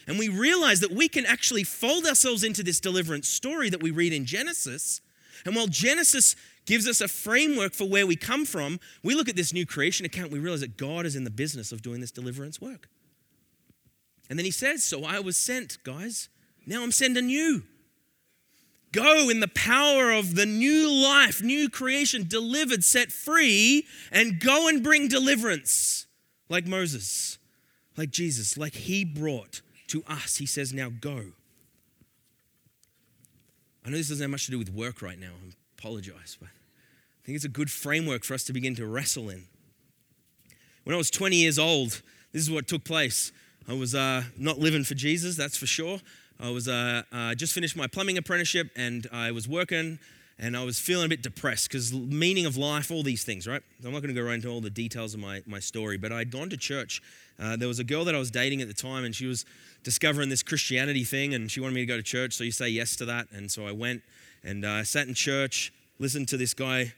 And 0.08 0.20
we 0.20 0.28
realize 0.28 0.82
that 0.82 0.92
we 0.92 1.08
can 1.08 1.26
actually 1.26 1.64
fold 1.64 2.06
ourselves 2.06 2.44
into 2.44 2.64
this 2.64 2.80
deliverance 2.80 3.28
story 3.28 3.70
that 3.70 3.82
we 3.82 3.92
read 3.92 4.12
in 4.12 4.26
Genesis. 4.26 5.02
And 5.46 5.56
while 5.56 5.68
Genesis 5.68 6.36
gives 6.66 6.88
us 6.88 7.02
a 7.02 7.08
framework 7.08 7.74
for 7.74 7.88
where 7.88 8.08
we 8.08 8.16
come 8.16 8.46
from, 8.46 8.80
we 9.02 9.16
look 9.16 9.30
at 9.30 9.36
this 9.36 9.54
new 9.54 9.66
creation 9.66 10.06
account, 10.06 10.32
we 10.32 10.40
realize 10.40 10.62
that 10.62 10.78
God 10.78 11.06
is 11.06 11.16
in 11.16 11.24
the 11.24 11.30
business 11.30 11.72
of 11.72 11.82
doing 11.82 12.02
this 12.02 12.12
deliverance 12.12 12.62
work. 12.62 12.90
And 14.30 14.40
then 14.40 14.46
he 14.46 14.52
says, 14.52 14.84
So 14.84 15.04
I 15.04 15.20
was 15.20 15.38
sent, 15.38 15.78
guys. 15.84 16.30
Now 16.66 16.84
I'm 16.84 16.92
sending 16.92 17.30
you. 17.30 17.64
Go 18.94 19.28
in 19.30 19.40
the 19.40 19.48
power 19.50 20.12
of 20.12 20.36
the 20.36 20.46
new 20.46 20.90
life, 20.90 21.42
new 21.42 21.68
creation, 21.68 22.26
delivered, 22.28 22.84
set 22.84 23.12
free, 23.12 23.88
and 24.12 24.40
go 24.40 24.70
and 24.70 24.84
bring 24.84 25.08
deliverance 25.08 26.06
like 26.48 26.68
Moses, 26.68 27.40
like 27.98 28.12
Jesus, 28.12 28.56
like 28.56 28.76
he 28.76 29.04
brought 29.04 29.62
to 29.88 30.04
us. 30.08 30.38
He 30.38 30.46
says, 30.46 30.72
Now 30.72 30.90
go. 30.90 31.34
I 33.86 33.90
know 33.90 33.98
this 33.98 34.10
doesn't 34.10 34.24
have 34.24 34.32
much 34.32 34.46
to 34.46 34.52
do 34.52 34.60
with 34.60 34.72
work 34.72 35.02
right 35.02 35.20
now. 35.20 35.32
I 35.44 35.54
apologize, 35.78 36.38
but 36.40 36.50
I 36.50 37.26
think 37.26 37.36
it's 37.36 37.46
a 37.46 37.50
good 37.50 37.72
framework 37.72 38.24
for 38.24 38.36
us 38.36 38.44
to 38.46 38.54
begin 38.54 38.76
to 38.76 38.86
wrestle 38.86 39.30
in. 39.30 39.46
When 40.84 40.94
I 40.94 40.98
was 40.98 41.10
20 41.10 41.36
years 41.36 41.58
old, 41.58 42.02
this 42.32 42.44
is 42.44 42.52
what 42.52 42.68
took 42.68 42.84
place. 42.84 43.32
I 43.68 43.74
was 43.74 43.96
uh, 43.96 44.24
not 44.38 44.60
living 44.60 44.84
for 44.84 44.94
Jesus, 44.94 45.36
that's 45.36 45.58
for 45.58 45.66
sure. 45.66 46.00
I 46.44 46.50
was 46.50 46.68
uh, 46.68 47.04
uh, 47.14 47.36
just 47.36 47.54
finished 47.54 47.78
my 47.78 47.88
plumbing 47.88 48.18
apprenticeship 48.18 48.70
and 48.76 49.08
I 49.14 49.32
was 49.32 49.48
working 49.48 49.98
and 50.38 50.58
I 50.58 50.66
was 50.66 50.78
feeling 50.78 51.06
a 51.06 51.08
bit 51.08 51.22
depressed 51.22 51.70
because 51.70 51.94
meaning 51.94 52.46
of 52.46 52.58
life, 52.58 52.92
all 52.92 53.02
these 53.02 53.24
things, 53.24 53.48
right? 53.48 53.62
I'm 53.82 53.94
not 53.94 54.02
going 54.02 54.14
to 54.14 54.22
go 54.22 54.30
into 54.30 54.50
all 54.50 54.60
the 54.60 54.70
details 54.70 55.14
of 55.14 55.22
my, 55.22 55.42
my 55.46 55.60
story, 55.60 55.96
but 55.96 56.12
I'd 56.12 56.32
gone 56.32 56.50
to 56.50 56.58
church. 56.58 57.02
Uh, 57.40 57.56
there 57.56 57.70
was 57.70 57.80
a 57.80 57.84
girl 57.86 58.04
that 58.04 58.14
I 58.14 58.20
was 58.20 58.30
dating 58.30 58.62
at 58.62 58.68
the 58.68 58.74
time 58.74 59.06
and 59.06 59.16
she 59.16 59.26
was 59.26 59.46
discovering 59.84 60.28
this 60.28 60.44
Christianity 60.44 61.06
thing 61.06 61.34
and 61.34 61.50
she 61.50 61.62
wanted 61.62 61.76
me 61.76 61.82
to 61.84 61.86
go 61.86 61.96
to 61.96 62.04
church, 62.04 62.34
so 62.34 62.44
you 62.44 62.52
say 62.52 62.68
yes 62.68 62.98
to 62.98 63.06
that. 63.06 63.28
And 63.32 63.50
so 63.50 63.66
I 63.66 63.72
went 63.72 64.04
and 64.44 64.66
I 64.66 64.82
uh, 64.82 64.84
sat 64.84 65.08
in 65.08 65.14
church, 65.14 65.72
listened 65.98 66.28
to 66.28 66.36
this 66.36 66.54
guy, 66.54 66.92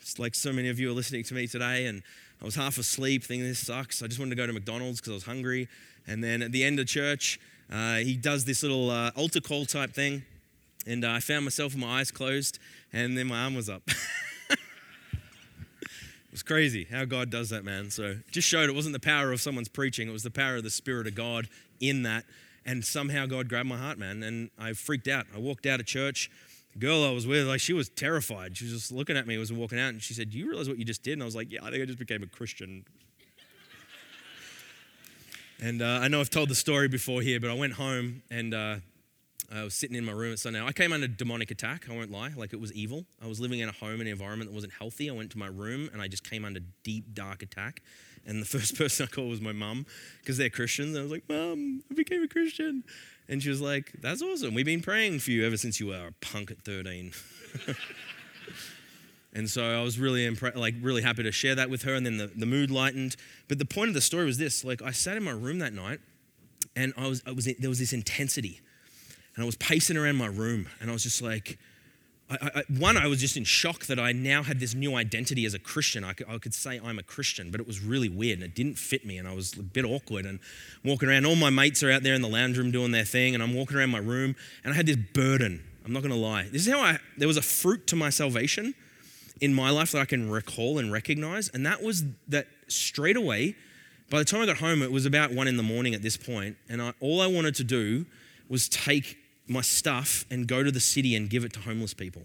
it's 0.00 0.20
like 0.20 0.36
so 0.36 0.52
many 0.52 0.68
of 0.68 0.78
you 0.78 0.90
are 0.90 0.94
listening 0.94 1.24
to 1.24 1.34
me 1.34 1.48
today, 1.48 1.86
and 1.86 2.04
I 2.40 2.44
was 2.44 2.54
half 2.54 2.78
asleep 2.78 3.24
thinking 3.24 3.48
this 3.48 3.66
sucks. 3.66 4.04
I 4.04 4.06
just 4.06 4.20
wanted 4.20 4.30
to 4.30 4.36
go 4.36 4.46
to 4.46 4.52
McDonald's 4.52 5.00
because 5.00 5.10
I 5.10 5.14
was 5.14 5.24
hungry. 5.24 5.66
And 6.06 6.22
then 6.22 6.42
at 6.42 6.52
the 6.52 6.62
end 6.62 6.78
of 6.78 6.86
church, 6.86 7.40
uh, 7.74 7.96
he 7.96 8.14
does 8.16 8.44
this 8.44 8.62
little 8.62 8.88
uh, 8.88 9.10
altar 9.16 9.40
call 9.40 9.66
type 9.66 9.92
thing, 9.92 10.22
and 10.86 11.04
uh, 11.04 11.10
I 11.10 11.18
found 11.18 11.44
myself 11.44 11.72
with 11.72 11.82
my 11.82 11.98
eyes 11.98 12.12
closed, 12.12 12.60
and 12.92 13.18
then 13.18 13.26
my 13.26 13.42
arm 13.42 13.56
was 13.56 13.68
up. 13.68 13.82
it 14.50 14.58
was 16.30 16.44
crazy 16.44 16.86
how 16.88 17.04
God 17.04 17.30
does 17.30 17.50
that, 17.50 17.64
man. 17.64 17.90
So 17.90 18.14
just 18.30 18.46
showed 18.46 18.68
it 18.68 18.76
wasn't 18.76 18.92
the 18.92 19.00
power 19.00 19.32
of 19.32 19.40
someone's 19.40 19.66
preaching; 19.68 20.08
it 20.08 20.12
was 20.12 20.22
the 20.22 20.30
power 20.30 20.56
of 20.56 20.62
the 20.62 20.70
Spirit 20.70 21.08
of 21.08 21.16
God 21.16 21.48
in 21.80 22.04
that. 22.04 22.24
And 22.64 22.84
somehow 22.84 23.26
God 23.26 23.48
grabbed 23.48 23.68
my 23.68 23.76
heart, 23.76 23.98
man, 23.98 24.22
and 24.22 24.50
I 24.56 24.72
freaked 24.74 25.08
out. 25.08 25.26
I 25.34 25.38
walked 25.38 25.66
out 25.66 25.80
of 25.80 25.86
church. 25.86 26.30
The 26.74 26.78
girl 26.78 27.04
I 27.04 27.10
was 27.10 27.26
with, 27.26 27.46
like, 27.46 27.60
she 27.60 27.72
was 27.72 27.88
terrified. 27.88 28.56
She 28.56 28.64
was 28.64 28.72
just 28.72 28.92
looking 28.92 29.16
at 29.16 29.26
me 29.26 29.34
as 29.34 29.38
I 29.38 29.40
was 29.40 29.52
walking 29.52 29.80
out, 29.80 29.88
and 29.88 30.00
she 30.00 30.14
said, 30.14 30.30
"Do 30.30 30.38
you 30.38 30.48
realize 30.48 30.68
what 30.68 30.78
you 30.78 30.84
just 30.84 31.02
did?" 31.02 31.14
And 31.14 31.22
I 31.22 31.24
was 31.24 31.34
like, 31.34 31.50
"Yeah, 31.50 31.58
I 31.64 31.70
think 31.70 31.82
I 31.82 31.86
just 31.86 31.98
became 31.98 32.22
a 32.22 32.28
Christian 32.28 32.84
and 35.64 35.80
uh, 35.80 36.00
I 36.02 36.08
know 36.08 36.20
I've 36.20 36.28
told 36.28 36.50
the 36.50 36.54
story 36.54 36.88
before 36.88 37.22
here, 37.22 37.40
but 37.40 37.48
I 37.48 37.54
went 37.54 37.72
home 37.72 38.22
and 38.30 38.52
uh, 38.52 38.76
I 39.50 39.64
was 39.64 39.72
sitting 39.72 39.96
in 39.96 40.04
my 40.04 40.12
room 40.12 40.30
at 40.30 40.38
Sunday. 40.38 40.62
I 40.62 40.72
came 40.72 40.92
under 40.92 41.08
demonic 41.08 41.50
attack, 41.50 41.86
I 41.90 41.94
won't 41.94 42.10
lie, 42.10 42.32
like 42.36 42.52
it 42.52 42.60
was 42.60 42.70
evil. 42.74 43.06
I 43.22 43.26
was 43.26 43.40
living 43.40 43.60
in 43.60 43.70
a 43.70 43.72
home, 43.72 43.92
and 43.92 44.02
an 44.02 44.08
environment 44.08 44.50
that 44.50 44.54
wasn't 44.54 44.74
healthy. 44.74 45.08
I 45.08 45.14
went 45.14 45.30
to 45.30 45.38
my 45.38 45.46
room 45.46 45.88
and 45.90 46.02
I 46.02 46.08
just 46.08 46.28
came 46.28 46.44
under 46.44 46.60
deep, 46.82 47.14
dark 47.14 47.42
attack. 47.42 47.80
And 48.26 48.42
the 48.42 48.46
first 48.58 48.76
person 48.76 49.08
I 49.10 49.14
called 49.14 49.30
was 49.30 49.40
my 49.40 49.52
mum 49.52 49.86
because 50.20 50.36
they're 50.36 50.50
Christians. 50.50 50.90
And 50.90 50.98
I 50.98 51.02
was 51.02 51.12
like, 51.12 51.26
Mum, 51.30 51.82
I 51.90 51.94
became 51.94 52.22
a 52.22 52.28
Christian. 52.28 52.84
And 53.26 53.42
she 53.42 53.48
was 53.48 53.62
like, 53.62 53.90
That's 54.02 54.20
awesome. 54.20 54.52
We've 54.52 54.66
been 54.66 54.82
praying 54.82 55.20
for 55.20 55.30
you 55.30 55.46
ever 55.46 55.56
since 55.56 55.80
you 55.80 55.86
were 55.86 56.08
a 56.08 56.12
punk 56.20 56.50
at 56.50 56.60
13. 56.60 57.12
And 59.34 59.50
so 59.50 59.64
I 59.64 59.82
was 59.82 59.98
really 59.98 60.28
impre- 60.28 60.54
like 60.54 60.74
really 60.80 61.02
happy 61.02 61.24
to 61.24 61.32
share 61.32 61.56
that 61.56 61.68
with 61.68 61.82
her. 61.82 61.94
And 61.94 62.06
then 62.06 62.18
the, 62.18 62.28
the 62.28 62.46
mood 62.46 62.70
lightened. 62.70 63.16
But 63.48 63.58
the 63.58 63.64
point 63.64 63.88
of 63.88 63.94
the 63.94 64.00
story 64.00 64.24
was 64.24 64.38
this: 64.38 64.64
like 64.64 64.80
I 64.80 64.92
sat 64.92 65.16
in 65.16 65.24
my 65.24 65.32
room 65.32 65.58
that 65.58 65.72
night, 65.72 66.00
and 66.76 66.94
I 66.96 67.08
was, 67.08 67.22
I 67.26 67.32
was 67.32 67.48
there 67.58 67.68
was 67.68 67.80
this 67.80 67.92
intensity, 67.92 68.60
and 69.34 69.42
I 69.42 69.46
was 69.46 69.56
pacing 69.56 69.96
around 69.96 70.16
my 70.16 70.26
room, 70.26 70.68
and 70.80 70.88
I 70.88 70.92
was 70.92 71.02
just 71.02 71.20
like. 71.20 71.58
I, 72.30 72.38
I, 72.54 72.62
one, 72.78 72.96
I 72.96 73.06
was 73.06 73.20
just 73.20 73.36
in 73.36 73.44
shock 73.44 73.84
that 73.84 73.98
I 73.98 74.12
now 74.12 74.42
had 74.42 74.58
this 74.58 74.74
new 74.74 74.94
identity 74.94 75.44
as 75.44 75.52
a 75.52 75.58
Christian. 75.58 76.04
I 76.04 76.14
could, 76.14 76.26
I 76.26 76.38
could, 76.38 76.54
say 76.54 76.80
I'm 76.82 76.98
a 76.98 77.02
Christian, 77.02 77.50
but 77.50 77.60
it 77.60 77.66
was 77.66 77.80
really 77.80 78.08
weird 78.08 78.38
and 78.38 78.44
it 78.44 78.54
didn't 78.54 78.78
fit 78.78 79.04
me, 79.04 79.18
and 79.18 79.28
I 79.28 79.34
was 79.34 79.52
a 79.58 79.62
bit 79.62 79.84
awkward. 79.84 80.24
And 80.24 80.40
walking 80.82 81.10
around, 81.10 81.26
all 81.26 81.36
my 81.36 81.50
mates 81.50 81.82
are 81.82 81.90
out 81.90 82.02
there 82.02 82.14
in 82.14 82.22
the 82.22 82.28
lounge 82.28 82.56
room 82.56 82.70
doing 82.70 82.92
their 82.92 83.04
thing, 83.04 83.34
and 83.34 83.42
I'm 83.42 83.54
walking 83.54 83.76
around 83.76 83.90
my 83.90 83.98
room, 83.98 84.36
and 84.64 84.72
I 84.72 84.76
had 84.76 84.86
this 84.86 84.96
burden. 84.96 85.62
I'm 85.84 85.92
not 85.92 86.00
going 86.00 86.14
to 86.14 86.18
lie. 86.18 86.44
This 86.44 86.66
is 86.66 86.72
how 86.72 86.80
I. 86.80 86.98
There 87.18 87.28
was 87.28 87.36
a 87.36 87.42
fruit 87.42 87.86
to 87.88 87.96
my 87.96 88.08
salvation 88.08 88.74
in 89.40 89.54
my 89.54 89.70
life 89.70 89.92
that 89.92 90.00
I 90.00 90.04
can 90.04 90.30
recall 90.30 90.78
and 90.78 90.92
recognize, 90.92 91.48
and 91.48 91.64
that 91.66 91.82
was 91.82 92.04
that 92.28 92.46
straight 92.68 93.16
away. 93.16 93.56
By 94.10 94.18
the 94.18 94.24
time 94.24 94.42
I 94.42 94.46
got 94.46 94.58
home, 94.58 94.82
it 94.82 94.92
was 94.92 95.06
about 95.06 95.32
one 95.32 95.48
in 95.48 95.56
the 95.56 95.62
morning 95.62 95.94
at 95.94 96.02
this 96.02 96.16
point, 96.16 96.56
and 96.68 96.80
I, 96.80 96.92
all 97.00 97.20
I 97.20 97.26
wanted 97.26 97.54
to 97.56 97.64
do 97.64 98.06
was 98.48 98.68
take 98.68 99.18
my 99.46 99.60
stuff 99.60 100.24
and 100.30 100.46
go 100.46 100.62
to 100.62 100.70
the 100.70 100.80
city 100.80 101.14
and 101.14 101.28
give 101.28 101.44
it 101.44 101.52
to 101.54 101.60
homeless 101.60 101.94
people. 101.94 102.22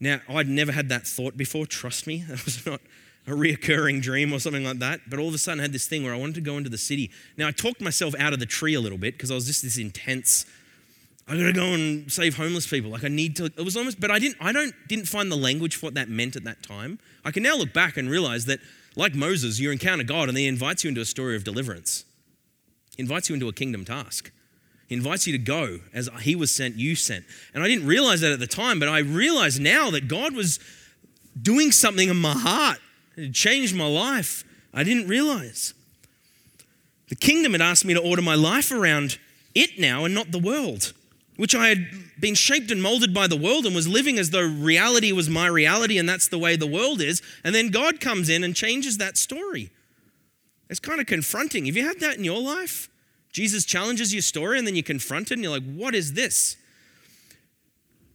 Now, 0.00 0.20
I'd 0.28 0.48
never 0.48 0.72
had 0.72 0.88
that 0.88 1.06
thought 1.06 1.36
before, 1.36 1.66
trust 1.66 2.06
me. 2.06 2.24
That 2.28 2.44
was 2.44 2.66
not 2.66 2.80
a 3.26 3.30
reoccurring 3.30 4.02
dream 4.02 4.32
or 4.32 4.38
something 4.38 4.64
like 4.64 4.78
that. 4.80 5.00
But 5.08 5.18
all 5.18 5.28
of 5.28 5.34
a 5.34 5.38
sudden, 5.38 5.60
I 5.60 5.62
had 5.62 5.72
this 5.72 5.86
thing 5.86 6.04
where 6.04 6.12
I 6.12 6.16
wanted 6.16 6.34
to 6.36 6.40
go 6.40 6.58
into 6.58 6.68
the 6.68 6.78
city. 6.78 7.10
Now, 7.36 7.48
I 7.48 7.52
talked 7.52 7.80
myself 7.80 8.14
out 8.18 8.32
of 8.32 8.38
the 8.38 8.46
tree 8.46 8.74
a 8.74 8.80
little 8.80 8.98
bit 8.98 9.14
because 9.14 9.30
I 9.30 9.34
was 9.34 9.46
just 9.46 9.62
this 9.62 9.78
intense 9.78 10.46
I 11.26 11.36
gotta 11.36 11.52
go 11.54 11.64
and 11.64 12.10
save 12.12 12.36
homeless 12.36 12.66
people. 12.66 12.90
Like 12.90 13.04
I 13.04 13.08
need 13.08 13.36
to. 13.36 13.46
It 13.46 13.64
was 13.64 13.76
almost, 13.76 13.98
but 13.98 14.10
I 14.10 14.18
didn't. 14.18 14.36
I 14.40 14.52
don't 14.52 14.74
didn't 14.88 15.06
find 15.08 15.32
the 15.32 15.36
language 15.36 15.76
for 15.76 15.86
what 15.86 15.94
that 15.94 16.08
meant 16.08 16.36
at 16.36 16.44
that 16.44 16.62
time. 16.62 16.98
I 17.24 17.30
can 17.30 17.42
now 17.42 17.56
look 17.56 17.72
back 17.72 17.96
and 17.96 18.10
realize 18.10 18.44
that, 18.44 18.60
like 18.94 19.14
Moses, 19.14 19.58
you 19.58 19.70
encounter 19.70 20.04
God 20.04 20.28
and 20.28 20.36
He 20.36 20.46
invites 20.46 20.84
you 20.84 20.88
into 20.88 21.00
a 21.00 21.06
story 21.06 21.34
of 21.34 21.42
deliverance. 21.42 22.04
He 22.96 23.02
invites 23.02 23.30
you 23.30 23.34
into 23.34 23.48
a 23.48 23.54
kingdom 23.54 23.86
task. 23.86 24.30
He 24.86 24.94
invites 24.94 25.26
you 25.26 25.32
to 25.32 25.38
go 25.38 25.80
as 25.94 26.10
He 26.20 26.36
was 26.36 26.54
sent, 26.54 26.76
you 26.76 26.94
sent. 26.94 27.24
And 27.54 27.64
I 27.64 27.68
didn't 27.68 27.86
realize 27.86 28.20
that 28.20 28.32
at 28.32 28.38
the 28.38 28.46
time, 28.46 28.78
but 28.78 28.88
I 28.88 28.98
realize 28.98 29.58
now 29.58 29.90
that 29.92 30.08
God 30.08 30.34
was 30.34 30.60
doing 31.40 31.72
something 31.72 32.10
in 32.10 32.16
my 32.16 32.34
heart. 32.34 32.78
It 33.16 33.32
changed 33.32 33.74
my 33.74 33.86
life. 33.86 34.44
I 34.74 34.84
didn't 34.84 35.08
realize. 35.08 35.72
The 37.08 37.16
kingdom 37.16 37.52
had 37.52 37.62
asked 37.62 37.84
me 37.84 37.94
to 37.94 38.00
order 38.00 38.22
my 38.22 38.34
life 38.34 38.70
around 38.70 39.18
it 39.54 39.78
now 39.78 40.04
and 40.04 40.14
not 40.14 40.30
the 40.32 40.38
world 40.38 40.92
which 41.36 41.54
I 41.54 41.68
had 41.68 41.86
been 42.18 42.34
shaped 42.34 42.70
and 42.70 42.82
molded 42.82 43.12
by 43.12 43.26
the 43.26 43.36
world 43.36 43.66
and 43.66 43.74
was 43.74 43.88
living 43.88 44.18
as 44.18 44.30
though 44.30 44.46
reality 44.46 45.10
was 45.12 45.28
my 45.28 45.46
reality 45.46 45.98
and 45.98 46.08
that's 46.08 46.28
the 46.28 46.38
way 46.38 46.56
the 46.56 46.66
world 46.66 47.00
is. 47.00 47.22
And 47.42 47.54
then 47.54 47.68
God 47.68 48.00
comes 48.00 48.28
in 48.28 48.44
and 48.44 48.54
changes 48.54 48.98
that 48.98 49.16
story. 49.16 49.70
It's 50.70 50.80
kind 50.80 51.00
of 51.00 51.06
confronting. 51.06 51.66
Have 51.66 51.76
you 51.76 51.86
had 51.86 52.00
that 52.00 52.16
in 52.16 52.24
your 52.24 52.40
life? 52.40 52.88
Jesus 53.32 53.64
challenges 53.64 54.12
your 54.12 54.22
story 54.22 54.58
and 54.58 54.66
then 54.66 54.76
you 54.76 54.82
confront 54.82 55.30
it 55.30 55.34
and 55.34 55.42
you're 55.42 55.52
like, 55.52 55.74
what 55.74 55.94
is 55.94 56.12
this? 56.12 56.56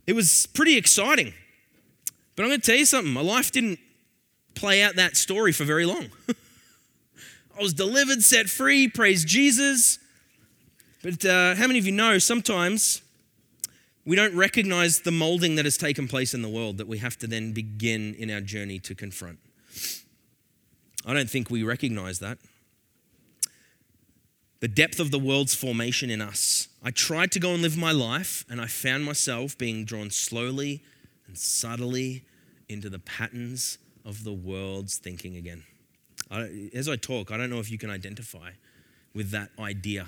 It 0.08 0.14
was 0.14 0.48
pretty 0.48 0.78
exciting. 0.78 1.34
But 2.36 2.44
I'm 2.44 2.50
going 2.50 2.62
to 2.62 2.66
tell 2.66 2.80
you 2.80 2.86
something 2.86 3.14
my 3.14 3.22
life 3.22 3.52
didn't 3.52 3.80
play 4.56 4.82
out 4.82 4.96
that 4.96 5.18
story 5.18 5.52
for 5.52 5.66
very 5.66 5.86
long. 5.86 6.08
I 7.58 7.62
was 7.62 7.74
delivered, 7.74 8.24
set 8.24 8.50
free, 8.50 8.88
praise 8.88 9.26
Jesus. 9.26 10.00
But 11.04 11.26
uh, 11.26 11.56
how 11.56 11.68
many 11.68 11.80
of 11.80 11.86
you 11.86 11.92
know 11.92 12.18
sometimes 12.18 13.02
we 14.10 14.16
don't 14.16 14.36
recognize 14.36 15.02
the 15.02 15.12
molding 15.12 15.54
that 15.54 15.66
has 15.66 15.78
taken 15.78 16.08
place 16.08 16.34
in 16.34 16.42
the 16.42 16.50
world 16.50 16.80
that 16.80 16.88
we 16.88 16.98
have 16.98 17.16
to 17.20 17.28
then 17.28 17.54
begin 17.54 18.16
in 18.16 18.32
our 18.32 18.42
journey 18.42 18.80
to 18.80 18.96
confront? 18.96 19.38
I 21.06 21.14
don't 21.14 21.30
think 21.30 21.52
we 21.52 21.62
recognize 21.62 22.18
that. 22.18 22.40
The 24.62 24.68
depth 24.68 25.00
of 25.00 25.12
the 25.12 25.20
world's 25.20 25.54
formation 25.54 26.10
in 26.10 26.22
us. 26.22 26.70
I 26.84 26.90
tried 26.90 27.32
to 27.34 27.40
go 27.40 27.54
and 27.54 27.62
live 27.62 27.78
my 27.78 27.92
life, 27.92 28.46
and 28.50 28.60
I 28.60 28.66
found 28.66 29.06
myself 29.06 29.56
being 29.56 29.86
drawn 29.86 30.10
slowly 30.10 30.82
and 31.28 31.38
subtly 31.38 32.24
into 32.68 32.90
the 32.90 32.98
patterns 32.98 33.78
of 34.04 34.24
the 34.24 34.34
world's 34.34 34.98
thinking 34.98 35.38
again. 35.38 35.66
I, 36.32 36.72
as 36.74 36.90
I 36.90 36.96
talk, 36.96 37.30
I 37.30 37.38
don't 37.38 37.52
know 37.52 37.60
if 37.60 37.70
you 37.70 37.78
can 37.78 37.92
identify 37.92 38.54
with 39.14 39.30
that 39.30 39.52
idea. 39.60 40.08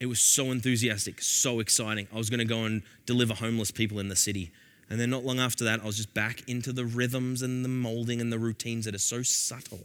It 0.00 0.06
was 0.06 0.20
so 0.20 0.50
enthusiastic, 0.50 1.20
so 1.20 1.60
exciting. 1.60 2.06
I 2.12 2.18
was 2.18 2.30
going 2.30 2.38
to 2.38 2.44
go 2.44 2.64
and 2.64 2.82
deliver 3.06 3.34
homeless 3.34 3.70
people 3.70 3.98
in 3.98 4.08
the 4.08 4.16
city. 4.16 4.52
And 4.90 4.98
then 4.98 5.10
not 5.10 5.24
long 5.24 5.38
after 5.38 5.64
that, 5.64 5.80
I 5.82 5.86
was 5.86 5.96
just 5.96 6.14
back 6.14 6.48
into 6.48 6.72
the 6.72 6.84
rhythms 6.84 7.42
and 7.42 7.64
the 7.64 7.68
molding 7.68 8.20
and 8.20 8.32
the 8.32 8.38
routines 8.38 8.84
that 8.84 8.94
are 8.94 8.98
so 8.98 9.22
subtle. 9.22 9.80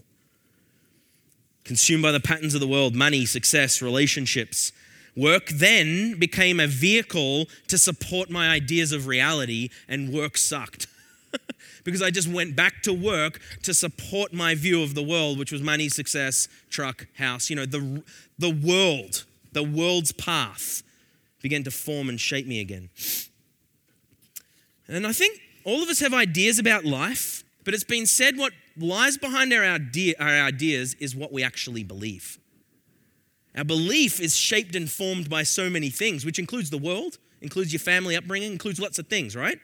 Consumed 1.63 2.03
by 2.03 2.11
the 2.11 2.19
patterns 2.19 2.53
of 2.53 2.61
the 2.61 2.67
world, 2.67 2.95
money, 2.95 3.25
success, 3.25 3.81
relationships. 3.81 4.71
Work 5.15 5.49
then 5.49 6.17
became 6.19 6.59
a 6.59 6.67
vehicle 6.67 7.47
to 7.67 7.77
support 7.77 8.29
my 8.29 8.49
ideas 8.49 8.91
of 8.91 9.07
reality, 9.07 9.69
and 9.87 10.13
work 10.13 10.37
sucked. 10.37 10.87
because 11.83 12.01
I 12.01 12.11
just 12.11 12.27
went 12.27 12.55
back 12.55 12.81
to 12.83 12.93
work 12.93 13.39
to 13.63 13.73
support 13.73 14.33
my 14.33 14.55
view 14.55 14.83
of 14.83 14.95
the 14.95 15.03
world, 15.03 15.37
which 15.37 15.51
was 15.51 15.61
money, 15.61 15.89
success, 15.89 16.47
truck, 16.69 17.07
house. 17.17 17.49
You 17.49 17.57
know, 17.57 17.65
the, 17.65 18.03
the 18.39 18.49
world, 18.49 19.25
the 19.53 19.63
world's 19.63 20.11
path 20.11 20.83
began 21.41 21.63
to 21.63 21.71
form 21.71 22.09
and 22.09 22.19
shape 22.19 22.47
me 22.47 22.59
again. 22.59 22.89
And 24.87 25.07
I 25.07 25.13
think 25.13 25.39
all 25.63 25.81
of 25.81 25.89
us 25.89 25.99
have 25.99 26.13
ideas 26.13 26.59
about 26.59 26.85
life, 26.85 27.43
but 27.63 27.73
it's 27.73 27.83
been 27.83 28.05
said 28.05 28.37
what 28.37 28.53
lies 28.77 29.17
behind 29.17 29.53
our, 29.53 29.63
idea, 29.63 30.15
our 30.19 30.27
ideas 30.27 30.95
is 30.99 31.15
what 31.15 31.31
we 31.31 31.43
actually 31.43 31.83
believe. 31.83 32.39
Our 33.55 33.63
belief 33.63 34.19
is 34.19 34.35
shaped 34.35 34.75
and 34.75 34.89
formed 34.89 35.29
by 35.29 35.43
so 35.43 35.69
many 35.69 35.89
things, 35.89 36.25
which 36.25 36.39
includes 36.39 36.69
the 36.69 36.77
world, 36.77 37.17
includes 37.41 37.71
your 37.71 37.79
family 37.79 38.15
upbringing, 38.15 38.51
includes 38.51 38.79
lots 38.79 38.97
of 38.97 39.07
things, 39.07 39.35
right? 39.35 39.59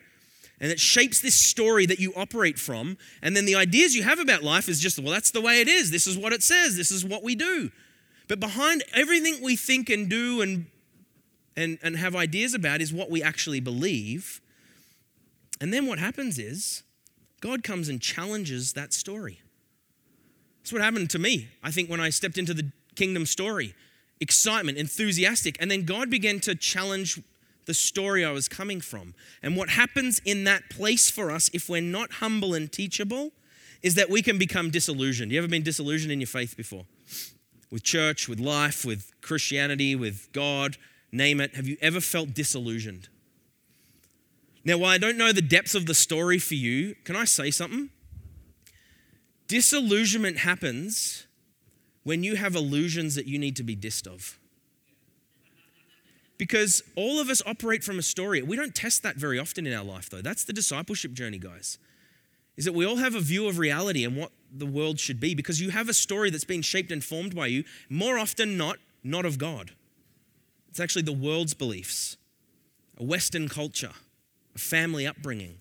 And 0.60 0.72
it 0.72 0.80
shapes 0.80 1.22
this 1.22 1.36
story 1.36 1.86
that 1.86 2.00
you 2.00 2.14
operate 2.16 2.60
from. 2.60 2.98
And 3.22 3.36
then 3.36 3.46
the 3.46 3.56
ideas 3.56 3.96
you 3.96 4.04
have 4.04 4.20
about 4.20 4.44
life 4.44 4.68
is 4.68 4.80
just, 4.80 5.00
well, 5.00 5.14
that's 5.14 5.32
the 5.32 5.42
way 5.42 5.62
it 5.62 5.68
is. 5.68 5.90
This 5.90 6.06
is 6.06 6.18
what 6.18 6.34
it 6.34 6.44
says. 6.44 6.76
This 6.76 6.92
is 6.92 7.06
what 7.06 7.24
we 7.24 7.36
do. 7.36 7.72
But 8.30 8.40
behind 8.40 8.84
everything 8.94 9.44
we 9.44 9.58
think 9.58 9.90
and 9.90 10.08
do 10.08 10.42
and, 10.42 10.68
and, 11.58 11.80
and 11.82 11.98
have 11.98 12.16
ideas 12.16 12.54
about 12.54 12.80
is 12.80 12.94
what 12.94 13.10
we 13.10 13.22
actually 13.22 13.60
believe. 13.60 14.40
And 15.60 15.74
then 15.74 15.88
what 15.88 16.00
happens 16.00 16.38
is 16.40 16.84
God 17.42 17.64
comes 17.64 17.90
and 17.90 18.00
challenges 18.00 18.74
that 18.74 18.94
story. 18.94 19.42
That's 20.60 20.72
what 20.72 20.82
happened 20.82 21.10
to 21.10 21.20
me, 21.20 21.50
I 21.64 21.72
think, 21.72 21.90
when 21.90 22.00
I 22.00 22.12
stepped 22.12 22.38
into 22.38 22.54
the 22.54 22.72
kingdom 22.96 23.26
story. 23.26 23.74
Excitement, 24.22 24.78
enthusiastic. 24.78 25.58
And 25.60 25.72
then 25.72 25.84
God 25.84 26.12
began 26.12 26.40
to 26.42 26.54
challenge 26.54 27.20
the 27.66 27.74
story 27.74 28.24
I 28.24 28.32
was 28.32 28.48
coming 28.48 28.80
from. 28.80 29.16
And 29.42 29.56
what 29.56 29.70
happens 29.70 30.22
in 30.24 30.44
that 30.44 30.70
place 30.70 31.10
for 31.10 31.32
us, 31.32 31.50
if 31.52 31.68
we're 31.68 31.82
not 31.82 32.14
humble 32.14 32.54
and 32.54 32.72
teachable, 32.72 33.32
is 33.82 33.96
that 33.96 34.10
we 34.10 34.22
can 34.22 34.38
become 34.38 34.70
disillusioned. 34.70 35.32
You 35.32 35.40
ever 35.40 35.48
been 35.48 35.64
disillusioned 35.64 36.12
in 36.12 36.20
your 36.20 36.28
faith 36.28 36.56
before? 36.56 36.86
With 37.72 37.84
church, 37.84 38.28
with 38.28 38.40
life, 38.40 38.84
with 38.84 39.12
Christianity, 39.22 39.96
with 39.96 40.30
God, 40.32 40.78
name 41.12 41.40
it. 41.40 41.56
Have 41.56 41.68
you 41.68 41.78
ever 41.82 42.02
felt 42.02 42.34
disillusioned? 42.34 43.10
Now, 44.66 44.78
while 44.78 44.92
I 44.92 44.98
don't 44.98 45.18
know 45.18 45.32
the 45.32 45.42
depths 45.42 45.76
of 45.76 45.86
the 45.86 45.94
story 45.94 46.40
for 46.40 46.56
you, 46.56 46.96
can 47.04 47.16
I 47.16 47.26
say 47.26 47.52
something? 47.52 47.90
Disillusionment 49.48 50.40
happens 50.40 51.28
when 52.04 52.24
you 52.24 52.36
have 52.36 52.56
illusions 52.56 53.16
that 53.16 53.26
you 53.26 53.40
need 53.40 53.56
to 53.56 53.64
be 53.64 53.76
dissed 53.76 54.08
of. 54.08 54.40
Because 56.38 56.82
all 56.96 57.20
of 57.20 57.30
us 57.30 57.42
operate 57.46 57.84
from 57.84 58.00
a 58.00 58.02
story. 58.02 58.42
We 58.42 58.56
don't 58.56 58.74
test 58.74 59.04
that 59.04 59.16
very 59.16 59.38
often 59.38 59.68
in 59.68 59.74
our 59.74 59.84
life, 59.84 60.10
though. 60.10 60.22
That's 60.22 60.44
the 60.44 60.54
discipleship 60.54 61.14
journey, 61.14 61.38
guys. 61.38 61.78
Is 62.56 62.66
that 62.66 62.74
we 62.74 62.86
all 62.86 62.98
have 62.98 63.16
a 63.16 63.20
view 63.20 63.48
of 63.48 63.58
reality 63.58 64.06
and 64.06 64.16
what 64.16 64.32
the 64.52 64.66
world 64.66 65.00
should 65.00 65.20
be 65.20 65.36
because 65.36 65.62
you 65.62 65.70
have 65.70 65.90
a 65.90 65.94
story 65.94 66.30
that's 66.30 66.44
been 66.44 66.62
shaped 66.62 66.92
and 66.92 67.04
formed 67.04 67.36
by 67.36 67.48
you, 67.48 67.64
more 67.90 68.18
often 68.18 68.58
not, 68.58 68.78
not 69.04 69.26
of 69.26 69.38
God. 69.38 69.72
It's 70.70 70.80
actually 70.80 71.04
the 71.04 71.14
world's 71.14 71.54
beliefs, 71.54 72.18
a 72.98 73.04
Western 73.04 73.50
culture, 73.50 73.92
a 74.56 74.60
family 74.60 75.06
upbringing, 75.08 75.60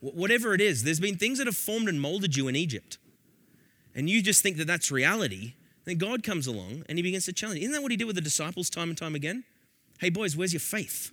whatever 0.00 0.54
it 0.54 0.60
is. 0.60 0.82
There's 0.82 1.00
been 1.00 1.16
things 1.16 1.38
that 1.38 1.46
have 1.46 1.56
formed 1.56 1.88
and 1.88 2.00
molded 2.00 2.36
you 2.36 2.48
in 2.48 2.56
Egypt. 2.56 2.98
And 3.94 4.08
you 4.08 4.22
just 4.22 4.42
think 4.42 4.56
that 4.58 4.66
that's 4.66 4.90
reality. 4.90 5.54
Then 5.84 5.98
God 5.98 6.22
comes 6.22 6.46
along 6.46 6.84
and 6.88 6.98
he 6.98 7.02
begins 7.02 7.24
to 7.26 7.32
challenge. 7.32 7.60
Isn't 7.60 7.72
that 7.72 7.82
what 7.82 7.90
he 7.90 7.96
did 7.96 8.04
with 8.04 8.16
the 8.16 8.22
disciples 8.22 8.70
time 8.70 8.90
and 8.90 8.98
time 8.98 9.14
again? 9.14 9.44
Hey, 9.98 10.10
boys, 10.10 10.36
where's 10.36 10.52
your 10.52 10.60
faith? 10.60 11.12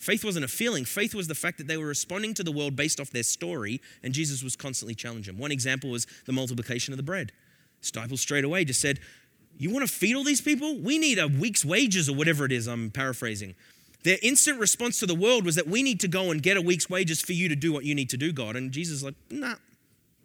Faith 0.00 0.24
wasn't 0.24 0.46
a 0.46 0.48
feeling. 0.48 0.86
Faith 0.86 1.14
was 1.14 1.28
the 1.28 1.34
fact 1.34 1.58
that 1.58 1.66
they 1.66 1.76
were 1.76 1.86
responding 1.86 2.32
to 2.32 2.42
the 2.42 2.50
world 2.50 2.74
based 2.74 3.00
off 3.00 3.10
their 3.10 3.22
story, 3.22 3.82
and 4.02 4.14
Jesus 4.14 4.42
was 4.42 4.56
constantly 4.56 4.94
challenging 4.94 5.34
them. 5.34 5.40
One 5.40 5.52
example 5.52 5.90
was 5.90 6.06
the 6.24 6.32
multiplication 6.32 6.94
of 6.94 6.96
the 6.96 7.02
bread. 7.02 7.32
Disciples 7.82 8.22
straight 8.22 8.44
away 8.44 8.64
just 8.64 8.80
said, 8.80 8.98
You 9.58 9.70
want 9.70 9.86
to 9.86 9.92
feed 9.92 10.16
all 10.16 10.24
these 10.24 10.40
people? 10.40 10.78
We 10.78 10.98
need 10.98 11.18
a 11.18 11.28
week's 11.28 11.66
wages, 11.66 12.08
or 12.08 12.16
whatever 12.16 12.46
it 12.46 12.52
is, 12.52 12.66
I'm 12.66 12.90
paraphrasing. 12.90 13.54
Their 14.02 14.16
instant 14.22 14.58
response 14.58 14.98
to 15.00 15.06
the 15.06 15.14
world 15.14 15.44
was 15.44 15.54
that 15.56 15.66
we 15.66 15.82
need 15.82 16.00
to 16.00 16.08
go 16.08 16.30
and 16.30 16.42
get 16.42 16.56
a 16.56 16.62
week's 16.62 16.88
wages 16.88 17.20
for 17.20 17.34
you 17.34 17.50
to 17.50 17.56
do 17.56 17.70
what 17.70 17.84
you 17.84 17.94
need 17.94 18.08
to 18.08 18.16
do, 18.16 18.32
God. 18.32 18.56
And 18.56 18.72
Jesus 18.72 18.98
is 18.98 19.04
like, 19.04 19.16
Nah, 19.30 19.56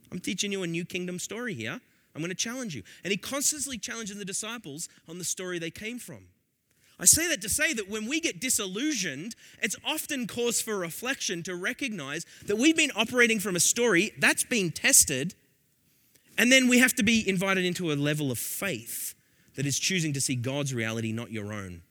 I'm 0.10 0.20
teaching 0.20 0.54
you 0.54 0.64
a 0.64 0.68
new 0.68 0.86
kingdom 0.86 1.20
story 1.20 1.54
here. 1.54 1.82
I'm 2.16 2.22
going 2.22 2.30
to 2.30 2.36
challenge 2.36 2.76
you. 2.76 2.84
And 3.04 3.12
he 3.12 3.18
constantly 3.18 3.78
challenging 3.78 4.20
the 4.20 4.26
disciples 4.26 4.88
on 5.10 5.18
the 5.18 5.26
story 5.26 5.60
they 5.60 5.70
came 5.70 6.00
from. 6.00 6.28
I 7.00 7.06
say 7.06 7.28
that 7.28 7.42
to 7.42 7.50
say 7.50 7.74
that 7.74 7.90
when 7.90 8.08
we 8.08 8.22
get 8.22 8.40
disillusioned, 8.40 9.36
it's 9.62 9.76
often 9.86 10.28
cause 10.28 10.62
for 10.62 10.78
reflection 10.78 11.44
to 11.44 11.56
recognize 11.56 12.26
that 12.46 12.56
we've 12.56 12.78
been 12.78 12.92
operating 12.96 13.40
from 13.40 13.56
a 13.56 13.60
story 13.60 14.14
that's 14.18 14.44
been 14.44 14.72
tested, 14.72 15.36
and 16.38 16.52
then 16.52 16.70
we 16.70 16.80
have 16.80 16.94
to 16.96 17.04
be 17.04 17.28
invited 17.28 17.66
into 17.66 17.92
a 17.92 17.96
level 17.96 18.32
of 18.32 18.40
faith 18.40 19.14
that 19.56 19.66
is 19.66 19.78
choosing 19.78 20.14
to 20.14 20.22
see 20.22 20.36
God's 20.36 20.74
reality, 20.74 21.12
not 21.12 21.32
your 21.32 21.52
own. 21.52 21.82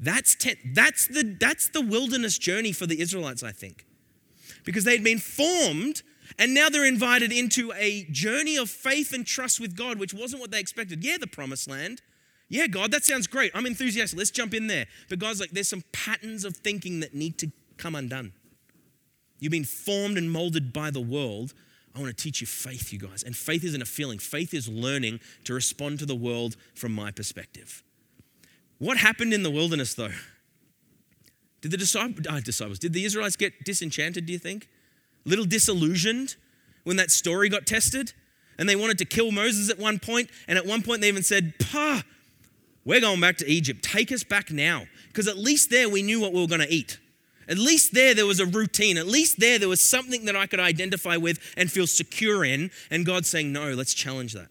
That's, 0.00 0.36
te- 0.36 0.58
that's, 0.72 1.08
the, 1.08 1.36
that's 1.40 1.68
the 1.70 1.80
wilderness 1.80 2.38
journey 2.38 2.72
for 2.72 2.86
the 2.86 3.00
Israelites, 3.00 3.42
I 3.42 3.50
think. 3.50 3.86
Because 4.64 4.84
they'd 4.84 5.02
been 5.02 5.18
formed 5.18 6.02
and 6.38 6.52
now 6.52 6.68
they're 6.68 6.84
invited 6.84 7.32
into 7.32 7.72
a 7.72 8.04
journey 8.10 8.56
of 8.56 8.68
faith 8.68 9.12
and 9.12 9.26
trust 9.26 9.60
with 9.60 9.76
God, 9.76 9.98
which 9.98 10.12
wasn't 10.12 10.40
what 10.40 10.50
they 10.50 10.60
expected. 10.60 11.04
Yeah, 11.04 11.16
the 11.18 11.26
promised 11.26 11.68
land, 11.68 12.02
yeah, 12.48 12.66
God, 12.66 12.90
that 12.92 13.04
sounds 13.04 13.26
great. 13.26 13.52
I'm 13.54 13.66
enthusiastic. 13.66 14.18
Let's 14.18 14.30
jump 14.30 14.54
in 14.54 14.66
there. 14.66 14.86
But 15.08 15.18
God's 15.18 15.40
like, 15.40 15.50
there's 15.50 15.68
some 15.68 15.84
patterns 15.92 16.44
of 16.44 16.56
thinking 16.56 17.00
that 17.00 17.14
need 17.14 17.38
to 17.38 17.50
come 17.76 17.94
undone. 17.94 18.32
You've 19.38 19.52
been 19.52 19.64
formed 19.64 20.18
and 20.18 20.30
molded 20.30 20.72
by 20.72 20.90
the 20.90 21.00
world. 21.00 21.54
I 21.94 22.00
want 22.00 22.16
to 22.16 22.22
teach 22.22 22.40
you 22.40 22.46
faith, 22.46 22.92
you 22.92 22.98
guys. 22.98 23.22
And 23.22 23.36
faith 23.36 23.64
isn't 23.64 23.82
a 23.82 23.86
feeling, 23.86 24.18
faith 24.18 24.54
is 24.54 24.68
learning 24.68 25.20
to 25.44 25.54
respond 25.54 25.98
to 26.00 26.06
the 26.06 26.14
world 26.14 26.56
from 26.74 26.92
my 26.92 27.10
perspective. 27.10 27.82
What 28.78 28.96
happened 28.96 29.34
in 29.34 29.42
the 29.42 29.50
wilderness, 29.50 29.94
though? 29.94 30.12
Did 31.60 31.72
the 31.72 31.76
disciples, 31.76 32.26
oh, 32.30 32.36
uh, 32.36 32.40
disciples, 32.40 32.78
did 32.78 32.92
the 32.92 33.04
Israelites 33.04 33.36
get 33.36 33.64
disenchanted, 33.64 34.26
do 34.26 34.32
you 34.32 34.38
think? 34.38 34.68
A 35.26 35.28
little 35.28 35.44
disillusioned 35.44 36.36
when 36.84 36.96
that 36.96 37.10
story 37.10 37.48
got 37.48 37.66
tested? 37.66 38.12
And 38.58 38.68
they 38.68 38.76
wanted 38.76 38.98
to 38.98 39.04
kill 39.04 39.32
Moses 39.32 39.70
at 39.70 39.78
one 39.78 39.98
point, 39.98 40.30
and 40.46 40.56
at 40.56 40.66
one 40.66 40.82
point 40.82 41.00
they 41.00 41.08
even 41.08 41.22
said, 41.22 41.54
Pah, 41.58 42.02
we're 42.84 43.00
going 43.00 43.20
back 43.20 43.36
to 43.38 43.48
Egypt. 43.50 43.82
Take 43.82 44.12
us 44.12 44.24
back 44.24 44.50
now. 44.50 44.84
Because 45.08 45.28
at 45.28 45.36
least 45.36 45.70
there 45.70 45.88
we 45.88 46.02
knew 46.02 46.20
what 46.20 46.32
we 46.32 46.40
were 46.40 46.46
going 46.46 46.60
to 46.60 46.72
eat. 46.72 46.98
At 47.48 47.58
least 47.58 47.94
there 47.94 48.14
there 48.14 48.26
was 48.26 48.40
a 48.40 48.46
routine. 48.46 48.98
At 48.98 49.06
least 49.06 49.40
there 49.40 49.58
there 49.58 49.68
was 49.68 49.80
something 49.80 50.26
that 50.26 50.36
I 50.36 50.46
could 50.46 50.60
identify 50.60 51.16
with 51.16 51.38
and 51.56 51.70
feel 51.70 51.86
secure 51.86 52.44
in. 52.44 52.70
And 52.90 53.06
God's 53.06 53.28
saying, 53.28 53.52
no, 53.52 53.72
let's 53.72 53.94
challenge 53.94 54.34
that. 54.34 54.48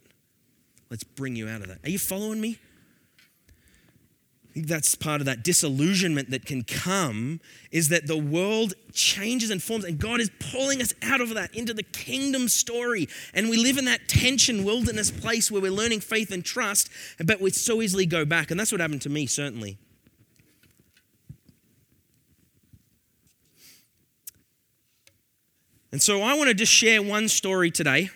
Let's 0.89 1.03
bring 1.03 1.35
you 1.35 1.47
out 1.47 1.61
of 1.61 1.67
that. 1.67 1.79
Are 1.83 1.89
you 1.89 1.99
following 1.99 2.41
me? 2.41 2.59
That's 4.65 4.95
part 4.95 5.21
of 5.21 5.25
that 5.25 5.43
disillusionment 5.43 6.31
that 6.31 6.45
can 6.45 6.63
come 6.63 7.39
is 7.71 7.89
that 7.89 8.07
the 8.07 8.17
world 8.17 8.73
changes 8.93 9.49
and 9.49 9.61
forms, 9.61 9.83
and 9.83 9.99
God 9.99 10.19
is 10.19 10.31
pulling 10.39 10.81
us 10.81 10.93
out 11.01 11.21
of 11.21 11.33
that 11.35 11.53
into 11.55 11.73
the 11.73 11.83
kingdom 11.83 12.47
story. 12.47 13.07
And 13.33 13.49
we 13.49 13.57
live 13.57 13.77
in 13.77 13.85
that 13.85 14.07
tension 14.07 14.63
wilderness 14.63 15.11
place 15.11 15.51
where 15.51 15.61
we're 15.61 15.71
learning 15.71 15.99
faith 15.99 16.31
and 16.31 16.43
trust, 16.43 16.89
but 17.23 17.39
we 17.39 17.51
so 17.51 17.81
easily 17.81 18.05
go 18.05 18.25
back. 18.25 18.51
And 18.51 18.59
that's 18.59 18.71
what 18.71 18.81
happened 18.81 19.01
to 19.03 19.09
me, 19.09 19.25
certainly. 19.25 19.77
And 25.91 26.01
so 26.01 26.21
I 26.21 26.33
want 26.35 26.49
to 26.49 26.53
just 26.53 26.71
share 26.71 27.01
one 27.01 27.27
story 27.27 27.71
today. 27.71 28.09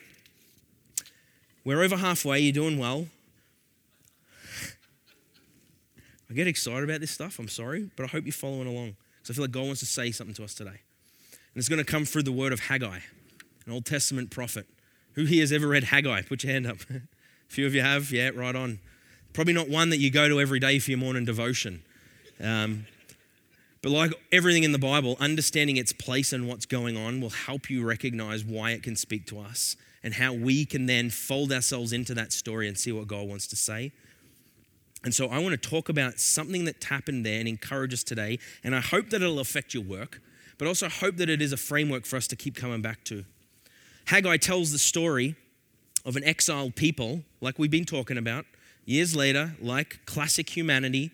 We're 1.63 1.81
over 1.83 1.97
halfway, 1.97 2.39
you're 2.39 2.53
doing 2.53 2.77
well. 2.77 3.07
I 6.31 6.33
get 6.33 6.47
excited 6.47 6.85
about 6.85 7.01
this 7.01 7.11
stuff, 7.11 7.39
I'm 7.39 7.49
sorry, 7.49 7.89
but 7.97 8.05
I 8.05 8.07
hope 8.07 8.23
you're 8.23 8.31
following 8.31 8.65
along. 8.65 8.95
Because 9.21 9.31
I 9.31 9.33
feel 9.35 9.43
like 9.43 9.51
God 9.51 9.65
wants 9.65 9.81
to 9.81 9.85
say 9.85 10.11
something 10.11 10.33
to 10.35 10.45
us 10.45 10.53
today. 10.53 10.69
And 10.69 11.57
it's 11.57 11.67
going 11.67 11.83
to 11.83 11.91
come 11.91 12.05
through 12.05 12.23
the 12.23 12.31
word 12.31 12.53
of 12.53 12.61
Haggai, 12.61 12.99
an 13.65 13.73
Old 13.73 13.85
Testament 13.85 14.31
prophet. 14.31 14.65
Who 15.15 15.25
here 15.25 15.41
has 15.41 15.51
ever 15.51 15.67
read 15.67 15.83
Haggai? 15.83 16.21
Put 16.21 16.45
your 16.45 16.53
hand 16.53 16.67
up. 16.67 16.77
A 16.89 17.01
few 17.49 17.65
of 17.65 17.75
you 17.75 17.81
have? 17.81 18.13
Yeah, 18.13 18.29
right 18.29 18.55
on. 18.55 18.79
Probably 19.33 19.51
not 19.51 19.67
one 19.67 19.89
that 19.89 19.97
you 19.97 20.09
go 20.09 20.29
to 20.29 20.39
every 20.39 20.61
day 20.61 20.79
for 20.79 20.91
your 20.91 20.99
morning 20.99 21.25
devotion. 21.25 21.83
Um, 22.41 22.87
but 23.81 23.91
like 23.91 24.13
everything 24.31 24.63
in 24.63 24.71
the 24.71 24.79
Bible, 24.79 25.17
understanding 25.19 25.75
its 25.75 25.91
place 25.91 26.31
and 26.31 26.47
what's 26.47 26.65
going 26.65 26.95
on 26.95 27.19
will 27.19 27.31
help 27.31 27.69
you 27.69 27.83
recognize 27.83 28.45
why 28.45 28.71
it 28.71 28.83
can 28.83 28.95
speak 28.95 29.25
to 29.27 29.39
us 29.39 29.75
and 30.01 30.13
how 30.13 30.31
we 30.31 30.63
can 30.63 30.85
then 30.85 31.09
fold 31.09 31.51
ourselves 31.51 31.91
into 31.91 32.13
that 32.13 32.31
story 32.31 32.69
and 32.69 32.77
see 32.77 32.93
what 32.93 33.07
God 33.07 33.27
wants 33.27 33.47
to 33.47 33.57
say. 33.57 33.91
And 35.03 35.15
so 35.15 35.27
I 35.27 35.39
want 35.39 35.59
to 35.59 35.69
talk 35.69 35.89
about 35.89 36.19
something 36.19 36.65
that 36.65 36.83
happened 36.83 37.25
there 37.25 37.39
and 37.39 37.47
encourage 37.47 37.93
us 37.93 38.03
today. 38.03 38.37
And 38.63 38.75
I 38.75 38.81
hope 38.81 39.09
that 39.09 39.21
it'll 39.21 39.39
affect 39.39 39.73
your 39.73 39.83
work, 39.83 40.21
but 40.57 40.67
also 40.67 40.89
hope 40.89 41.17
that 41.17 41.29
it 41.29 41.41
is 41.41 41.51
a 41.51 41.57
framework 41.57 42.05
for 42.05 42.17
us 42.17 42.27
to 42.27 42.35
keep 42.35 42.55
coming 42.55 42.81
back 42.81 43.03
to. 43.05 43.25
Haggai 44.05 44.37
tells 44.37 44.71
the 44.71 44.77
story 44.77 45.35
of 46.05 46.15
an 46.15 46.23
exiled 46.23 46.75
people, 46.75 47.23
like 47.39 47.57
we've 47.57 47.71
been 47.71 47.85
talking 47.85 48.17
about, 48.17 48.45
years 48.85 49.15
later, 49.15 49.55
like 49.59 50.05
classic 50.05 50.55
humanity, 50.55 51.11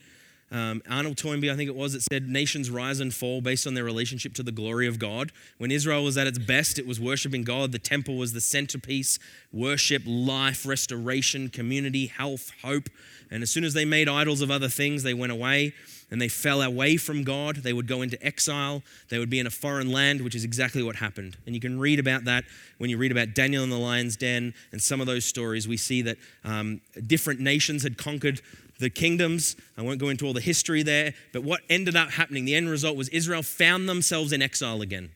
um, 0.50 0.82
Arnold 0.90 1.18
Toynbee, 1.18 1.52
I 1.52 1.56
think 1.56 1.68
it 1.68 1.76
was, 1.76 1.94
it 1.94 2.04
said 2.04 2.30
nations 2.30 2.70
rise 2.70 3.00
and 3.00 3.14
fall 3.14 3.42
based 3.42 3.68
on 3.68 3.74
their 3.74 3.84
relationship 3.84 4.34
to 4.36 4.44
the 4.44 4.52
glory 4.52 4.88
of 4.88 4.98
God. 4.98 5.32
When 5.58 5.72
Israel 5.72 6.04
was 6.04 6.18
at 6.18 6.26
its 6.26 6.40
best, 6.40 6.80
it 6.80 6.88
was 6.88 7.00
worshiping 7.00 7.44
God. 7.44 7.74
The 7.74 7.80
temple 7.80 8.16
was 8.18 8.32
the 8.34 8.42
centerpiece 8.42 9.20
worship, 9.52 10.04
life, 10.06 10.66
restoration, 10.66 11.50
community, 11.50 12.08
health, 12.08 12.52
hope. 12.64 12.90
And 13.30 13.44
as 13.44 13.50
soon 13.50 13.66
as 13.66 13.74
they 13.74 13.84
made 13.84 14.08
idols 14.08 14.42
of 14.42 14.50
other 14.50 14.70
things, 14.70 15.04
they 15.04 15.14
went 15.14 15.34
away 15.34 15.74
and 16.10 16.22
they 16.22 16.30
fell 16.30 16.62
away 16.62 16.96
from 16.96 17.24
God. 17.24 17.58
They 17.58 17.74
would 17.74 17.88
go 17.88 18.02
into 18.02 18.22
exile. 18.26 18.84
They 19.10 19.20
would 19.20 19.30
be 19.30 19.40
in 19.40 19.48
a 19.48 19.50
foreign 19.52 19.92
land, 19.92 20.22
which 20.22 20.36
is 20.36 20.46
exactly 20.46 20.82
what 20.82 20.96
happened. 20.96 21.36
And 21.46 21.54
you 21.54 21.60
can 21.60 21.80
read 21.80 22.00
about 22.00 22.24
that 22.24 22.46
when 22.78 22.90
you 22.90 22.98
read 22.98 23.12
about 23.12 23.34
Daniel 23.34 23.64
in 23.64 23.70
the 23.70 23.78
lion's 23.78 24.16
den 24.16 24.54
and 24.72 24.82
some 24.82 25.02
of 25.02 25.08
those 25.08 25.26
stories. 25.26 25.68
We 25.68 25.76
see 25.76 26.02
that 26.04 26.18
um, 26.46 26.80
different 27.06 27.42
nations 27.42 27.84
had 27.84 27.98
conquered 27.98 28.42
the 28.80 28.90
kingdoms. 28.90 29.56
I 29.78 29.82
won't 29.82 30.00
go 30.00 30.10
into 30.10 30.26
all 30.26 30.34
the 30.34 30.42
history 30.42 30.84
there, 30.84 31.14
but 31.34 31.44
what 31.44 31.62
ended 31.70 31.96
up 31.96 32.12
happening, 32.12 32.46
the 32.46 32.56
end 32.56 32.70
result 32.70 32.96
was 32.96 33.10
Israel 33.10 33.44
found 33.44 33.88
themselves 33.88 34.32
in 34.32 34.42
exile 34.42 34.82
again, 34.82 35.12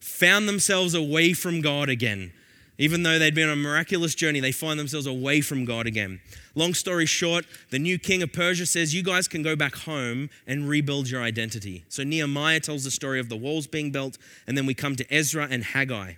found 0.00 0.48
themselves 0.48 0.94
away 0.94 1.32
from 1.32 1.60
God 1.60 1.88
again. 1.88 2.32
Even 2.78 3.02
though 3.02 3.18
they'd 3.18 3.34
been 3.34 3.48
on 3.48 3.58
a 3.58 3.62
miraculous 3.62 4.14
journey, 4.14 4.38
they 4.38 4.52
find 4.52 4.78
themselves 4.78 5.06
away 5.06 5.40
from 5.40 5.64
God 5.64 5.86
again. 5.86 6.20
Long 6.54 6.74
story 6.74 7.06
short, 7.06 7.46
the 7.70 7.78
new 7.78 7.98
king 7.98 8.22
of 8.22 8.34
Persia 8.34 8.66
says, 8.66 8.94
You 8.94 9.02
guys 9.02 9.28
can 9.28 9.42
go 9.42 9.56
back 9.56 9.74
home 9.74 10.28
and 10.46 10.68
rebuild 10.68 11.08
your 11.08 11.22
identity. 11.22 11.84
So 11.88 12.04
Nehemiah 12.04 12.60
tells 12.60 12.84
the 12.84 12.90
story 12.90 13.18
of 13.18 13.30
the 13.30 13.36
walls 13.36 13.66
being 13.66 13.92
built, 13.92 14.18
and 14.46 14.58
then 14.58 14.66
we 14.66 14.74
come 14.74 14.94
to 14.96 15.14
Ezra 15.14 15.48
and 15.50 15.64
Haggai. 15.64 16.14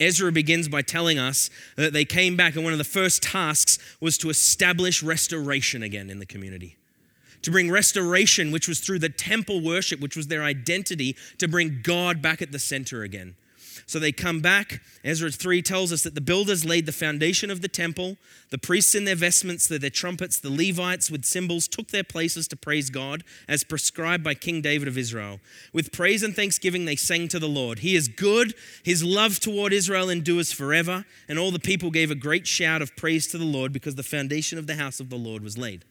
Ezra 0.00 0.32
begins 0.32 0.68
by 0.68 0.82
telling 0.82 1.18
us 1.18 1.50
that 1.76 1.92
they 1.92 2.04
came 2.04 2.36
back, 2.36 2.54
and 2.54 2.64
one 2.64 2.72
of 2.72 2.78
the 2.78 2.84
first 2.84 3.22
tasks 3.22 3.78
was 4.00 4.18
to 4.18 4.30
establish 4.30 5.02
restoration 5.02 5.82
again 5.82 6.10
in 6.10 6.18
the 6.18 6.26
community. 6.26 6.76
To 7.42 7.50
bring 7.50 7.70
restoration, 7.70 8.52
which 8.52 8.68
was 8.68 8.80
through 8.80 9.00
the 9.00 9.08
temple 9.08 9.60
worship, 9.60 10.00
which 10.00 10.16
was 10.16 10.28
their 10.28 10.42
identity, 10.42 11.16
to 11.38 11.48
bring 11.48 11.80
God 11.82 12.22
back 12.22 12.40
at 12.40 12.52
the 12.52 12.58
center 12.58 13.02
again. 13.02 13.34
So 13.86 13.98
they 13.98 14.12
come 14.12 14.40
back. 14.40 14.80
Ezra 15.04 15.30
3 15.30 15.62
tells 15.62 15.92
us 15.92 16.02
that 16.02 16.14
the 16.14 16.20
builders 16.20 16.64
laid 16.64 16.86
the 16.86 16.92
foundation 16.92 17.50
of 17.50 17.60
the 17.60 17.68
temple. 17.68 18.16
The 18.50 18.58
priests 18.58 18.94
in 18.94 19.04
their 19.04 19.16
vestments, 19.16 19.66
their 19.66 19.90
trumpets, 19.90 20.38
the 20.38 20.50
Levites 20.50 21.10
with 21.10 21.24
cymbals 21.24 21.68
took 21.68 21.88
their 21.88 22.04
places 22.04 22.48
to 22.48 22.56
praise 22.56 22.90
God 22.90 23.24
as 23.48 23.64
prescribed 23.64 24.22
by 24.22 24.34
King 24.34 24.62
David 24.62 24.88
of 24.88 24.96
Israel. 24.96 25.40
With 25.72 25.92
praise 25.92 26.22
and 26.22 26.34
thanksgiving, 26.34 26.84
they 26.84 26.96
sang 26.96 27.28
to 27.28 27.38
the 27.38 27.48
Lord. 27.48 27.80
He 27.80 27.96
is 27.96 28.08
good. 28.08 28.54
His 28.82 29.02
love 29.02 29.40
toward 29.40 29.72
Israel 29.72 30.08
endures 30.08 30.52
forever. 30.52 31.04
And 31.28 31.38
all 31.38 31.50
the 31.50 31.58
people 31.58 31.90
gave 31.90 32.10
a 32.10 32.14
great 32.14 32.46
shout 32.46 32.82
of 32.82 32.96
praise 32.96 33.26
to 33.28 33.38
the 33.38 33.44
Lord 33.44 33.72
because 33.72 33.94
the 33.96 34.02
foundation 34.02 34.58
of 34.58 34.66
the 34.66 34.76
house 34.76 35.00
of 35.00 35.10
the 35.10 35.16
Lord 35.16 35.42
was 35.42 35.58
laid. 35.58 35.84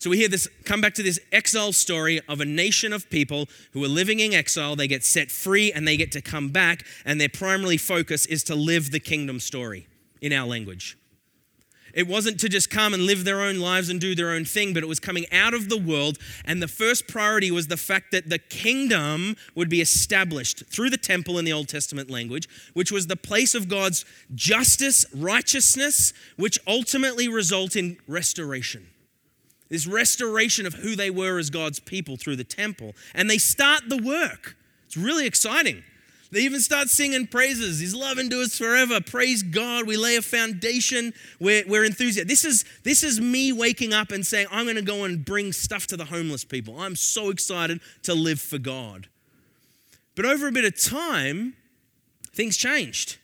So 0.00 0.08
we 0.08 0.16
hear 0.16 0.28
this, 0.28 0.48
come 0.64 0.80
back 0.80 0.94
to 0.94 1.02
this 1.02 1.20
exile 1.30 1.74
story 1.74 2.22
of 2.26 2.40
a 2.40 2.46
nation 2.46 2.94
of 2.94 3.10
people 3.10 3.50
who 3.72 3.84
are 3.84 3.88
living 3.88 4.18
in 4.18 4.32
exile. 4.32 4.74
They 4.74 4.88
get 4.88 5.04
set 5.04 5.30
free 5.30 5.70
and 5.72 5.86
they 5.86 5.98
get 5.98 6.10
to 6.12 6.22
come 6.22 6.48
back, 6.48 6.86
and 7.04 7.20
their 7.20 7.28
primary 7.28 7.76
focus 7.76 8.24
is 8.24 8.42
to 8.44 8.54
live 8.54 8.92
the 8.92 8.98
kingdom 8.98 9.38
story 9.40 9.88
in 10.22 10.32
our 10.32 10.46
language. 10.46 10.96
It 11.92 12.06
wasn't 12.06 12.40
to 12.40 12.48
just 12.48 12.70
come 12.70 12.94
and 12.94 13.04
live 13.04 13.24
their 13.24 13.42
own 13.42 13.58
lives 13.58 13.90
and 13.90 14.00
do 14.00 14.14
their 14.14 14.30
own 14.30 14.46
thing, 14.46 14.72
but 14.72 14.82
it 14.82 14.86
was 14.86 15.00
coming 15.00 15.26
out 15.32 15.52
of 15.52 15.68
the 15.68 15.76
world. 15.76 16.16
And 16.46 16.62
the 16.62 16.68
first 16.68 17.06
priority 17.06 17.50
was 17.50 17.66
the 17.66 17.76
fact 17.76 18.10
that 18.12 18.30
the 18.30 18.38
kingdom 18.38 19.36
would 19.54 19.68
be 19.68 19.82
established 19.82 20.64
through 20.72 20.88
the 20.88 20.96
temple 20.96 21.38
in 21.38 21.44
the 21.44 21.52
Old 21.52 21.68
Testament 21.68 22.08
language, 22.08 22.48
which 22.72 22.90
was 22.90 23.08
the 23.08 23.16
place 23.16 23.54
of 23.54 23.68
God's 23.68 24.06
justice, 24.34 25.04
righteousness, 25.14 26.14
which 26.36 26.58
ultimately 26.66 27.28
result 27.28 27.76
in 27.76 27.98
restoration 28.06 28.86
this 29.70 29.86
restoration 29.86 30.66
of 30.66 30.74
who 30.74 30.94
they 30.96 31.10
were 31.10 31.38
as 31.38 31.48
God's 31.48 31.80
people 31.80 32.16
through 32.16 32.36
the 32.36 32.44
temple. 32.44 32.94
And 33.14 33.30
they 33.30 33.38
start 33.38 33.88
the 33.88 33.96
work. 33.96 34.56
It's 34.86 34.96
really 34.96 35.26
exciting. 35.26 35.84
They 36.32 36.40
even 36.40 36.60
start 36.60 36.88
singing 36.88 37.26
praises. 37.26 37.80
His 37.80 37.94
love 37.94 38.18
endures 38.18 38.56
forever. 38.56 39.00
Praise 39.00 39.42
God. 39.42 39.86
We 39.86 39.96
lay 39.96 40.16
a 40.16 40.22
foundation. 40.22 41.12
We're, 41.40 41.64
we're 41.66 41.84
enthusiastic. 41.84 42.28
This 42.28 42.44
is, 42.44 42.64
this 42.84 43.02
is 43.02 43.20
me 43.20 43.52
waking 43.52 43.92
up 43.92 44.12
and 44.12 44.24
saying, 44.24 44.46
I'm 44.50 44.64
going 44.64 44.76
to 44.76 44.82
go 44.82 45.04
and 45.04 45.24
bring 45.24 45.52
stuff 45.52 45.86
to 45.88 45.96
the 45.96 46.04
homeless 46.04 46.44
people. 46.44 46.78
I'm 46.78 46.94
so 46.94 47.30
excited 47.30 47.80
to 48.04 48.14
live 48.14 48.40
for 48.40 48.58
God. 48.58 49.08
But 50.14 50.24
over 50.24 50.46
a 50.46 50.52
bit 50.52 50.64
of 50.64 50.80
time, 50.80 51.54
things 52.32 52.56
changed. 52.56 53.18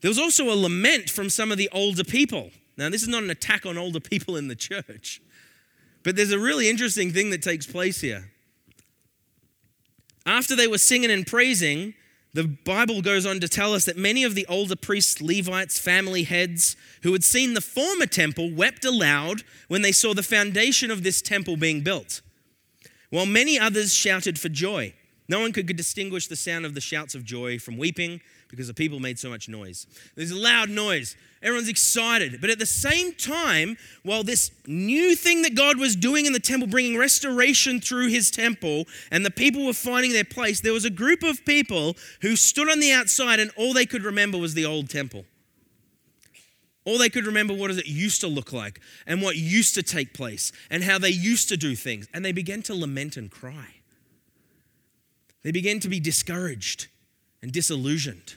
There 0.00 0.08
was 0.08 0.18
also 0.18 0.50
a 0.50 0.56
lament 0.56 1.10
from 1.10 1.28
some 1.28 1.52
of 1.52 1.58
the 1.58 1.68
older 1.72 2.04
people. 2.04 2.50
Now, 2.80 2.88
this 2.88 3.02
is 3.02 3.08
not 3.08 3.22
an 3.22 3.28
attack 3.28 3.66
on 3.66 3.76
older 3.76 4.00
people 4.00 4.36
in 4.36 4.48
the 4.48 4.56
church. 4.56 5.20
But 6.02 6.16
there's 6.16 6.32
a 6.32 6.38
really 6.38 6.70
interesting 6.70 7.12
thing 7.12 7.28
that 7.28 7.42
takes 7.42 7.66
place 7.66 8.00
here. 8.00 8.30
After 10.24 10.56
they 10.56 10.66
were 10.66 10.78
singing 10.78 11.10
and 11.10 11.26
praising, 11.26 11.92
the 12.32 12.44
Bible 12.44 13.02
goes 13.02 13.26
on 13.26 13.38
to 13.40 13.48
tell 13.48 13.74
us 13.74 13.84
that 13.84 13.98
many 13.98 14.24
of 14.24 14.34
the 14.34 14.46
older 14.46 14.76
priests, 14.76 15.20
Levites, 15.20 15.78
family 15.78 16.22
heads 16.22 16.74
who 17.02 17.12
had 17.12 17.22
seen 17.22 17.52
the 17.52 17.60
former 17.60 18.06
temple 18.06 18.50
wept 18.50 18.86
aloud 18.86 19.42
when 19.68 19.82
they 19.82 19.92
saw 19.92 20.14
the 20.14 20.22
foundation 20.22 20.90
of 20.90 21.02
this 21.02 21.20
temple 21.20 21.58
being 21.58 21.82
built, 21.82 22.22
while 23.10 23.26
many 23.26 23.58
others 23.58 23.92
shouted 23.92 24.38
for 24.38 24.48
joy. 24.48 24.94
No 25.28 25.40
one 25.40 25.52
could 25.52 25.66
distinguish 25.76 26.28
the 26.28 26.34
sound 26.34 26.64
of 26.64 26.72
the 26.72 26.80
shouts 26.80 27.14
of 27.14 27.24
joy 27.24 27.58
from 27.58 27.76
weeping 27.76 28.22
because 28.50 28.66
the 28.66 28.74
people 28.74 29.00
made 29.00 29.18
so 29.18 29.30
much 29.30 29.48
noise. 29.48 29.86
There's 30.16 30.32
a 30.32 30.38
loud 30.38 30.68
noise. 30.68 31.16
Everyone's 31.42 31.68
excited. 31.68 32.40
But 32.40 32.50
at 32.50 32.58
the 32.58 32.66
same 32.66 33.14
time, 33.14 33.78
while 34.02 34.22
this 34.22 34.50
new 34.66 35.14
thing 35.16 35.42
that 35.42 35.54
God 35.54 35.78
was 35.78 35.96
doing 35.96 36.26
in 36.26 36.32
the 36.32 36.40
temple, 36.40 36.68
bringing 36.68 36.98
restoration 36.98 37.80
through 37.80 38.08
his 38.08 38.30
temple, 38.30 38.84
and 39.10 39.24
the 39.24 39.30
people 39.30 39.64
were 39.64 39.72
finding 39.72 40.12
their 40.12 40.24
place, 40.24 40.60
there 40.60 40.72
was 40.72 40.84
a 40.84 40.90
group 40.90 41.22
of 41.22 41.44
people 41.46 41.96
who 42.20 42.36
stood 42.36 42.68
on 42.68 42.80
the 42.80 42.92
outside 42.92 43.40
and 43.40 43.50
all 43.56 43.72
they 43.72 43.86
could 43.86 44.02
remember 44.02 44.36
was 44.36 44.54
the 44.54 44.66
old 44.66 44.90
temple. 44.90 45.24
All 46.84 46.98
they 46.98 47.10
could 47.10 47.26
remember 47.26 47.54
what 47.54 47.70
it 47.70 47.86
used 47.86 48.20
to 48.22 48.26
look 48.26 48.52
like 48.52 48.80
and 49.06 49.22
what 49.22 49.36
used 49.36 49.74
to 49.76 49.82
take 49.82 50.12
place 50.12 50.50
and 50.70 50.82
how 50.82 50.98
they 50.98 51.10
used 51.10 51.48
to 51.50 51.56
do 51.56 51.76
things. 51.76 52.08
And 52.12 52.24
they 52.24 52.32
began 52.32 52.62
to 52.62 52.74
lament 52.74 53.16
and 53.16 53.30
cry. 53.30 53.76
They 55.42 55.52
began 55.52 55.80
to 55.80 55.88
be 55.88 56.00
discouraged 56.00 56.88
and 57.42 57.52
disillusioned 57.52 58.36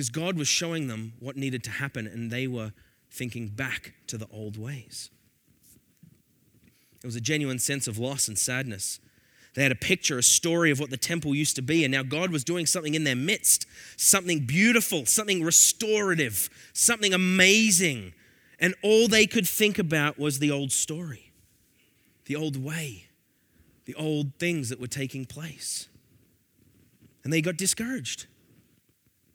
because 0.00 0.08
God 0.08 0.38
was 0.38 0.48
showing 0.48 0.86
them 0.86 1.12
what 1.20 1.36
needed 1.36 1.62
to 1.64 1.70
happen 1.70 2.06
and 2.06 2.30
they 2.30 2.46
were 2.46 2.72
thinking 3.10 3.48
back 3.48 3.92
to 4.06 4.16
the 4.16 4.26
old 4.32 4.56
ways. 4.56 5.10
There 7.02 7.08
was 7.08 7.16
a 7.16 7.20
genuine 7.20 7.58
sense 7.58 7.86
of 7.86 7.98
loss 7.98 8.26
and 8.26 8.38
sadness. 8.38 8.98
They 9.54 9.62
had 9.62 9.72
a 9.72 9.74
picture, 9.76 10.16
a 10.16 10.22
story 10.22 10.70
of 10.70 10.80
what 10.80 10.88
the 10.88 10.96
temple 10.96 11.34
used 11.34 11.54
to 11.56 11.60
be, 11.60 11.84
and 11.84 11.92
now 11.92 12.02
God 12.02 12.32
was 12.32 12.44
doing 12.44 12.64
something 12.64 12.94
in 12.94 13.04
their 13.04 13.14
midst 13.14 13.66
something 13.98 14.46
beautiful, 14.46 15.04
something 15.04 15.44
restorative, 15.44 16.48
something 16.72 17.12
amazing. 17.12 18.14
And 18.58 18.74
all 18.82 19.06
they 19.06 19.26
could 19.26 19.46
think 19.46 19.78
about 19.78 20.18
was 20.18 20.38
the 20.38 20.50
old 20.50 20.72
story. 20.72 21.30
the 22.24 22.36
old 22.36 22.56
way, 22.56 23.08
the 23.84 23.94
old 23.96 24.32
things 24.38 24.70
that 24.70 24.80
were 24.80 24.86
taking 24.86 25.26
place. 25.26 25.88
And 27.22 27.30
they 27.30 27.42
got 27.42 27.58
discouraged. 27.58 28.28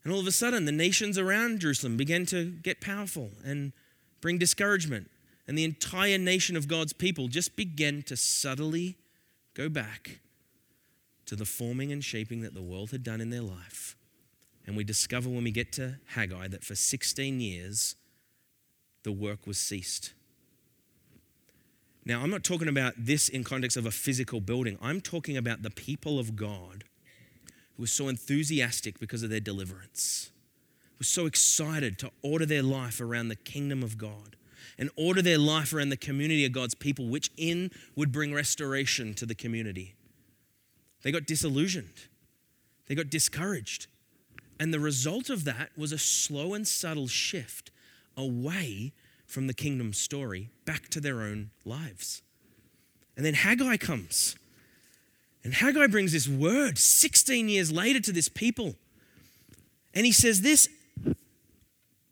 And 0.05 0.13
all 0.13 0.19
of 0.19 0.27
a 0.27 0.31
sudden, 0.31 0.65
the 0.65 0.71
nations 0.71 1.17
around 1.17 1.61
Jerusalem 1.61 1.97
began 1.97 2.27
to 2.27 2.45
get 2.45 2.79
powerful 2.79 3.31
and 3.43 3.73
bring 4.21 4.37
discouragement. 4.37 5.09
And 5.47 5.57
the 5.57 5.63
entire 5.63 6.19
nation 6.19 6.55
of 6.55 6.67
God's 6.67 6.93
people 6.93 7.27
just 7.27 7.55
began 7.55 8.03
to 8.03 8.15
subtly 8.15 8.97
go 9.55 9.67
back 9.67 10.19
to 11.25 11.35
the 11.35 11.45
forming 11.45 11.91
and 11.91 12.03
shaping 12.03 12.41
that 12.41 12.53
the 12.53 12.61
world 12.61 12.91
had 12.91 13.03
done 13.03 13.19
in 13.19 13.31
their 13.31 13.41
life. 13.41 13.95
And 14.67 14.77
we 14.77 14.83
discover 14.83 15.27
when 15.27 15.43
we 15.43 15.51
get 15.51 15.71
to 15.73 15.95
Haggai 16.09 16.49
that 16.49 16.63
for 16.63 16.75
16 16.75 17.39
years, 17.39 17.95
the 19.03 19.11
work 19.11 19.47
was 19.47 19.57
ceased. 19.57 20.13
Now, 22.05 22.21
I'm 22.21 22.29
not 22.29 22.43
talking 22.43 22.67
about 22.67 22.93
this 22.95 23.27
in 23.27 23.43
context 23.43 23.75
of 23.75 23.87
a 23.87 23.91
physical 23.91 24.39
building. 24.39 24.77
I'm 24.81 25.01
talking 25.01 25.35
about 25.35 25.63
the 25.63 25.71
people 25.71 26.19
of 26.19 26.35
God 26.35 26.83
who 27.75 27.83
were 27.83 27.87
so 27.87 28.07
enthusiastic 28.07 28.99
because 28.99 29.23
of 29.23 29.29
their 29.29 29.39
deliverance, 29.39 30.31
were 30.97 31.05
so 31.05 31.25
excited 31.25 31.97
to 31.99 32.11
order 32.21 32.45
their 32.45 32.63
life 32.63 33.01
around 33.01 33.27
the 33.27 33.35
kingdom 33.35 33.83
of 33.83 33.97
God 33.97 34.35
and 34.77 34.89
order 34.95 35.21
their 35.21 35.37
life 35.37 35.73
around 35.73 35.89
the 35.89 35.97
community 35.97 36.45
of 36.45 36.51
God's 36.51 36.75
people, 36.75 37.07
which 37.07 37.31
in 37.37 37.71
would 37.95 38.11
bring 38.11 38.33
restoration 38.33 39.13
to 39.15 39.25
the 39.25 39.35
community. 39.35 39.95
They 41.03 41.11
got 41.11 41.25
disillusioned, 41.25 42.07
they 42.87 42.95
got 42.95 43.09
discouraged. 43.09 43.87
And 44.57 44.73
the 44.73 44.79
result 44.79 45.29
of 45.29 45.43
that 45.43 45.71
was 45.77 45.91
a 45.91 45.97
slow 45.97 46.53
and 46.53 46.65
subtle 46.65 47.07
shift 47.07 47.71
away 48.15 48.93
from 49.25 49.47
the 49.47 49.53
kingdom 49.53 49.91
story 49.91 50.49
back 50.63 50.87
to 50.89 51.01
their 51.01 51.21
own 51.21 51.49
lives. 51.65 52.21
And 53.17 53.25
then 53.25 53.33
Haggai 53.33 53.75
comes. 53.77 54.37
And 55.45 55.53
Haggai 55.53 55.85
brings 55.85 56.11
this 56.11 56.27
word 56.27 56.79
16 56.79 57.47
years 57.47 57.71
later 57.71 57.99
to 57.99 58.11
this 58.11 58.27
people. 58.27 58.73
And 59.93 60.03
he 60.03 60.11
says 60.11 60.41
this 60.41 60.67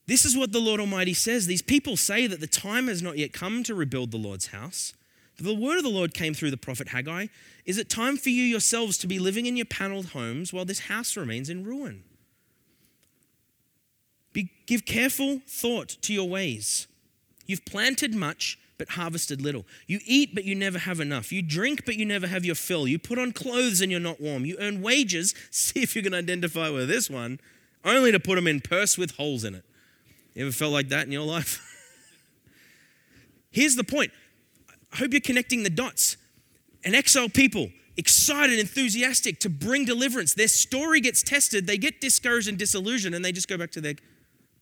This 0.06 0.24
is 0.24 0.38
what 0.38 0.52
the 0.52 0.60
Lord 0.60 0.80
Almighty 0.80 1.16
says. 1.16 1.48
These 1.48 1.64
people 1.64 1.98
say 1.98 2.28
that 2.28 2.40
the 2.40 2.48
time 2.48 2.88
has 2.88 3.02
not 3.02 3.18
yet 3.18 3.34
come 3.34 3.64
to 3.64 3.74
rebuild 3.74 4.12
the 4.12 4.18
Lord's 4.18 4.48
house. 4.48 4.94
The 5.40 5.56
word 5.56 5.78
of 5.78 5.84
the 5.84 5.90
Lord 5.90 6.14
came 6.14 6.36
through 6.36 6.52
the 6.52 6.58
prophet 6.58 6.90
Haggai. 6.90 7.26
Is 7.66 7.80
it 7.80 7.90
time 7.90 8.18
for 8.18 8.30
you 8.30 8.44
yourselves 8.44 9.00
to 9.00 9.08
be 9.08 9.18
living 9.18 9.48
in 9.48 9.58
your 9.58 9.66
paneled 9.66 10.10
homes 10.10 10.54
while 10.54 10.64
this 10.64 10.82
house 10.82 11.18
remains 11.18 11.50
in 11.50 11.64
ruin? 11.64 12.04
Be, 14.32 14.52
give 14.68 14.86
careful 14.86 15.42
thought 15.48 15.90
to 16.04 16.14
your 16.14 16.30
ways. 16.30 16.86
You've 17.48 17.66
planted 17.66 18.14
much, 18.14 18.60
but 18.84 18.96
harvested 18.96 19.42
little. 19.42 19.66
You 19.88 20.00
eat, 20.06 20.36
but 20.36 20.44
you 20.44 20.56
never 20.56 20.78
have 20.78 21.00
enough. 21.00 21.32
You 21.32 21.42
drink, 21.42 21.86
but 21.86 21.96
you 21.96 22.06
never 22.06 22.28
have 22.28 22.44
your 22.44 22.56
fill. 22.56 22.86
You 22.86 23.00
put 23.00 23.18
on 23.18 23.32
clothes 23.32 23.80
and 23.80 23.90
you're 23.90 24.02
not 24.02 24.20
warm. 24.20 24.44
You 24.44 24.58
earn 24.60 24.82
wages, 24.82 25.34
see 25.52 25.82
if 25.82 25.96
you 25.96 26.04
can 26.04 26.14
identify 26.14 26.70
with 26.70 26.90
this 26.90 27.10
one, 27.10 27.40
only 27.86 28.12
to 28.12 28.20
put 28.20 28.36
them 28.36 28.46
in 28.46 28.60
purse 28.60 28.98
with 28.98 29.16
holes 29.16 29.46
in 29.46 29.56
it. 29.56 29.64
You 30.34 30.46
ever 30.46 30.52
felt 30.52 30.74
like 30.74 30.90
that 30.90 31.06
in 31.06 31.14
your 31.14 31.26
life? 31.26 31.62
Here's 33.52 33.76
the 33.76 33.84
point. 33.86 34.12
I 34.92 34.98
hope 34.98 35.14
you're 35.14 35.22
connecting 35.22 35.64
the 35.64 35.70
dots. 35.70 36.18
An 36.84 36.94
exiled 36.94 37.34
people, 37.34 37.70
excited, 37.96 38.60
enthusiastic 38.60 39.40
to 39.40 39.50
bring 39.50 39.86
deliverance. 39.86 40.34
Their 40.34 40.50
story 40.50 41.00
gets 41.00 41.24
tested, 41.24 41.68
they 41.68 41.78
get 41.78 42.02
discouraged 42.02 42.50
and 42.50 42.58
disillusioned, 42.58 43.16
and 43.16 43.24
they 43.24 43.32
just 43.32 43.48
go 43.48 43.58
back 43.58 43.72
to 43.72 43.82
their 43.82 43.96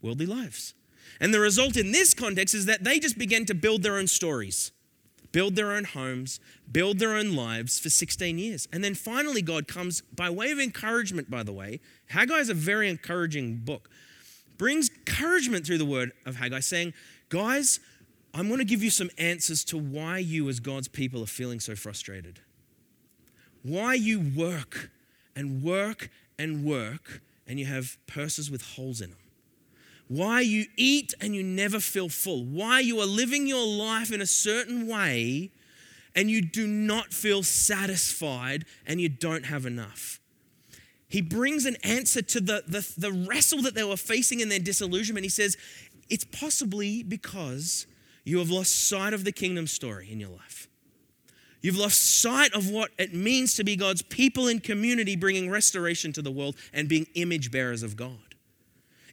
worldly 0.01 0.27
lives. 0.27 0.75
And 1.19 1.33
the 1.33 1.39
result 1.39 1.77
in 1.77 1.91
this 1.91 2.13
context 2.13 2.55
is 2.55 2.65
that 2.65 2.83
they 2.83 2.99
just 2.99 3.17
began 3.17 3.45
to 3.45 3.53
build 3.53 3.83
their 3.83 3.97
own 3.97 4.07
stories, 4.07 4.71
build 5.31 5.55
their 5.55 5.71
own 5.71 5.83
homes, 5.83 6.39
build 6.71 6.99
their 6.99 7.15
own 7.15 7.35
lives 7.35 7.79
for 7.79 7.89
16 7.89 8.37
years. 8.39 8.67
And 8.71 8.83
then 8.83 8.95
finally, 8.95 9.41
God 9.41 9.67
comes 9.67 10.01
by 10.15 10.29
way 10.29 10.51
of 10.51 10.59
encouragement, 10.59 11.29
by 11.29 11.43
the 11.43 11.53
way. 11.53 11.79
Haggai 12.07 12.39
is 12.39 12.49
a 12.49 12.53
very 12.53 12.89
encouraging 12.89 13.57
book, 13.57 13.89
brings 14.57 14.89
encouragement 14.89 15.65
through 15.65 15.77
the 15.77 15.85
word 15.85 16.11
of 16.25 16.37
Haggai, 16.37 16.59
saying, 16.59 16.93
Guys, 17.29 17.79
I'm 18.33 18.47
going 18.47 18.59
to 18.59 18.65
give 18.65 18.83
you 18.83 18.89
some 18.89 19.09
answers 19.17 19.63
to 19.65 19.77
why 19.77 20.17
you, 20.17 20.49
as 20.49 20.59
God's 20.59 20.87
people, 20.87 21.21
are 21.23 21.27
feeling 21.27 21.59
so 21.59 21.75
frustrated. 21.75 22.39
Why 23.63 23.93
you 23.93 24.19
work 24.19 24.89
and 25.35 25.61
work 25.61 26.09
and 26.39 26.63
work 26.63 27.21
and 27.45 27.59
you 27.59 27.65
have 27.65 27.97
purses 28.07 28.49
with 28.49 28.61
holes 28.75 29.01
in 29.01 29.11
them 29.11 29.19
why 30.11 30.41
you 30.41 30.65
eat 30.75 31.13
and 31.21 31.33
you 31.33 31.41
never 31.41 31.79
feel 31.79 32.09
full, 32.09 32.43
why 32.43 32.81
you 32.81 32.99
are 32.99 33.05
living 33.05 33.47
your 33.47 33.65
life 33.65 34.11
in 34.11 34.19
a 34.19 34.25
certain 34.25 34.85
way 34.85 35.51
and 36.13 36.29
you 36.29 36.41
do 36.41 36.67
not 36.67 37.13
feel 37.13 37.43
satisfied 37.43 38.65
and 38.85 38.99
you 38.99 39.07
don't 39.07 39.45
have 39.45 39.65
enough. 39.65 40.19
He 41.07 41.21
brings 41.21 41.65
an 41.65 41.77
answer 41.81 42.21
to 42.23 42.41
the, 42.41 42.61
the, 42.67 42.93
the 42.97 43.13
wrestle 43.13 43.61
that 43.61 43.73
they 43.73 43.85
were 43.85 43.95
facing 43.95 44.41
in 44.41 44.49
their 44.49 44.59
disillusionment. 44.59 45.23
He 45.23 45.29
says, 45.29 45.55
It's 46.09 46.25
possibly 46.25 47.03
because 47.03 47.87
you 48.25 48.39
have 48.39 48.49
lost 48.49 48.89
sight 48.89 49.13
of 49.13 49.23
the 49.23 49.31
kingdom 49.31 49.65
story 49.65 50.11
in 50.11 50.19
your 50.19 50.31
life. 50.31 50.67
You've 51.61 51.77
lost 51.77 52.21
sight 52.21 52.53
of 52.53 52.69
what 52.69 52.91
it 52.97 53.13
means 53.13 53.55
to 53.55 53.63
be 53.63 53.77
God's 53.77 54.01
people 54.01 54.49
in 54.49 54.59
community, 54.59 55.15
bringing 55.15 55.49
restoration 55.49 56.11
to 56.13 56.21
the 56.21 56.31
world 56.31 56.57
and 56.73 56.89
being 56.89 57.07
image 57.13 57.49
bearers 57.49 57.81
of 57.81 57.95
God. 57.95 58.30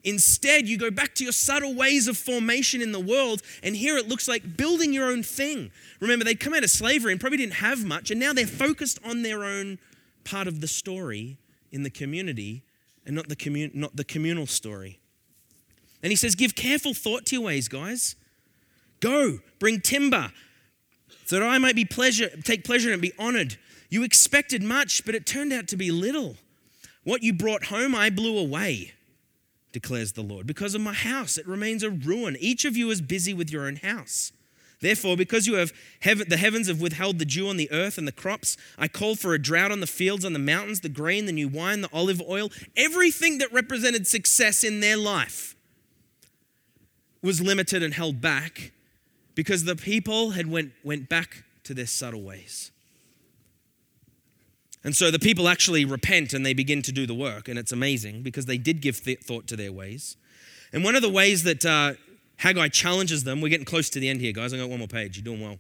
Instead, 0.05 0.69
you 0.69 0.79
go 0.79 0.91
back 0.91 1.15
to 1.17 1.25
your 1.25 1.33
subtle 1.33 1.75
ways 1.75 2.09
of 2.09 2.17
formation 2.17 2.81
in 2.81 2.93
the 2.93 3.01
world, 3.01 3.43
and 3.63 3.77
here 3.77 3.97
it 3.97 4.09
looks 4.09 4.29
like 4.29 4.57
building 4.57 4.93
your 4.93 5.11
own 5.11 5.23
thing. 5.23 5.71
Remember, 6.01 6.25
they'd 6.25 6.41
come 6.41 6.55
out 6.55 6.65
of 6.65 6.71
slavery 6.71 7.13
and 7.13 7.21
probably 7.21 7.39
didn't 7.39 7.55
have 7.55 7.85
much, 7.85 8.11
and 8.11 8.21
now 8.21 8.33
they're 8.33 8.47
focused 8.47 9.01
on 9.05 9.23
their 9.23 9.45
own 9.45 9.79
part 10.25 10.47
of 10.47 10.61
the 10.61 10.69
story 10.69 11.39
in 11.73 11.83
the 11.83 11.91
community 11.91 12.63
and 13.05 13.15
not 13.15 13.29
the, 13.29 13.37
commun- 13.37 13.73
not 13.75 13.97
the 13.97 14.05
communal 14.05 14.47
story. 14.47 15.01
And 16.03 16.13
he 16.13 16.17
says, 16.17 16.35
Give 16.35 16.55
careful 16.55 16.95
thought 16.95 17.27
to 17.27 17.37
your 17.37 17.45
ways, 17.45 17.69
guys. 17.69 18.15
Go, 19.01 19.39
bring 19.59 19.81
timber, 19.81 20.33
so 21.25 21.39
that 21.39 21.47
I 21.47 21.59
might 21.59 21.77
be 21.77 21.85
pleasure, 21.85 22.31
take 22.45 22.65
pleasure 22.65 22.93
and 22.93 23.03
be 23.03 23.13
honored. 23.19 23.57
You 23.91 24.03
expected 24.03 24.63
much, 24.63 25.05
but 25.05 25.15
it 25.15 25.25
turned 25.25 25.53
out 25.53 25.69
to 25.69 25.77
be 25.77 25.91
little. 25.91 26.37
What 27.05 27.23
you 27.23 27.33
brought 27.33 27.65
home, 27.67 27.95
I 27.95 28.11
blew 28.11 28.39
away 28.39 28.93
declares 29.73 30.13
the 30.13 30.23
Lord. 30.23 30.47
Because 30.47 30.75
of 30.75 30.81
my 30.81 30.93
house, 30.93 31.39
it 31.39 31.47
remains 31.47 31.83
a 31.83 31.91
ruin. 31.91 32.37
Each 32.41 32.65
of 32.65 32.77
you 32.77 32.91
is 32.91 33.01
busy 33.01 33.35
with 33.35 33.51
your 33.51 33.67
own 33.67 33.77
house. 33.77 34.33
Therefore, 34.81 35.17
because 35.17 35.47
you 35.47 35.55
have 35.55 35.73
heaven, 36.01 36.29
the 36.29 36.37
heavens 36.37 36.69
have 36.69 36.81
withheld 36.81 37.19
the 37.19 37.25
dew 37.25 37.49
on 37.49 37.57
the 37.57 37.71
earth 37.73 37.99
and 37.99 38.07
the 38.07 38.13
crops, 38.13 38.57
I 38.79 38.87
call 38.87 39.17
for 39.17 39.35
a 39.35 39.39
drought 39.39 39.73
on 39.73 39.81
the 39.81 39.89
fields, 39.89 40.25
on 40.25 40.33
the 40.33 40.39
mountains, 40.39 40.81
the 40.81 40.89
grain, 40.89 41.27
the 41.27 41.33
new 41.33 41.49
wine, 41.49 41.81
the 41.81 41.91
olive 41.93 42.23
oil, 42.29 42.51
everything 42.77 43.39
that 43.39 43.53
represented 43.53 44.07
success 44.07 44.63
in 44.63 44.79
their 44.81 44.97
life 44.97 45.57
was 47.23 47.41
limited 47.41 47.83
and 47.83 47.95
held 47.95 48.21
back 48.21 48.73
because 49.35 49.65
the 49.65 49.75
people 49.75 50.31
had 50.31 50.49
went, 50.49 50.73
went 50.85 51.09
back 51.09 51.45
to 51.65 51.75
their 51.75 51.87
subtle 51.87 52.23
ways. 52.23 52.71
And 54.85 54.95
so 54.95 55.11
the 55.11 55.19
people 55.19 55.49
actually 55.49 55.85
repent 55.85 56.33
and 56.33 56.47
they 56.47 56.55
begin 56.55 56.83
to 56.83 56.93
do 56.93 57.07
the 57.07 57.15
work, 57.15 57.49
and 57.49 57.59
it's 57.59 57.73
amazing 57.73 58.23
because 58.23 58.47
they 58.47 58.59
did 58.59 58.81
give 58.81 59.03
th- 59.03 59.21
thought 59.21 59.47
to 59.49 59.57
their 59.57 59.73
ways. 59.73 60.17
And 60.73 60.85
one 60.85 60.95
of 60.95 61.03
the 61.03 61.09
ways 61.11 61.43
that 61.43 61.65
uh, 61.67 61.95
Haggai 62.37 62.69
challenges 62.69 63.25
them, 63.25 63.41
we're 63.41 63.49
getting 63.49 63.65
close 63.65 63.91
to 63.91 64.01
the 64.01 64.09
end 64.09 64.21
here, 64.21 64.33
guys. 64.33 64.55
I 64.55 64.59
got 64.59 64.69
one 64.69 64.79
more 64.79 64.89
page. 64.89 65.17
You're 65.17 65.25
doing 65.25 65.41
well. 65.41 65.59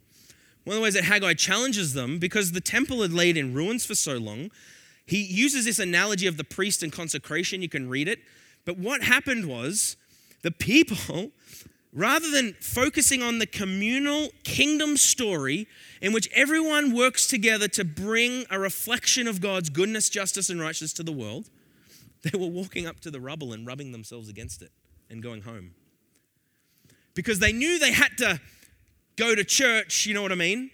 One 0.65 0.75
of 0.77 0.81
the 0.81 0.85
ways 0.85 0.95
that 0.95 1.05
Haggai 1.05 1.35
challenges 1.35 1.95
them, 1.95 2.19
because 2.19 2.53
the 2.53 2.61
temple 2.61 3.03
had 3.03 3.13
laid 3.13 3.37
in 3.37 3.55
ruins 3.55 3.85
for 3.85 3.95
so 3.95 4.19
long, 4.19 4.51
he 5.07 5.23
uses 5.23 5.65
this 5.65 5.79
analogy 5.79 6.27
of 6.27 6.37
the 6.37 6.45
priest 6.45 6.83
and 6.83 6.93
consecration. 6.93 7.63
You 7.63 7.69
can 7.69 7.89
read 7.89 8.07
it. 8.07 8.21
But 8.65 8.77
what 8.79 9.03
happened 9.03 9.47
was 9.47 9.97
the 10.43 10.51
people 10.51 11.33
rather 11.93 12.31
than 12.31 12.55
focusing 12.61 13.23
on 13.23 13.39
the 13.39 13.47
communal 13.47 14.29
kingdom 14.45 14.97
story 14.97 15.67
in 16.01 16.13
which 16.13 16.29
everyone 16.33 16.95
works 16.95 17.27
together 17.27 17.69
to 17.69 17.85
bring 17.85 18.45
a 18.51 18.59
reflection 18.59 19.27
of 19.27 19.41
God's 19.41 19.71
goodness, 19.71 20.09
justice, 20.09 20.51
and 20.51 20.61
righteousness 20.61 20.93
to 20.95 21.03
the 21.03 21.13
world, 21.13 21.49
they 22.23 22.39
were 22.39 22.47
walking 22.47 22.87
up 22.87 23.01
to 23.01 23.11
the 23.11 23.21
rubble 23.21 23.53
and 23.53 23.67
rubbing 23.67 23.93
themselves 23.93 24.29
against 24.29 24.63
it 24.63 24.71
and 25.09 25.23
going 25.23 25.43
home. 25.43 25.75
Because 27.15 27.39
they 27.39 27.53
knew 27.53 27.79
they 27.79 27.93
had 27.93 28.17
to 28.19 28.41
go 29.17 29.35
to 29.35 29.43
church, 29.43 30.07
you 30.07 30.15
know 30.15 30.23
what 30.23 30.33
I 30.33 30.37
mean? 30.37 30.71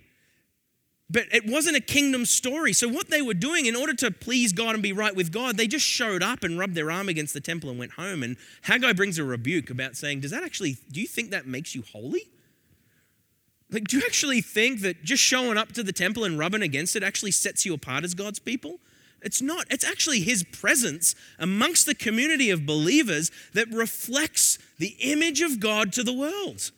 But 1.15 1.33
it 1.33 1.47
wasn't 1.47 1.77
a 1.77 1.81
kingdom 1.81 2.25
story. 2.25 2.73
So, 2.73 2.89
what 2.89 3.09
they 3.09 3.23
were 3.23 3.35
doing 3.35 3.67
in 3.67 3.77
order 3.77 3.95
to 3.95 4.11
please 4.11 4.53
God 4.53 4.75
and 4.75 4.83
be 4.83 4.93
right 4.93 5.15
with 5.15 5.31
God, 5.31 5.57
they 5.57 5.69
just 5.69 5.87
showed 5.87 6.25
up 6.25 6.43
and 6.43 6.59
rubbed 6.59 6.75
their 6.75 6.91
arm 6.91 7.09
against 7.09 7.33
the 7.35 7.41
temple 7.41 7.71
and 7.71 7.79
went 7.79 7.93
home. 7.93 8.25
And 8.25 8.37
Haggai 8.63 8.95
brings 8.95 9.17
a 9.17 9.25
rebuke 9.25 9.71
about 9.71 9.95
saying, 9.95 10.21
Does 10.21 10.33
that 10.33 10.43
actually, 10.43 10.77
do 10.91 11.01
you 11.01 11.07
think 11.07 11.31
that 11.31 11.47
makes 11.47 11.73
you 11.73 11.85
holy? 11.93 12.23
Like, 13.71 13.85
do 13.85 13.99
you 13.99 14.03
actually 14.05 14.41
think 14.41 14.81
that 14.81 15.05
just 15.05 15.23
showing 15.23 15.57
up 15.57 15.71
to 15.75 15.85
the 15.85 15.93
temple 15.93 16.25
and 16.25 16.37
rubbing 16.37 16.63
against 16.63 16.97
it 16.97 17.05
actually 17.05 17.31
sets 17.31 17.65
you 17.65 17.75
apart 17.75 18.03
as 18.03 18.15
God's 18.15 18.41
people? 18.41 18.81
It's 19.23 19.41
not. 19.41 19.67
It's 19.71 19.85
actually 19.85 20.19
His 20.19 20.43
presence 20.43 21.15
amongst 21.39 21.87
the 21.87 21.95
community 21.95 22.51
of 22.51 22.67
believers 22.67 23.31
that 23.53 23.69
reflects 23.73 24.59
the 24.79 24.97
image 24.99 25.43
of 25.43 25.61
God 25.61 25.93
to 25.93 26.03
the 26.03 26.13
world. 26.13 26.73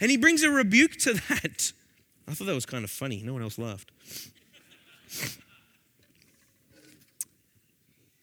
And 0.00 0.10
He 0.10 0.16
brings 0.16 0.42
a 0.42 0.48
rebuke 0.48 0.92
to 1.00 1.12
that. 1.28 1.73
I 2.26 2.34
thought 2.34 2.46
that 2.46 2.54
was 2.54 2.66
kind 2.66 2.84
of 2.84 2.90
funny. 2.90 3.22
No 3.22 3.32
one 3.32 3.42
else 3.42 3.58
laughed. 3.58 3.90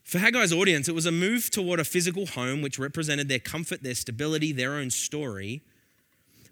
For 0.04 0.18
Haggai's 0.18 0.52
audience, 0.52 0.90
it 0.90 0.96
was 0.96 1.06
a 1.06 1.12
move 1.12 1.50
toward 1.52 1.80
a 1.80 1.86
physical 1.86 2.26
home 2.26 2.62
which 2.62 2.78
represented 2.78 3.30
their 3.30 3.40
comfort, 3.40 3.82
their 3.82 3.96
stability, 3.96 4.52
their 4.52 4.74
own 4.74 4.90
story. 4.90 5.62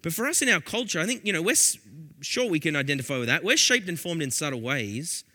But 0.02 0.14
for 0.14 0.28
us 0.28 0.41
in 0.41 0.47
our 0.47 0.62
culture, 0.62 1.00
I 1.02 1.06
think, 1.06 1.26
you 1.26 1.34
know, 1.34 1.41
we're 1.41 1.58
sure 2.22 2.50
we 2.50 2.62
can 2.62 2.76
identify 2.76 3.18
with 3.18 3.28
that. 3.28 3.43
We're 3.43 3.58
shaped 3.58 3.89
and 3.89 4.00
formed 4.00 4.22
in 4.22 4.32
subtle 4.32 4.62
ways 4.62 5.26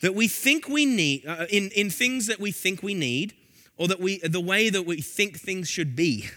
that 0.00 0.14
we 0.14 0.28
think 0.28 0.68
we 0.68 0.86
need, 0.86 1.26
uh, 1.26 1.46
in, 1.50 1.70
in 1.74 1.90
things 1.90 2.26
that 2.26 2.38
we 2.38 2.52
think 2.52 2.82
we 2.82 2.94
need, 2.94 3.34
or 3.76 3.88
that 3.88 3.98
we, 3.98 4.18
the 4.18 4.40
way 4.40 4.70
that 4.70 4.86
we 4.86 5.00
think 5.00 5.40
things 5.40 5.68
should 5.68 5.96
be. 5.96 6.28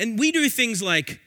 And 0.00 0.18
we 0.18 0.32
do 0.32 0.48
things 0.48 0.80
like, 0.80 1.20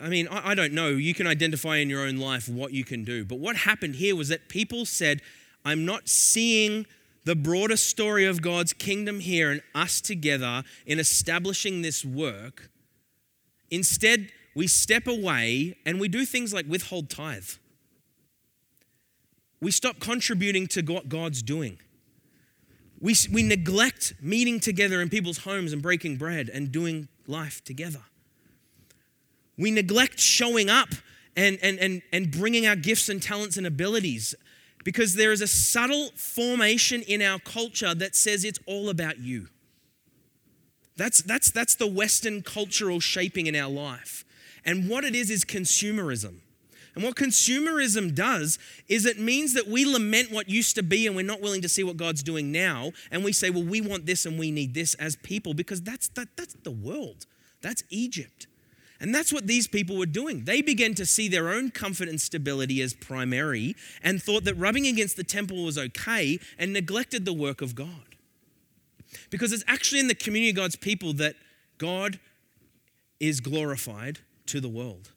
I 0.00 0.08
mean, 0.08 0.28
I, 0.28 0.50
I 0.50 0.54
don't 0.54 0.72
know, 0.72 0.90
you 0.90 1.14
can 1.14 1.26
identify 1.26 1.76
in 1.76 1.90
your 1.90 2.06
own 2.06 2.16
life 2.18 2.48
what 2.48 2.72
you 2.72 2.84
can 2.84 3.04
do. 3.04 3.24
But 3.24 3.38
what 3.38 3.56
happened 3.56 3.96
here 3.96 4.14
was 4.14 4.28
that 4.28 4.48
people 4.48 4.84
said, 4.84 5.22
I'm 5.64 5.84
not 5.84 6.08
seeing 6.08 6.86
the 7.24 7.34
broader 7.34 7.76
story 7.76 8.24
of 8.24 8.40
God's 8.40 8.72
kingdom 8.72 9.20
here 9.20 9.50
and 9.50 9.60
us 9.74 10.00
together 10.00 10.62
in 10.86 10.98
establishing 10.98 11.82
this 11.82 12.04
work. 12.04 12.70
Instead, 13.70 14.30
we 14.54 14.66
step 14.66 15.06
away 15.06 15.76
and 15.84 16.00
we 16.00 16.08
do 16.08 16.24
things 16.24 16.54
like 16.54 16.66
withhold 16.66 17.10
tithe. 17.10 17.50
We 19.60 19.70
stop 19.72 19.98
contributing 19.98 20.68
to 20.68 20.82
what 20.82 21.08
God's 21.08 21.42
doing. 21.42 21.78
We, 23.00 23.14
we 23.32 23.42
neglect 23.42 24.14
meeting 24.20 24.60
together 24.60 25.00
in 25.02 25.08
people's 25.08 25.38
homes 25.38 25.72
and 25.72 25.82
breaking 25.82 26.16
bread 26.16 26.48
and 26.48 26.72
doing 26.72 27.08
life 27.26 27.62
together. 27.62 28.02
We 29.58 29.70
neglect 29.70 30.20
showing 30.20 30.70
up 30.70 30.88
and, 31.36 31.58
and, 31.62 31.78
and, 31.78 32.02
and 32.12 32.30
bringing 32.30 32.66
our 32.66 32.76
gifts 32.76 33.08
and 33.08 33.22
talents 33.22 33.56
and 33.56 33.66
abilities 33.66 34.34
because 34.84 35.14
there 35.14 35.32
is 35.32 35.40
a 35.40 35.46
subtle 35.46 36.10
formation 36.14 37.02
in 37.02 37.20
our 37.20 37.38
culture 37.38 37.94
that 37.94 38.16
says 38.16 38.44
it's 38.44 38.60
all 38.66 38.88
about 38.88 39.18
you. 39.18 39.48
That's, 40.96 41.22
that's, 41.22 41.50
that's 41.50 41.76
the 41.76 41.86
Western 41.86 42.42
cultural 42.42 42.98
shaping 42.98 43.46
in 43.46 43.54
our 43.54 43.70
life. 43.70 44.24
And 44.64 44.88
what 44.88 45.04
it 45.04 45.14
is 45.14 45.30
is 45.30 45.44
consumerism. 45.44 46.40
And 46.96 47.04
what 47.04 47.14
consumerism 47.14 48.12
does 48.12 48.58
is 48.88 49.06
it 49.06 49.20
means 49.20 49.54
that 49.54 49.68
we 49.68 49.84
lament 49.84 50.32
what 50.32 50.48
used 50.48 50.74
to 50.74 50.82
be 50.82 51.06
and 51.06 51.14
we're 51.14 51.22
not 51.22 51.40
willing 51.40 51.62
to 51.62 51.68
see 51.68 51.84
what 51.84 51.96
God's 51.96 52.24
doing 52.24 52.50
now. 52.50 52.90
And 53.12 53.22
we 53.22 53.32
say, 53.32 53.50
well, 53.50 53.62
we 53.62 53.80
want 53.80 54.06
this 54.06 54.26
and 54.26 54.36
we 54.36 54.50
need 54.50 54.74
this 54.74 54.94
as 54.94 55.14
people 55.14 55.54
because 55.54 55.80
that's, 55.80 56.08
that, 56.08 56.36
that's 56.36 56.54
the 56.64 56.72
world. 56.72 57.26
That's 57.62 57.84
Egypt. 57.90 58.47
And 59.00 59.14
that's 59.14 59.32
what 59.32 59.46
these 59.46 59.68
people 59.68 59.96
were 59.96 60.06
doing. 60.06 60.44
They 60.44 60.60
began 60.60 60.94
to 60.94 61.06
see 61.06 61.28
their 61.28 61.48
own 61.50 61.70
comfort 61.70 62.08
and 62.08 62.20
stability 62.20 62.82
as 62.82 62.94
primary 62.94 63.76
and 64.02 64.20
thought 64.20 64.44
that 64.44 64.54
rubbing 64.54 64.86
against 64.86 65.16
the 65.16 65.24
temple 65.24 65.64
was 65.64 65.78
okay 65.78 66.38
and 66.58 66.72
neglected 66.72 67.24
the 67.24 67.32
work 67.32 67.62
of 67.62 67.74
God. 67.74 68.16
Because 69.30 69.52
it's 69.52 69.64
actually 69.66 70.00
in 70.00 70.08
the 70.08 70.14
community 70.14 70.50
of 70.50 70.56
God's 70.56 70.76
people 70.76 71.12
that 71.14 71.36
God 71.78 72.18
is 73.20 73.40
glorified 73.40 74.18
to 74.46 74.60
the 74.60 74.68
world. 74.68 75.12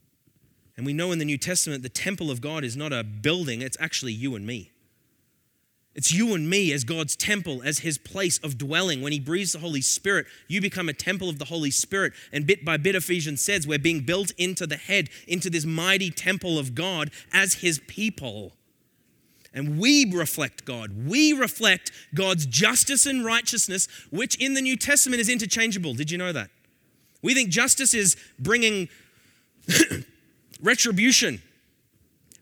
And 0.78 0.86
we 0.86 0.94
know 0.94 1.12
in 1.12 1.20
the 1.20 1.26
New 1.26 1.38
Testament 1.38 1.84
the 1.84 1.90
temple 1.90 2.32
of 2.32 2.40
God 2.40 2.64
is 2.64 2.78
not 2.78 2.94
a 2.94 3.04
building, 3.04 3.62
it's 3.62 3.78
actually 3.80 4.14
you 4.14 4.36
and 4.36 4.46
me. 4.46 4.72
It's 5.94 6.14
you 6.14 6.34
and 6.34 6.50
me 6.50 6.72
as 6.72 6.86
God's 6.86 7.18
temple, 7.18 7.62
as 7.64 7.80
his 7.80 7.98
place 7.98 8.38
of 8.40 8.58
dwelling. 8.58 9.02
When 9.02 9.12
he 9.12 9.20
breathes 9.20 9.52
the 9.52 9.60
Holy 9.60 9.82
Spirit, 9.82 10.26
you 10.48 10.62
become 10.62 10.88
a 10.88 10.94
temple 10.94 11.28
of 11.28 11.38
the 11.38 11.46
Holy 11.46 11.72
Spirit. 11.72 12.14
And 12.32 12.48
bit 12.48 12.64
by 12.64 12.78
bit, 12.78 12.96
Ephesians 12.96 13.42
says, 13.42 13.68
we're 13.68 13.78
being 13.78 14.02
built 14.02 14.32
into 14.38 14.66
the 14.66 14.78
head, 14.78 15.10
into 15.28 15.50
this 15.50 15.66
mighty 15.66 16.10
temple 16.10 16.58
of 16.58 16.76
God 16.76 17.12
as 17.34 17.56
his 17.56 17.80
people. 17.88 18.54
And 19.54 19.80
we 19.80 20.10
reflect 20.10 20.64
God. 20.64 21.08
We 21.08 21.34
reflect 21.34 21.92
God's 22.16 22.46
justice 22.46 23.06
and 23.06 23.26
righteousness, 23.26 23.90
which 24.10 24.36
in 24.42 24.54
the 24.54 24.62
New 24.62 24.78
Testament 24.78 25.20
is 25.20 25.28
interchangeable. 25.28 25.94
Did 25.94 26.10
you 26.10 26.18
know 26.18 26.32
that? 26.32 26.50
We 27.22 27.34
think 27.34 27.50
justice 27.50 27.94
is 27.94 28.16
bringing 28.40 28.88
retribution, 30.62 31.42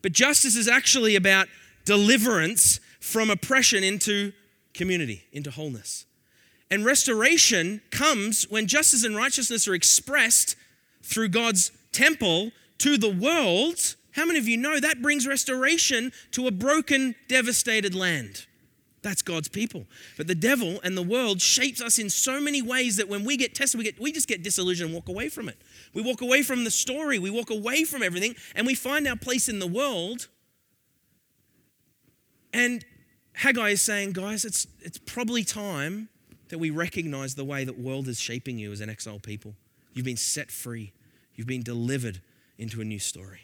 but 0.03 0.11
justice 0.11 0.55
is 0.55 0.67
actually 0.67 1.15
about 1.15 1.47
deliverance 1.83 2.79
from 2.99 3.29
oppression 3.29 3.83
into 3.83 4.33
community, 4.73 5.23
into 5.31 5.51
wholeness. 5.51 6.05
And 6.71 6.85
restoration 6.85 7.81
comes 7.89 8.43
when 8.49 8.67
justice 8.67 9.03
and 9.03 9.15
righteousness 9.15 9.67
are 9.67 9.73
expressed 9.73 10.55
through 11.01 11.29
God's 11.29 11.71
temple 11.91 12.51
to 12.79 12.97
the 12.97 13.09
world. 13.09 13.95
How 14.11 14.25
many 14.25 14.39
of 14.39 14.47
you 14.47 14.57
know 14.57 14.79
that 14.79 15.01
brings 15.01 15.25
restoration 15.25 16.11
to 16.31 16.47
a 16.47 16.51
broken, 16.51 17.15
devastated 17.27 17.95
land? 17.95 18.45
That's 19.01 19.21
God's 19.21 19.47
people. 19.47 19.85
But 20.17 20.27
the 20.27 20.35
devil 20.35 20.79
and 20.83 20.97
the 20.97 21.01
world 21.01 21.41
shapes 21.41 21.81
us 21.81 21.97
in 21.97 22.09
so 22.09 22.41
many 22.41 22.61
ways 22.61 22.97
that 22.97 23.07
when 23.07 23.23
we 23.23 23.37
get 23.37 23.55
tested, 23.55 23.77
we, 23.77 23.85
get, 23.85 23.99
we 23.99 24.11
just 24.11 24.27
get 24.27 24.43
disillusioned 24.43 24.89
and 24.89 24.95
walk 24.95 25.07
away 25.07 25.29
from 25.29 25.47
it. 25.47 25.57
We 25.93 26.01
walk 26.01 26.21
away 26.21 26.41
from 26.41 26.65
the 26.65 26.71
story, 26.71 27.17
we 27.17 27.29
walk 27.29 27.49
away 27.49 27.85
from 27.85 28.03
everything, 28.03 28.35
and 28.55 28.67
we 28.67 28.75
find 28.75 29.07
our 29.07 29.15
place 29.15 29.47
in 29.47 29.59
the 29.59 29.67
world 29.67 30.27
and 32.53 32.83
Haggai 33.33 33.69
is 33.69 33.81
saying, 33.81 34.13
guys, 34.13 34.43
it's, 34.45 34.67
it's 34.81 34.97
probably 34.97 35.43
time 35.43 36.09
that 36.49 36.57
we 36.57 36.69
recognize 36.69 37.35
the 37.35 37.45
way 37.45 37.63
that 37.63 37.79
world 37.79 38.07
is 38.07 38.19
shaping 38.19 38.57
you 38.57 38.71
as 38.71 38.81
an 38.81 38.89
exiled 38.89 39.23
people. 39.23 39.55
You've 39.93 40.05
been 40.05 40.17
set 40.17 40.51
free. 40.51 40.93
You've 41.35 41.47
been 41.47 41.63
delivered 41.63 42.21
into 42.57 42.81
a 42.81 42.83
new 42.83 42.99
story. 42.99 43.41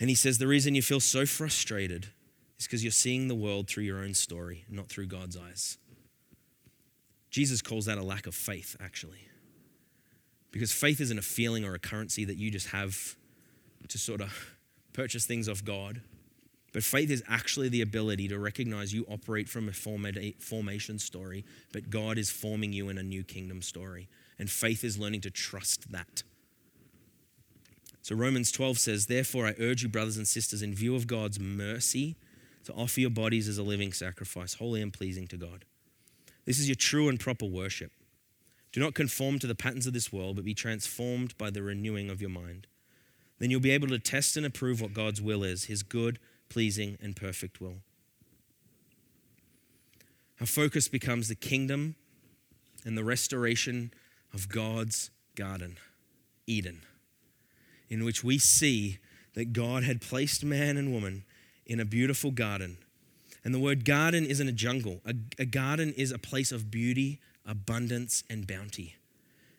And 0.00 0.08
he 0.08 0.16
says 0.16 0.38
the 0.38 0.46
reason 0.46 0.74
you 0.74 0.82
feel 0.82 1.00
so 1.00 1.24
frustrated 1.24 2.08
is 2.58 2.66
because 2.66 2.82
you're 2.82 2.90
seeing 2.90 3.28
the 3.28 3.34
world 3.34 3.68
through 3.68 3.84
your 3.84 3.98
own 3.98 4.14
story, 4.14 4.64
not 4.68 4.88
through 4.88 5.06
God's 5.06 5.36
eyes. 5.36 5.78
Jesus 7.30 7.62
calls 7.62 7.86
that 7.86 7.98
a 7.98 8.02
lack 8.02 8.26
of 8.26 8.34
faith, 8.34 8.76
actually. 8.80 9.28
Because 10.50 10.72
faith 10.72 11.00
isn't 11.00 11.18
a 11.18 11.22
feeling 11.22 11.64
or 11.64 11.74
a 11.74 11.78
currency 11.78 12.24
that 12.24 12.36
you 12.36 12.50
just 12.50 12.68
have 12.68 13.16
to 13.88 13.98
sort 13.98 14.20
of 14.20 14.56
purchase 14.92 15.26
things 15.26 15.48
off 15.48 15.64
God. 15.64 16.00
But 16.74 16.82
faith 16.82 17.08
is 17.08 17.22
actually 17.28 17.68
the 17.68 17.82
ability 17.82 18.26
to 18.28 18.38
recognize 18.38 18.92
you 18.92 19.06
operate 19.08 19.48
from 19.48 19.68
a 19.68 19.72
formation 19.72 20.98
story, 20.98 21.44
but 21.72 21.88
God 21.88 22.18
is 22.18 22.30
forming 22.30 22.72
you 22.72 22.88
in 22.88 22.98
a 22.98 23.02
new 23.02 23.22
kingdom 23.22 23.62
story. 23.62 24.08
And 24.40 24.50
faith 24.50 24.82
is 24.82 24.98
learning 24.98 25.20
to 25.20 25.30
trust 25.30 25.92
that. 25.92 26.24
So 28.02 28.16
Romans 28.16 28.50
12 28.50 28.80
says, 28.80 29.06
Therefore, 29.06 29.46
I 29.46 29.54
urge 29.60 29.84
you, 29.84 29.88
brothers 29.88 30.16
and 30.16 30.26
sisters, 30.26 30.62
in 30.62 30.74
view 30.74 30.96
of 30.96 31.06
God's 31.06 31.38
mercy, 31.38 32.16
to 32.64 32.72
offer 32.72 33.00
your 33.00 33.10
bodies 33.10 33.46
as 33.46 33.56
a 33.56 33.62
living 33.62 33.92
sacrifice, 33.92 34.54
holy 34.54 34.82
and 34.82 34.92
pleasing 34.92 35.28
to 35.28 35.36
God. 35.36 35.64
This 36.44 36.58
is 36.58 36.68
your 36.68 36.74
true 36.74 37.08
and 37.08 37.20
proper 37.20 37.46
worship. 37.46 37.92
Do 38.72 38.80
not 38.80 38.94
conform 38.94 39.38
to 39.38 39.46
the 39.46 39.54
patterns 39.54 39.86
of 39.86 39.92
this 39.92 40.12
world, 40.12 40.34
but 40.34 40.44
be 40.44 40.54
transformed 40.54 41.38
by 41.38 41.50
the 41.50 41.62
renewing 41.62 42.10
of 42.10 42.20
your 42.20 42.30
mind. 42.30 42.66
Then 43.38 43.52
you'll 43.52 43.60
be 43.60 43.70
able 43.70 43.88
to 43.88 43.98
test 44.00 44.36
and 44.36 44.44
approve 44.44 44.80
what 44.80 44.92
God's 44.92 45.22
will 45.22 45.44
is, 45.44 45.64
his 45.64 45.84
good 45.84 46.18
pleasing, 46.48 46.98
and 47.00 47.16
perfect 47.16 47.60
will. 47.60 47.76
Our 50.40 50.46
focus 50.46 50.88
becomes 50.88 51.28
the 51.28 51.34
kingdom 51.34 51.94
and 52.84 52.98
the 52.98 53.04
restoration 53.04 53.92
of 54.32 54.48
God's 54.48 55.10
garden, 55.36 55.78
Eden, 56.46 56.82
in 57.88 58.04
which 58.04 58.24
we 58.24 58.38
see 58.38 58.98
that 59.34 59.52
God 59.52 59.84
had 59.84 60.00
placed 60.00 60.44
man 60.44 60.76
and 60.76 60.92
woman 60.92 61.24
in 61.66 61.80
a 61.80 61.84
beautiful 61.84 62.30
garden. 62.30 62.78
And 63.44 63.54
the 63.54 63.58
word 63.58 63.84
garden 63.84 64.26
isn't 64.26 64.48
a 64.48 64.52
jungle, 64.52 65.00
a, 65.04 65.14
a 65.38 65.44
garden 65.44 65.92
is 65.96 66.10
a 66.10 66.18
place 66.18 66.50
of 66.52 66.70
beauty, 66.70 67.20
abundance, 67.46 68.24
and 68.28 68.46
bounty. 68.46 68.96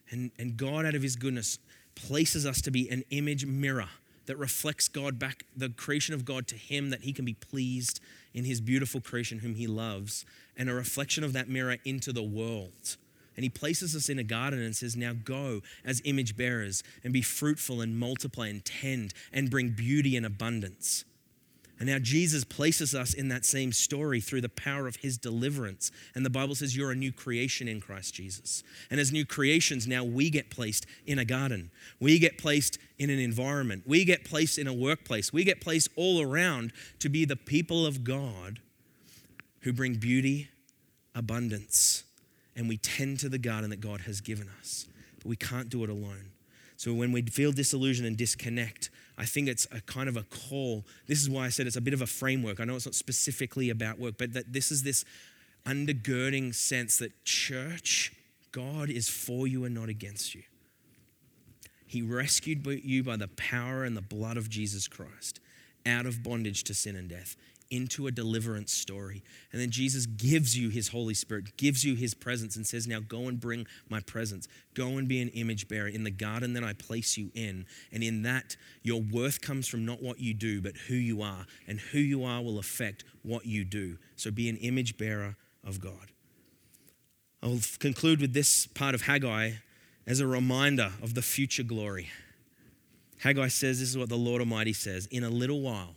And, 0.10 0.32
and 0.38 0.58
God, 0.58 0.86
out 0.86 0.96
of 0.96 1.02
his 1.02 1.16
goodness, 1.16 1.60
places 1.96 2.46
us 2.46 2.62
to 2.62 2.72
be 2.72 2.90
an 2.90 3.04
image 3.10 3.46
mirror 3.46 3.90
that 4.26 4.38
reflects 4.38 4.88
God 4.88 5.19
back, 5.19 5.43
the 5.55 5.69
creation 5.69 6.13
of 6.13 6.26
God 6.26 6.47
to 6.47 6.55
Him, 6.55 6.89
that 6.89 7.01
He 7.01 7.13
can 7.13 7.26
be 7.26 7.34
pleased 7.34 7.99
in 8.34 8.45
His 8.45 8.61
beautiful 8.61 9.01
creation, 9.01 9.39
whom 9.39 9.55
He 9.55 9.67
loves, 9.67 10.26
and 10.57 10.69
a 10.69 10.73
reflection 10.73 11.23
of 11.23 11.34
that 11.34 11.49
mirror 11.49 11.78
into 11.86 12.11
the 12.11 12.23
world. 12.23 12.97
And 13.36 13.43
He 13.43 13.49
places 13.49 13.95
us 13.95 14.09
in 14.09 14.19
a 14.19 14.23
garden 14.23 14.61
and 14.61 14.76
says, 14.76 14.95
Now 14.95 15.13
go 15.13 15.61
as 15.84 16.01
image 16.05 16.38
bearers 16.38 16.84
and 17.03 17.13
be 17.13 17.21
fruitful 17.21 17.82
and 17.82 17.99
multiply 17.99 18.47
and 18.47 18.63
tend 18.63 19.13
and 19.34 19.49
bring 19.49 19.71
beauty 19.71 20.15
and 20.15 20.26
abundance. 20.26 21.05
And 21.78 21.89
now 21.89 21.99
Jesus 21.99 22.45
places 22.45 22.95
us 22.95 23.13
in 23.13 23.28
that 23.28 23.43
same 23.43 23.73
story 23.73 24.21
through 24.21 24.41
the 24.41 24.49
power 24.49 24.88
of 24.88 24.97
his 24.97 25.17
deliverance. 25.17 25.91
And 26.13 26.26
the 26.26 26.30
Bible 26.30 26.55
says 26.55 26.76
you're 26.76 26.91
a 26.91 26.95
new 26.95 27.11
creation 27.11 27.67
in 27.67 27.82
Christ 27.82 28.13
Jesus. 28.13 28.63
And 28.89 28.99
as 28.99 29.11
new 29.11 29.26
creations, 29.26 29.86
now 29.86 30.03
we 30.03 30.30
get 30.30 30.49
placed 30.49 30.86
in 31.05 31.19
a 31.19 31.26
garden. 31.26 31.71
We 31.99 32.17
get 32.17 32.38
placed 32.38 32.78
in 32.98 33.10
an 33.10 33.20
environment. 33.20 33.84
We 33.86 34.06
get 34.06 34.24
placed 34.24 34.58
in 34.58 34.68
a 34.68 34.74
workplace. 34.74 35.34
We 35.34 35.43
get 35.43 35.62
placed 35.62 35.89
all 35.96 36.22
around 36.22 36.72
to 37.00 37.10
be 37.10 37.26
the 37.26 37.36
people 37.36 37.86
of 37.86 38.04
God 38.04 38.60
who 39.62 39.74
bring 39.74 39.96
beauty, 39.96 40.50
abundance, 41.14 42.04
and 42.56 42.70
we 42.70 42.78
tend 42.78 43.20
to 43.20 43.30
the 43.30 43.38
garden 43.38 43.70
that 43.72 43.82
God 43.82 44.02
has 44.02 44.22
given 44.22 44.50
us. 44.60 44.88
But 45.18 45.26
we 45.26 45.36
can't 45.36 45.70
do 45.70 45.84
it 45.84 45.89
alone. 45.89 46.32
So 46.78 46.93
when 46.93 47.12
we 47.12 47.22
feel 47.24 47.52
disillusion 47.52 48.06
and 48.06 48.18
disconnect, 48.18 48.89
I 49.18 49.26
think 49.26 49.48
it's 49.48 49.66
a 49.72 49.82
kind 49.82 50.10
of 50.10 50.18
a 50.18 50.24
call. 50.24 50.86
This 51.08 51.22
is 51.22 51.30
why 51.30 51.46
I 51.46 51.50
said 51.50 51.68
it's 51.68 51.78
a 51.78 51.82
bit 51.82 51.93
of 51.93 52.02
a 52.02 52.08
framework. 52.08 52.60
I 52.60 52.66
know 52.66 52.76
it's 52.76 52.86
not 52.86 52.96
specifically 52.96 53.70
about 53.70 53.98
work, 53.98 54.16
but 54.18 54.34
that 54.34 54.52
this 54.52 54.72
is 54.72 54.84
this 54.84 55.06
undergirding 55.66 56.54
sense 56.54 56.98
that 56.98 57.24
church, 57.24 58.14
God 58.52 58.89
is 58.89 59.10
for 59.10 59.48
you 59.48 59.66
and 59.66 59.74
not 59.74 59.89
against 59.89 60.36
you. 60.36 60.43
He 61.86 62.02
rescued 62.02 62.66
you 62.66 63.04
by 63.04 63.18
the 63.18 63.28
power 63.30 63.84
and 63.84 63.96
the 63.96 64.02
blood 64.02 64.38
of 64.38 64.50
Jesus 64.50 64.88
Christ 64.88 65.40
out 65.86 66.06
of 66.06 66.24
bondage 66.24 66.64
to 66.66 66.74
sin 66.74 66.96
and 66.96 67.08
death 67.08 67.36
into 67.72 68.08
a 68.08 68.12
deliverance 68.12 68.72
story. 68.72 69.24
And 69.52 69.62
then 69.62 69.72
Jesus 69.72 70.06
gives 70.06 70.58
you 70.58 70.70
his 70.70 70.90
Holy 70.90 71.14
Spirit, 71.14 71.58
gives 71.58 71.84
you 71.84 71.96
his 71.96 72.14
presence, 72.14 72.56
and 72.56 72.66
says, 72.66 72.88
Now 72.88 73.00
go 73.00 73.28
and 73.28 73.40
bring 73.40 73.66
my 73.90 74.00
presence. 74.02 74.48
Go 74.74 74.98
and 74.98 75.08
be 75.08 75.22
an 75.22 75.30
image 75.30 75.68
bearer 75.68 75.88
in 75.88 76.04
the 76.04 76.12
garden 76.12 76.54
that 76.54 76.64
I 76.64 76.74
place 76.74 77.18
you 77.18 77.32
in. 77.34 77.66
And 77.92 78.04
in 78.04 78.24
that, 78.24 78.56
your 78.84 79.02
worth 79.02 79.42
comes 79.42 79.68
from 79.68 79.86
not 79.86 80.02
what 80.02 80.20
you 80.20 80.34
do, 80.34 80.62
but 80.62 80.76
who 80.88 80.96
you 80.96 81.22
are. 81.22 81.46
And 81.68 81.80
who 81.80 82.00
you 82.00 82.24
are 82.24 82.42
will 82.42 82.60
affect 82.60 83.04
what 83.24 83.46
you 83.46 83.66
do. 83.66 83.98
So 84.16 84.32
be 84.32 84.50
an 84.50 84.58
image 84.58 84.98
bearer 84.98 85.36
of 85.64 85.80
God. 85.80 86.12
I'll 87.42 87.60
conclude 87.80 88.22
with 88.22 88.34
this 88.34 88.66
part 88.68 88.96
of 88.96 89.04
Haggai 89.04 89.52
as 90.08 90.20
a 90.20 90.28
reminder 90.28 90.91
of 91.01 91.14
the 91.14 91.22
future 91.22 91.64
glory. 91.64 92.10
Haggai 93.20 93.47
says, 93.47 93.80
This 93.80 93.89
is 93.89 93.97
what 93.97 94.10
the 94.10 94.18
Lord 94.18 94.41
Almighty 94.41 94.74
says 94.74 95.08
In 95.08 95.24
a 95.24 95.30
little 95.30 95.62
while, 95.62 95.95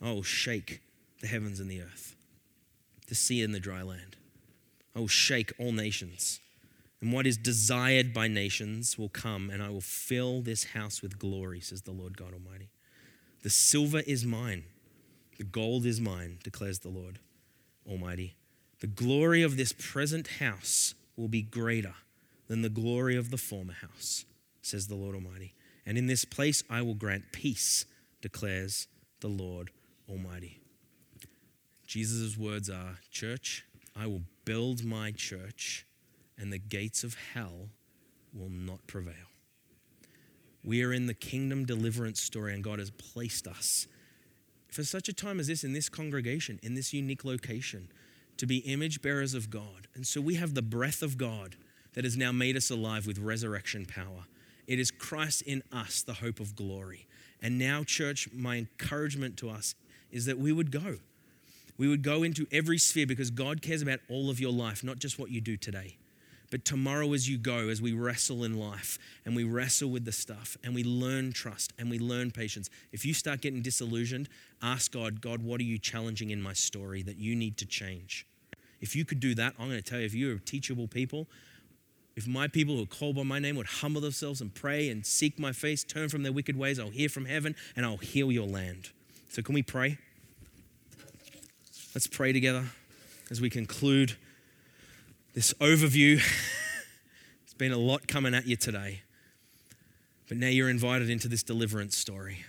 I 0.00 0.12
will 0.12 0.22
shake 0.22 0.80
the 1.20 1.26
heavens 1.26 1.60
and 1.60 1.70
the 1.70 1.82
earth, 1.82 2.14
the 3.08 3.14
sea 3.14 3.42
and 3.42 3.54
the 3.54 3.60
dry 3.60 3.82
land. 3.82 4.16
I 4.94 5.00
will 5.00 5.08
shake 5.08 5.52
all 5.58 5.72
nations. 5.72 6.40
And 7.00 7.12
what 7.12 7.26
is 7.26 7.36
desired 7.36 8.12
by 8.12 8.26
nations 8.26 8.98
will 8.98 9.08
come, 9.08 9.50
and 9.50 9.62
I 9.62 9.68
will 9.68 9.80
fill 9.80 10.40
this 10.40 10.64
house 10.64 11.00
with 11.00 11.18
glory, 11.18 11.60
says 11.60 11.82
the 11.82 11.92
Lord 11.92 12.16
God 12.16 12.32
Almighty. 12.32 12.70
The 13.42 13.50
silver 13.50 14.00
is 14.00 14.24
mine, 14.24 14.64
the 15.36 15.44
gold 15.44 15.86
is 15.86 16.00
mine, 16.00 16.38
declares 16.42 16.80
the 16.80 16.88
Lord 16.88 17.20
Almighty. 17.88 18.34
The 18.80 18.88
glory 18.88 19.42
of 19.42 19.56
this 19.56 19.72
present 19.72 20.26
house 20.40 20.94
will 21.16 21.28
be 21.28 21.42
greater 21.42 21.94
than 22.48 22.62
the 22.62 22.68
glory 22.68 23.16
of 23.16 23.30
the 23.30 23.36
former 23.36 23.74
house, 23.74 24.24
says 24.60 24.88
the 24.88 24.96
Lord 24.96 25.14
Almighty. 25.14 25.54
And 25.86 25.96
in 25.96 26.06
this 26.06 26.24
place 26.24 26.64
I 26.68 26.82
will 26.82 26.94
grant 26.94 27.32
peace, 27.32 27.84
declares 28.20 28.88
the 29.20 29.28
Lord 29.28 29.70
Almighty. 30.08 30.60
Jesus' 31.86 32.36
words 32.36 32.68
are 32.68 32.98
Church, 33.10 33.64
I 33.96 34.06
will 34.06 34.22
build 34.44 34.84
my 34.84 35.12
church, 35.12 35.86
and 36.36 36.52
the 36.52 36.58
gates 36.58 37.04
of 37.04 37.16
hell 37.34 37.70
will 38.32 38.50
not 38.50 38.86
prevail. 38.86 39.14
We 40.62 40.82
are 40.84 40.92
in 40.92 41.06
the 41.06 41.14
kingdom 41.14 41.64
deliverance 41.64 42.20
story, 42.20 42.54
and 42.54 42.62
God 42.62 42.78
has 42.78 42.90
placed 42.90 43.46
us 43.46 43.86
for 44.70 44.84
such 44.84 45.08
a 45.08 45.12
time 45.12 45.40
as 45.40 45.46
this 45.46 45.64
in 45.64 45.72
this 45.72 45.88
congregation, 45.88 46.60
in 46.62 46.74
this 46.74 46.92
unique 46.92 47.24
location, 47.24 47.88
to 48.36 48.46
be 48.46 48.58
image 48.58 49.00
bearers 49.02 49.34
of 49.34 49.50
God. 49.50 49.88
And 49.94 50.06
so 50.06 50.20
we 50.20 50.34
have 50.34 50.54
the 50.54 50.62
breath 50.62 51.02
of 51.02 51.16
God 51.16 51.56
that 51.94 52.04
has 52.04 52.16
now 52.16 52.32
made 52.32 52.56
us 52.56 52.70
alive 52.70 53.06
with 53.06 53.18
resurrection 53.18 53.86
power. 53.86 54.24
It 54.66 54.78
is 54.78 54.90
Christ 54.90 55.42
in 55.42 55.62
us, 55.72 56.02
the 56.02 56.14
hope 56.14 56.40
of 56.40 56.54
glory. 56.54 57.06
And 57.40 57.58
now, 57.58 57.84
church, 57.84 58.28
my 58.32 58.56
encouragement 58.56 59.36
to 59.38 59.50
us 59.50 59.74
is 60.10 60.26
that 60.26 60.38
we 60.38 60.52
would 60.52 60.70
go. 60.70 60.96
We 61.76 61.88
would 61.88 62.02
go 62.02 62.22
into 62.22 62.46
every 62.50 62.78
sphere 62.78 63.06
because 63.06 63.30
God 63.30 63.62
cares 63.62 63.82
about 63.82 64.00
all 64.10 64.30
of 64.30 64.40
your 64.40 64.52
life, 64.52 64.82
not 64.82 64.98
just 64.98 65.18
what 65.18 65.30
you 65.30 65.40
do 65.40 65.56
today. 65.56 65.96
But 66.50 66.64
tomorrow, 66.64 67.12
as 67.12 67.28
you 67.28 67.36
go, 67.36 67.68
as 67.68 67.82
we 67.82 67.92
wrestle 67.92 68.42
in 68.42 68.58
life 68.58 68.98
and 69.24 69.36
we 69.36 69.44
wrestle 69.44 69.90
with 69.90 70.04
the 70.04 70.12
stuff 70.12 70.56
and 70.64 70.74
we 70.74 70.82
learn 70.82 71.32
trust 71.32 71.72
and 71.78 71.90
we 71.90 71.98
learn 71.98 72.30
patience, 72.30 72.70
if 72.90 73.04
you 73.04 73.12
start 73.12 73.42
getting 73.42 73.60
disillusioned, 73.60 74.28
ask 74.62 74.92
God, 74.92 75.20
God, 75.20 75.42
what 75.42 75.60
are 75.60 75.64
you 75.64 75.78
challenging 75.78 76.30
in 76.30 76.40
my 76.40 76.54
story 76.54 77.02
that 77.02 77.18
you 77.18 77.36
need 77.36 77.58
to 77.58 77.66
change? 77.66 78.26
If 78.80 78.96
you 78.96 79.04
could 79.04 79.20
do 79.20 79.34
that, 79.34 79.54
I'm 79.58 79.68
going 79.68 79.82
to 79.82 79.88
tell 79.88 79.98
you, 79.98 80.06
if 80.06 80.14
you're 80.14 80.38
teachable 80.38 80.88
people, 80.88 81.26
if 82.18 82.26
my 82.26 82.48
people 82.48 82.74
who 82.74 82.82
are 82.82 82.86
called 82.86 83.14
by 83.14 83.22
my 83.22 83.38
name 83.38 83.54
would 83.54 83.66
humble 83.66 84.00
themselves 84.00 84.40
and 84.40 84.52
pray 84.52 84.88
and 84.88 85.06
seek 85.06 85.38
my 85.38 85.52
face, 85.52 85.84
turn 85.84 86.08
from 86.08 86.24
their 86.24 86.32
wicked 86.32 86.58
ways, 86.58 86.80
I'll 86.80 86.90
hear 86.90 87.08
from 87.08 87.26
heaven 87.26 87.54
and 87.76 87.86
I'll 87.86 87.96
heal 87.96 88.32
your 88.32 88.48
land. 88.48 88.90
So, 89.28 89.40
can 89.40 89.54
we 89.54 89.62
pray? 89.62 89.98
Let's 91.94 92.08
pray 92.08 92.32
together 92.32 92.64
as 93.30 93.40
we 93.40 93.48
conclude 93.48 94.16
this 95.32 95.54
overview. 95.60 96.16
it's 97.44 97.54
been 97.54 97.70
a 97.70 97.78
lot 97.78 98.08
coming 98.08 98.34
at 98.34 98.48
you 98.48 98.56
today. 98.56 99.02
But 100.26 100.38
now 100.38 100.48
you're 100.48 100.70
invited 100.70 101.08
into 101.08 101.28
this 101.28 101.44
deliverance 101.44 101.96
story 101.96 102.44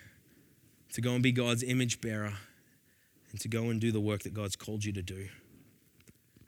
to 0.94 1.02
go 1.02 1.14
and 1.14 1.22
be 1.22 1.32
God's 1.32 1.62
image 1.62 2.02
bearer 2.02 2.34
and 3.30 3.40
to 3.40 3.48
go 3.48 3.70
and 3.70 3.80
do 3.80 3.92
the 3.92 4.02
work 4.02 4.24
that 4.24 4.34
God's 4.34 4.56
called 4.56 4.84
you 4.84 4.94
to 4.94 5.04
do. 5.04 5.28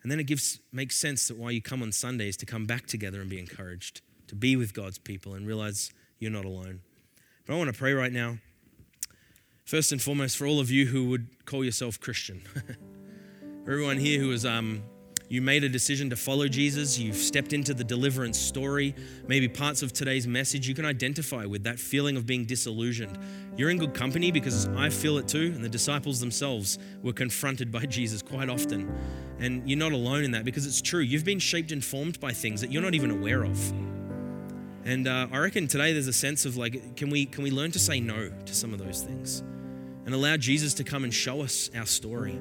And 0.02 0.10
then 0.10 0.18
it 0.18 0.24
gives 0.24 0.60
makes 0.72 0.96
sense 0.96 1.28
that 1.28 1.36
why 1.36 1.50
you 1.50 1.62
come 1.62 1.82
on 1.82 1.92
Sundays 1.92 2.36
to 2.38 2.46
come 2.46 2.66
back 2.66 2.86
together 2.86 3.20
and 3.20 3.30
be 3.30 3.38
encouraged, 3.38 4.00
to 4.26 4.34
be 4.34 4.56
with 4.56 4.74
God's 4.74 4.98
people 4.98 5.34
and 5.34 5.46
realize 5.46 5.92
you're 6.18 6.30
not 6.30 6.44
alone. 6.44 6.80
But 7.46 7.54
I 7.54 7.56
want 7.56 7.72
to 7.72 7.78
pray 7.78 7.92
right 7.92 8.12
now. 8.12 8.38
First 9.64 9.92
and 9.92 10.02
foremost, 10.02 10.36
for 10.36 10.46
all 10.46 10.60
of 10.60 10.70
you 10.70 10.86
who 10.86 11.08
would 11.08 11.28
call 11.46 11.64
yourself 11.64 12.00
Christian, 12.00 12.42
everyone 13.62 13.98
here 13.98 14.20
who 14.20 14.32
is 14.32 14.44
um, 14.44 14.82
you 15.32 15.40
made 15.40 15.64
a 15.64 15.68
decision 15.70 16.10
to 16.10 16.16
follow 16.16 16.46
Jesus, 16.46 16.98
you've 16.98 17.16
stepped 17.16 17.54
into 17.54 17.72
the 17.72 17.82
deliverance 17.82 18.38
story, 18.38 18.94
maybe 19.26 19.48
parts 19.48 19.80
of 19.80 19.90
today's 19.90 20.26
message, 20.26 20.68
you 20.68 20.74
can 20.74 20.84
identify 20.84 21.46
with 21.46 21.64
that 21.64 21.80
feeling 21.80 22.18
of 22.18 22.26
being 22.26 22.44
disillusioned. 22.44 23.18
You're 23.56 23.70
in 23.70 23.78
good 23.78 23.94
company 23.94 24.30
because 24.30 24.68
I 24.76 24.90
feel 24.90 25.16
it 25.16 25.26
too, 25.26 25.52
and 25.54 25.64
the 25.64 25.70
disciples 25.70 26.20
themselves 26.20 26.78
were 27.02 27.14
confronted 27.14 27.72
by 27.72 27.80
Jesus 27.86 28.20
quite 28.20 28.50
often. 28.50 28.94
And 29.38 29.66
you're 29.66 29.78
not 29.78 29.92
alone 29.92 30.22
in 30.22 30.32
that 30.32 30.44
because 30.44 30.66
it's 30.66 30.82
true. 30.82 31.00
You've 31.00 31.24
been 31.24 31.38
shaped 31.38 31.72
and 31.72 31.82
formed 31.82 32.20
by 32.20 32.32
things 32.32 32.60
that 32.60 32.70
you're 32.70 32.82
not 32.82 32.94
even 32.94 33.10
aware 33.10 33.42
of. 33.42 33.72
And 34.84 35.08
uh, 35.08 35.28
I 35.32 35.38
reckon 35.38 35.66
today 35.66 35.94
there's 35.94 36.08
a 36.08 36.12
sense 36.12 36.44
of 36.44 36.58
like, 36.58 36.94
can 36.96 37.08
we, 37.08 37.24
can 37.24 37.42
we 37.42 37.50
learn 37.50 37.70
to 37.70 37.78
say 37.78 38.00
no 38.00 38.30
to 38.44 38.54
some 38.54 38.74
of 38.74 38.80
those 38.80 39.00
things 39.00 39.42
and 40.04 40.14
allow 40.14 40.36
Jesus 40.36 40.74
to 40.74 40.84
come 40.84 41.04
and 41.04 41.14
show 41.14 41.40
us 41.40 41.70
our 41.74 41.86
story? 41.86 42.38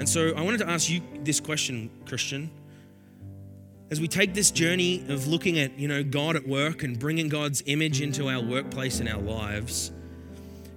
And 0.00 0.08
so 0.08 0.32
I 0.34 0.40
wanted 0.40 0.58
to 0.60 0.68
ask 0.68 0.88
you 0.88 1.02
this 1.24 1.40
question, 1.40 1.90
Christian. 2.06 2.50
As 3.90 4.00
we 4.00 4.08
take 4.08 4.32
this 4.32 4.50
journey 4.50 5.04
of 5.10 5.26
looking 5.26 5.58
at, 5.58 5.78
you 5.78 5.88
know, 5.88 6.02
God 6.02 6.36
at 6.36 6.48
work 6.48 6.82
and 6.82 6.98
bringing 6.98 7.28
God's 7.28 7.62
image 7.66 8.00
into 8.00 8.30
our 8.30 8.42
workplace 8.42 9.00
and 9.00 9.08
our 9.10 9.20
lives, 9.20 9.92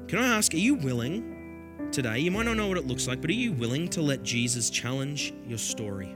can 0.10 0.20
I 0.20 0.36
ask, 0.36 0.54
are 0.54 0.58
you 0.58 0.76
willing 0.76 1.88
today? 1.94 2.20
You 2.20 2.32
might 2.32 2.48
not 2.48 2.58
know 2.58 2.68
what 2.68 2.76
it 2.76 2.86
looks 2.86 3.08
like, 3.08 3.22
but 3.22 3.30
are 3.30 3.34
you 3.34 3.54
willing 3.54 3.88
to 3.92 4.02
let 4.02 4.24
Jesus 4.24 4.70
challenge 4.70 5.34
your 5.48 5.58
story? 5.58 6.14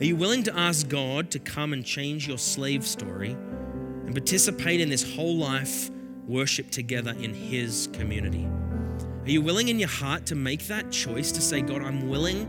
Are 0.00 0.04
you 0.04 0.16
willing 0.16 0.42
to 0.42 0.58
ask 0.58 0.88
God 0.88 1.30
to 1.30 1.38
come 1.38 1.72
and 1.72 1.84
change 1.84 2.26
your 2.26 2.38
slave 2.38 2.84
story 2.84 3.30
and 3.30 4.12
participate 4.12 4.80
in 4.80 4.88
this 4.88 5.14
whole 5.14 5.36
life 5.36 5.92
worship 6.26 6.72
together 6.72 7.14
in 7.20 7.32
His 7.32 7.88
community? 7.92 8.48
Are 9.24 9.30
you 9.30 9.40
willing 9.40 9.68
in 9.68 9.78
your 9.78 9.88
heart 9.88 10.26
to 10.26 10.34
make 10.34 10.66
that 10.66 10.90
choice 10.90 11.32
to 11.32 11.40
say, 11.40 11.62
God, 11.62 11.82
I'm 11.82 12.10
willing 12.10 12.46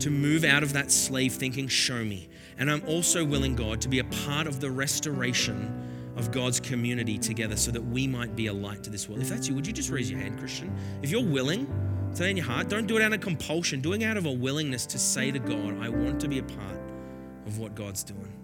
to 0.00 0.10
move 0.10 0.44
out 0.44 0.62
of 0.62 0.74
that 0.74 0.92
slave 0.92 1.32
thinking, 1.32 1.68
show 1.68 2.04
me. 2.04 2.28
And 2.58 2.70
I'm 2.70 2.84
also 2.86 3.24
willing, 3.24 3.56
God, 3.56 3.80
to 3.80 3.88
be 3.88 4.00
a 4.00 4.04
part 4.04 4.46
of 4.46 4.60
the 4.60 4.70
restoration 4.70 6.12
of 6.16 6.30
God's 6.30 6.60
community 6.60 7.16
together 7.16 7.56
so 7.56 7.70
that 7.70 7.80
we 7.80 8.06
might 8.06 8.36
be 8.36 8.48
a 8.48 8.52
light 8.52 8.84
to 8.84 8.90
this 8.90 9.08
world. 9.08 9.22
If 9.22 9.30
that's 9.30 9.48
you, 9.48 9.54
would 9.54 9.66
you 9.66 9.72
just 9.72 9.90
raise 9.90 10.10
your 10.10 10.20
hand, 10.20 10.38
Christian? 10.38 10.76
If 11.02 11.10
you're 11.10 11.24
willing, 11.24 11.66
say 12.12 12.30
in 12.30 12.36
your 12.36 12.46
heart, 12.46 12.68
don't 12.68 12.86
do 12.86 12.96
it 12.98 13.02
out 13.02 13.12
of 13.14 13.20
compulsion, 13.20 13.80
doing 13.80 14.02
it 14.02 14.06
out 14.06 14.18
of 14.18 14.26
a 14.26 14.32
willingness 14.32 14.84
to 14.86 14.98
say 14.98 15.30
to 15.30 15.38
God, 15.38 15.80
I 15.80 15.88
want 15.88 16.20
to 16.20 16.28
be 16.28 16.40
a 16.40 16.42
part 16.42 16.78
of 17.46 17.58
what 17.58 17.74
God's 17.74 18.04
doing. 18.04 18.37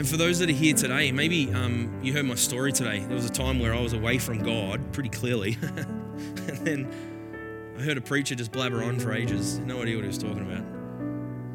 And 0.00 0.08
for 0.08 0.16
those 0.16 0.38
that 0.38 0.48
are 0.48 0.54
here 0.54 0.72
today, 0.72 1.12
maybe 1.12 1.52
um, 1.52 2.00
you 2.02 2.14
heard 2.14 2.24
my 2.24 2.34
story 2.34 2.72
today. 2.72 3.00
There 3.00 3.14
was 3.14 3.26
a 3.26 3.30
time 3.30 3.60
where 3.60 3.74
I 3.74 3.80
was 3.82 3.92
away 3.92 4.16
from 4.16 4.42
God 4.42 4.80
pretty 4.94 5.10
clearly. 5.10 5.58
and 5.62 6.56
then 6.66 7.74
I 7.78 7.82
heard 7.82 7.98
a 7.98 8.00
preacher 8.00 8.34
just 8.34 8.50
blabber 8.50 8.82
on 8.82 8.98
for 8.98 9.12
ages, 9.12 9.58
no 9.58 9.82
idea 9.82 9.96
what 9.96 10.04
he 10.04 10.08
was 10.08 10.16
talking 10.16 10.50
about. 10.50 10.64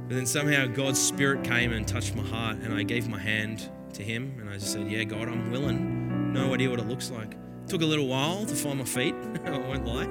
But 0.08 0.14
then 0.14 0.28
somehow 0.28 0.68
God's 0.68 1.02
Spirit 1.02 1.44
came 1.44 1.74
and 1.74 1.88
touched 1.88 2.16
my 2.16 2.22
heart, 2.22 2.58
and 2.58 2.72
I 2.72 2.84
gave 2.84 3.08
my 3.08 3.18
hand 3.18 3.68
to 3.94 4.04
Him, 4.04 4.38
and 4.40 4.48
I 4.48 4.60
just 4.60 4.74
said, 4.74 4.92
Yeah, 4.92 5.06
God, 5.06 5.28
I'm 5.28 5.50
willing. 5.50 6.32
No 6.32 6.54
idea 6.54 6.70
what 6.70 6.78
it 6.78 6.88
looks 6.88 7.10
like. 7.10 7.34
It 7.34 7.68
took 7.68 7.82
a 7.82 7.86
little 7.86 8.06
while 8.06 8.46
to 8.46 8.54
find 8.54 8.78
my 8.78 8.86
feet, 8.86 9.16
I 9.48 9.58
won't 9.58 9.88
lie. 9.88 10.08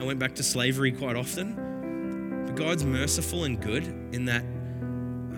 I 0.00 0.04
went 0.04 0.18
back 0.18 0.34
to 0.34 0.42
slavery 0.42 0.90
quite 0.90 1.14
often. 1.14 2.46
But 2.46 2.56
God's 2.56 2.84
merciful 2.84 3.44
and 3.44 3.62
good 3.62 3.86
in 4.10 4.24
that 4.24 4.42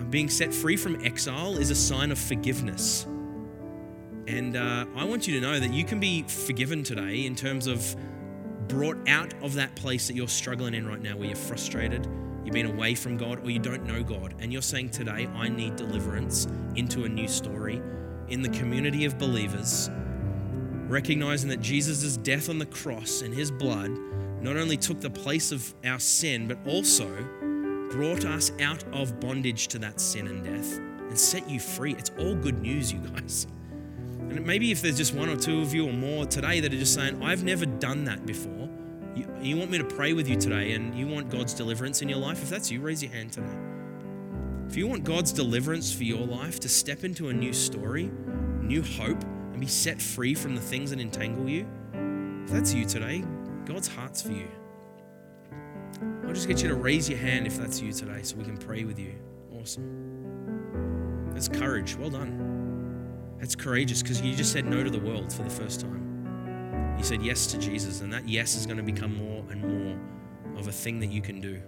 being 0.09 0.29
set 0.29 0.53
free 0.53 0.77
from 0.77 1.03
exile 1.03 1.57
is 1.57 1.69
a 1.69 1.75
sign 1.75 2.11
of 2.11 2.17
forgiveness. 2.17 3.05
And 4.27 4.55
uh, 4.55 4.85
I 4.95 5.03
want 5.03 5.27
you 5.27 5.39
to 5.39 5.41
know 5.41 5.59
that 5.59 5.73
you 5.73 5.83
can 5.83 5.99
be 5.99 6.23
forgiven 6.23 6.83
today 6.83 7.25
in 7.25 7.35
terms 7.35 7.67
of 7.67 7.95
brought 8.67 8.97
out 9.07 9.33
of 9.41 9.53
that 9.55 9.75
place 9.75 10.07
that 10.07 10.15
you're 10.15 10.27
struggling 10.27 10.73
in 10.73 10.87
right 10.87 11.01
now, 11.01 11.15
where 11.15 11.27
you're 11.27 11.35
frustrated, 11.35 12.07
you've 12.43 12.53
been 12.53 12.65
away 12.65 12.95
from 12.95 13.17
God, 13.17 13.45
or 13.45 13.49
you 13.49 13.59
don't 13.59 13.85
know 13.85 14.03
God, 14.03 14.35
and 14.39 14.51
you're 14.51 14.61
saying 14.61 14.89
today, 14.89 15.27
I 15.35 15.47
need 15.47 15.77
deliverance 15.77 16.47
into 16.75 17.05
a 17.05 17.09
new 17.09 17.27
story 17.27 17.81
in 18.27 18.41
the 18.41 18.49
community 18.49 19.05
of 19.05 19.17
believers, 19.17 19.89
recognizing 20.87 21.49
that 21.49 21.61
Jesus' 21.61 22.17
death 22.17 22.49
on 22.49 22.59
the 22.59 22.65
cross 22.65 23.21
and 23.21 23.33
his 23.33 23.51
blood 23.51 23.91
not 24.41 24.57
only 24.57 24.77
took 24.77 24.99
the 24.99 25.09
place 25.09 25.51
of 25.51 25.73
our 25.85 25.99
sin, 25.99 26.47
but 26.47 26.57
also 26.67 27.07
brought 27.89 28.25
us 28.25 28.51
out 28.61 28.83
of 28.93 29.19
bondage 29.19 29.67
to 29.69 29.79
that 29.79 29.99
sin 29.99 30.27
and 30.27 30.43
death 30.43 30.77
and 30.77 31.17
set 31.17 31.49
you 31.49 31.59
free. 31.59 31.93
It's 31.93 32.11
all 32.19 32.35
good 32.35 32.61
news, 32.61 32.91
you 32.91 32.99
guys. 32.99 33.47
And 34.29 34.45
maybe 34.45 34.71
if 34.71 34.81
there's 34.81 34.97
just 34.97 35.13
one 35.13 35.29
or 35.29 35.37
two 35.37 35.61
of 35.61 35.73
you 35.73 35.87
or 35.87 35.93
more 35.93 36.25
today 36.25 36.59
that 36.59 36.73
are 36.73 36.77
just 36.77 36.93
saying, 36.93 37.23
I've 37.23 37.43
never 37.43 37.65
done 37.65 38.03
that 38.05 38.25
before, 38.25 38.69
you, 39.15 39.27
you 39.41 39.57
want 39.57 39.71
me 39.71 39.77
to 39.77 39.83
pray 39.83 40.13
with 40.13 40.27
you 40.27 40.35
today 40.35 40.73
and 40.73 40.93
you 40.97 41.07
want 41.07 41.29
God's 41.29 41.53
deliverance 41.53 42.01
in 42.01 42.09
your 42.09 42.19
life, 42.19 42.43
if 42.43 42.49
that's 42.49 42.69
you, 42.69 42.81
raise 42.81 43.01
your 43.01 43.11
hand 43.11 43.33
today. 43.33 43.57
If 44.67 44.75
you 44.75 44.85
want 44.87 45.05
God's 45.05 45.31
deliverance 45.31 45.93
for 45.93 46.03
your 46.03 46.27
life 46.27 46.59
to 46.59 46.69
step 46.69 47.03
into 47.05 47.29
a 47.29 47.33
new 47.33 47.53
story, 47.53 48.11
new 48.61 48.81
hope, 48.81 49.23
and 49.23 49.61
be 49.61 49.67
set 49.67 50.01
free 50.01 50.35
from 50.35 50.55
the 50.55 50.61
things 50.61 50.89
that 50.89 50.99
entangle 50.99 51.47
you, 51.47 51.65
if 52.43 52.51
that's 52.51 52.73
you 52.73 52.85
today, 52.85 53.23
God's 53.65 53.87
heart's 53.87 54.21
for 54.21 54.33
you. 54.33 54.47
I'll 56.25 56.33
just 56.33 56.47
get 56.47 56.61
you 56.61 56.69
to 56.69 56.75
raise 56.75 57.09
your 57.09 57.19
hand 57.19 57.47
if 57.47 57.57
that's 57.57 57.81
you 57.81 57.91
today 57.91 58.21
so 58.21 58.35
we 58.35 58.43
can 58.43 58.57
pray 58.57 58.83
with 58.83 58.99
you. 58.99 59.15
Awesome. 59.59 61.31
That's 61.33 61.47
courage. 61.47 61.95
Well 61.95 62.09
done. 62.09 63.35
That's 63.39 63.55
courageous 63.55 64.01
because 64.01 64.21
you 64.21 64.35
just 64.35 64.51
said 64.51 64.65
no 64.65 64.83
to 64.83 64.89
the 64.89 64.99
world 64.99 65.31
for 65.31 65.43
the 65.43 65.49
first 65.49 65.81
time. 65.81 66.95
You 66.97 67.03
said 67.03 67.21
yes 67.21 67.47
to 67.47 67.57
Jesus, 67.57 68.01
and 68.01 68.11
that 68.11 68.27
yes 68.27 68.55
is 68.55 68.65
going 68.65 68.77
to 68.77 68.83
become 68.83 69.15
more 69.15 69.43
and 69.51 69.61
more 69.61 70.59
of 70.59 70.67
a 70.67 70.71
thing 70.71 70.99
that 70.99 71.07
you 71.11 71.21
can 71.21 71.39
do. 71.39 71.61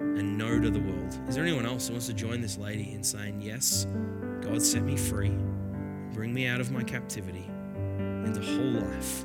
And 0.00 0.38
no 0.38 0.60
to 0.60 0.70
the 0.70 0.80
world. 0.80 1.18
Is 1.28 1.34
there 1.34 1.44
anyone 1.44 1.66
else 1.66 1.88
who 1.88 1.94
wants 1.94 2.06
to 2.06 2.14
join 2.14 2.40
this 2.40 2.56
lady 2.56 2.92
in 2.92 3.02
saying, 3.02 3.40
Yes, 3.40 3.86
God 4.40 4.62
set 4.62 4.82
me 4.82 4.96
free, 4.96 5.36
bring 6.12 6.32
me 6.32 6.46
out 6.46 6.60
of 6.60 6.70
my 6.70 6.82
captivity 6.82 7.44
into 8.24 8.40
whole 8.40 8.82
life? 8.82 9.24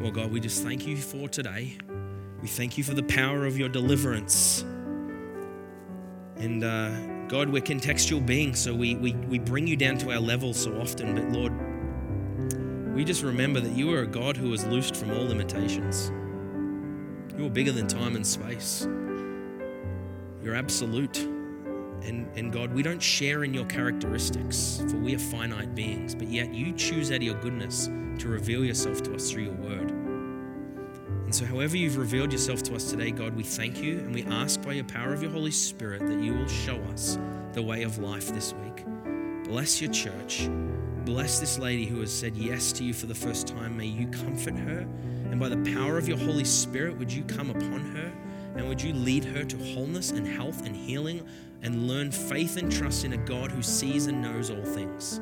Well, 0.00 0.10
God, 0.10 0.30
we 0.30 0.40
just 0.40 0.62
thank 0.62 0.86
you 0.86 0.96
for 0.96 1.28
today. 1.28 1.78
We 2.42 2.48
thank 2.48 2.76
you 2.76 2.84
for 2.84 2.94
the 2.94 3.02
power 3.02 3.46
of 3.46 3.58
your 3.58 3.68
deliverance. 3.68 4.62
And 6.36 6.64
uh, 6.64 7.26
God, 7.28 7.48
we're 7.48 7.62
contextual 7.62 8.24
beings, 8.24 8.58
so 8.58 8.74
we, 8.74 8.94
we, 8.96 9.12
we 9.12 9.38
bring 9.38 9.66
you 9.66 9.76
down 9.76 9.98
to 9.98 10.12
our 10.12 10.20
level 10.20 10.52
so 10.52 10.78
often. 10.80 11.14
But 11.14 11.30
Lord, 11.30 12.94
we 12.94 13.04
just 13.04 13.22
remember 13.22 13.60
that 13.60 13.72
you 13.72 13.92
are 13.92 14.02
a 14.02 14.06
God 14.06 14.36
who 14.36 14.52
is 14.52 14.64
loosed 14.66 14.96
from 14.96 15.12
all 15.12 15.24
limitations. 15.24 16.10
You 17.38 17.46
are 17.46 17.50
bigger 17.50 17.72
than 17.72 17.86
time 17.86 18.16
and 18.16 18.26
space. 18.26 18.86
You're 20.42 20.54
absolute. 20.54 21.18
And, 21.18 22.26
and 22.36 22.52
God, 22.52 22.72
we 22.72 22.82
don't 22.82 23.02
share 23.02 23.44
in 23.44 23.52
your 23.52 23.66
characteristics, 23.66 24.82
for 24.88 24.96
we 24.96 25.14
are 25.14 25.18
finite 25.18 25.74
beings, 25.74 26.14
but 26.14 26.28
yet 26.28 26.54
you 26.54 26.72
choose 26.72 27.10
out 27.10 27.18
of 27.18 27.22
your 27.22 27.34
goodness 27.36 27.88
to 28.20 28.28
reveal 28.28 28.64
yourself 28.64 29.02
to 29.02 29.14
us 29.14 29.30
through 29.30 29.44
your 29.44 29.54
word. 29.54 29.90
And 29.90 31.34
so, 31.34 31.44
however 31.44 31.76
you've 31.76 31.96
revealed 31.96 32.32
yourself 32.32 32.62
to 32.64 32.74
us 32.74 32.90
today, 32.90 33.10
God, 33.10 33.36
we 33.36 33.44
thank 33.44 33.80
you 33.80 33.98
and 33.98 34.14
we 34.14 34.24
ask 34.24 34.60
by 34.62 34.72
your 34.72 34.84
power 34.84 35.12
of 35.12 35.22
your 35.22 35.30
Holy 35.30 35.50
Spirit 35.50 36.06
that 36.06 36.20
you 36.20 36.34
will 36.34 36.48
show 36.48 36.76
us 36.92 37.18
the 37.52 37.62
way 37.62 37.82
of 37.82 37.98
life 37.98 38.28
this 38.28 38.52
week. 38.54 38.84
Bless 39.44 39.80
your 39.80 39.90
church. 39.92 40.48
Bless 41.04 41.40
this 41.40 41.58
lady 41.58 41.86
who 41.86 42.00
has 42.00 42.12
said 42.12 42.36
yes 42.36 42.72
to 42.72 42.84
you 42.84 42.92
for 42.92 43.06
the 43.06 43.14
first 43.14 43.46
time. 43.46 43.76
May 43.76 43.86
you 43.86 44.06
comfort 44.08 44.56
her. 44.56 44.80
And 45.30 45.38
by 45.38 45.48
the 45.48 45.72
power 45.74 45.96
of 45.96 46.08
your 46.08 46.18
Holy 46.18 46.44
Spirit, 46.44 46.98
would 46.98 47.12
you 47.12 47.22
come 47.24 47.50
upon 47.50 47.80
her 47.94 48.12
and 48.56 48.68
would 48.68 48.82
you 48.82 48.92
lead 48.92 49.24
her 49.24 49.44
to 49.44 49.56
wholeness 49.56 50.10
and 50.10 50.26
health 50.26 50.66
and 50.66 50.74
healing 50.74 51.26
and 51.62 51.86
learn 51.88 52.10
faith 52.10 52.56
and 52.56 52.72
trust 52.72 53.04
in 53.04 53.12
a 53.12 53.16
God 53.16 53.50
who 53.50 53.62
sees 53.62 54.06
and 54.06 54.20
knows 54.20 54.50
all 54.50 54.64
things. 54.64 55.20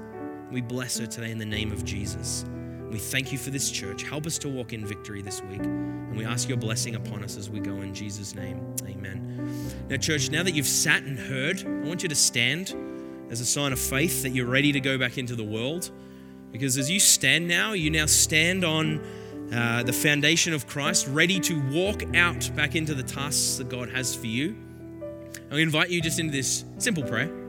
We 0.51 0.62
bless 0.62 0.99
her 0.99 1.07
today 1.07 1.30
in 1.30 1.38
the 1.38 1.44
name 1.44 1.72
of 1.72 1.84
Jesus. 1.84 2.44
We 2.91 2.99
thank 2.99 3.32
you 3.32 3.39
for 3.39 3.51
this 3.51 3.70
church. 3.70 4.03
Help 4.03 4.26
us 4.26 4.39
to 4.39 4.49
walk 4.49 4.72
in 4.72 4.86
victory 4.86 5.20
this 5.20 5.43
week. 5.43 5.61
And 5.61 6.16
we 6.16 6.24
ask 6.24 6.49
your 6.49 6.57
blessing 6.57 6.95
upon 6.95 7.22
us 7.22 7.36
as 7.36 7.51
we 7.51 7.61
go 7.61 7.72
in 7.82 7.95
Jesus' 7.95 8.34
name. 8.34 8.74
Amen. 8.86 9.86
Now, 9.89 9.97
church, 9.99 10.30
now 10.30 10.43
that 10.43 10.53
you've 10.53 10.66
sat 10.66 11.03
and 11.03 11.18
heard, 11.18 11.62
I 11.66 11.86
want 11.86 12.03
you 12.03 12.09
to 12.09 12.14
stand 12.14 12.74
as 13.30 13.41
a 13.43 13.45
sign 13.45 13.72
of 13.72 13.78
faith 13.78 14.22
that 14.22 14.30
you're 14.30 14.47
ready 14.47 14.72
to 14.72 14.80
go 14.80 14.97
back 14.97 15.18
into 15.18 15.36
the 15.36 15.45
world. 15.45 15.91
Because 16.51 16.78
as 16.78 16.91
you 16.91 16.99
stand 16.99 17.47
now, 17.47 17.74
you 17.74 17.91
now 17.91 18.07
stand 18.07 18.64
on 18.64 19.05
uh, 19.53 19.82
the 19.82 19.93
foundation 19.93 20.55
of 20.55 20.66
Christ, 20.66 21.07
ready 21.09 21.39
to 21.41 21.61
walk 21.70 22.03
out 22.16 22.51
back 22.57 22.74
into 22.74 22.95
the 22.95 23.03
tasks 23.03 23.59
that 23.59 23.68
God 23.68 23.91
has 23.91 24.14
for 24.14 24.26
you. 24.26 24.57
I 25.51 25.57
invite 25.59 25.91
you 25.91 26.01
just 26.01 26.18
into 26.18 26.32
this 26.32 26.64
simple 26.78 27.03
prayer. 27.03 27.47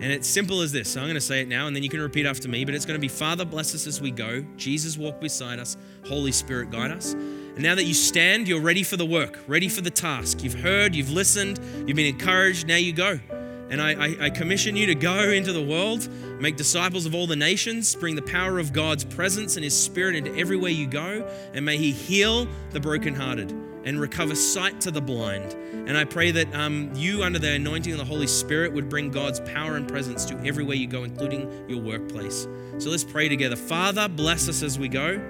And 0.00 0.10
it's 0.10 0.26
simple 0.26 0.62
as 0.62 0.72
this. 0.72 0.90
So 0.90 1.00
I'm 1.00 1.06
going 1.06 1.14
to 1.14 1.20
say 1.20 1.42
it 1.42 1.48
now, 1.48 1.66
and 1.66 1.76
then 1.76 1.82
you 1.82 1.90
can 1.90 2.00
repeat 2.00 2.24
after 2.24 2.48
me. 2.48 2.64
But 2.64 2.74
it's 2.74 2.86
going 2.86 2.96
to 2.96 3.00
be 3.00 3.08
Father, 3.08 3.44
bless 3.44 3.74
us 3.74 3.86
as 3.86 4.00
we 4.00 4.10
go. 4.10 4.42
Jesus, 4.56 4.96
walk 4.96 5.20
beside 5.20 5.58
us. 5.58 5.76
Holy 6.06 6.32
Spirit, 6.32 6.70
guide 6.70 6.90
us. 6.90 7.12
And 7.12 7.62
now 7.62 7.74
that 7.74 7.84
you 7.84 7.92
stand, 7.92 8.48
you're 8.48 8.62
ready 8.62 8.82
for 8.82 8.96
the 8.96 9.04
work, 9.04 9.38
ready 9.46 9.68
for 9.68 9.82
the 9.82 9.90
task. 9.90 10.42
You've 10.42 10.58
heard, 10.58 10.94
you've 10.94 11.10
listened, 11.10 11.60
you've 11.86 11.96
been 11.96 12.14
encouraged. 12.14 12.66
Now 12.66 12.76
you 12.76 12.94
go. 12.94 13.20
And 13.68 13.80
I, 13.80 13.92
I, 13.92 14.16
I 14.26 14.30
commission 14.30 14.74
you 14.74 14.86
to 14.86 14.94
go 14.94 15.30
into 15.30 15.52
the 15.52 15.62
world, 15.62 16.08
make 16.40 16.56
disciples 16.56 17.04
of 17.06 17.14
all 17.14 17.26
the 17.26 17.36
nations, 17.36 17.94
bring 17.94 18.16
the 18.16 18.22
power 18.22 18.58
of 18.58 18.72
God's 18.72 19.04
presence 19.04 19.56
and 19.56 19.62
His 19.62 19.80
Spirit 19.80 20.16
into 20.16 20.34
everywhere 20.34 20.70
you 20.70 20.86
go, 20.86 21.28
and 21.52 21.64
may 21.64 21.76
He 21.76 21.92
heal 21.92 22.48
the 22.70 22.80
brokenhearted 22.80 23.69
and 23.84 24.00
recover 24.00 24.34
sight 24.34 24.80
to 24.82 24.90
the 24.90 25.00
blind. 25.00 25.52
And 25.88 25.96
I 25.96 26.04
pray 26.04 26.30
that 26.30 26.54
um, 26.54 26.90
you, 26.94 27.22
under 27.22 27.38
the 27.38 27.52
anointing 27.52 27.92
of 27.92 27.98
the 27.98 28.04
Holy 28.04 28.26
Spirit, 28.26 28.72
would 28.72 28.88
bring 28.88 29.10
God's 29.10 29.40
power 29.40 29.76
and 29.76 29.88
presence 29.88 30.24
to 30.26 30.38
everywhere 30.44 30.76
you 30.76 30.86
go, 30.86 31.04
including 31.04 31.68
your 31.68 31.80
workplace. 31.80 32.46
So 32.78 32.90
let's 32.90 33.04
pray 33.04 33.28
together. 33.28 33.56
Father, 33.56 34.08
bless 34.08 34.48
us 34.48 34.62
as 34.62 34.78
we 34.78 34.88
go. 34.88 35.20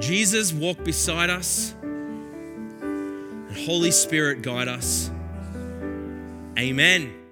Jesus, 0.00 0.52
walk 0.52 0.82
beside 0.84 1.30
us. 1.30 1.74
And 1.82 3.56
Holy 3.56 3.90
Spirit, 3.90 4.42
guide 4.42 4.68
us. 4.68 5.10
Amen. 6.58 7.25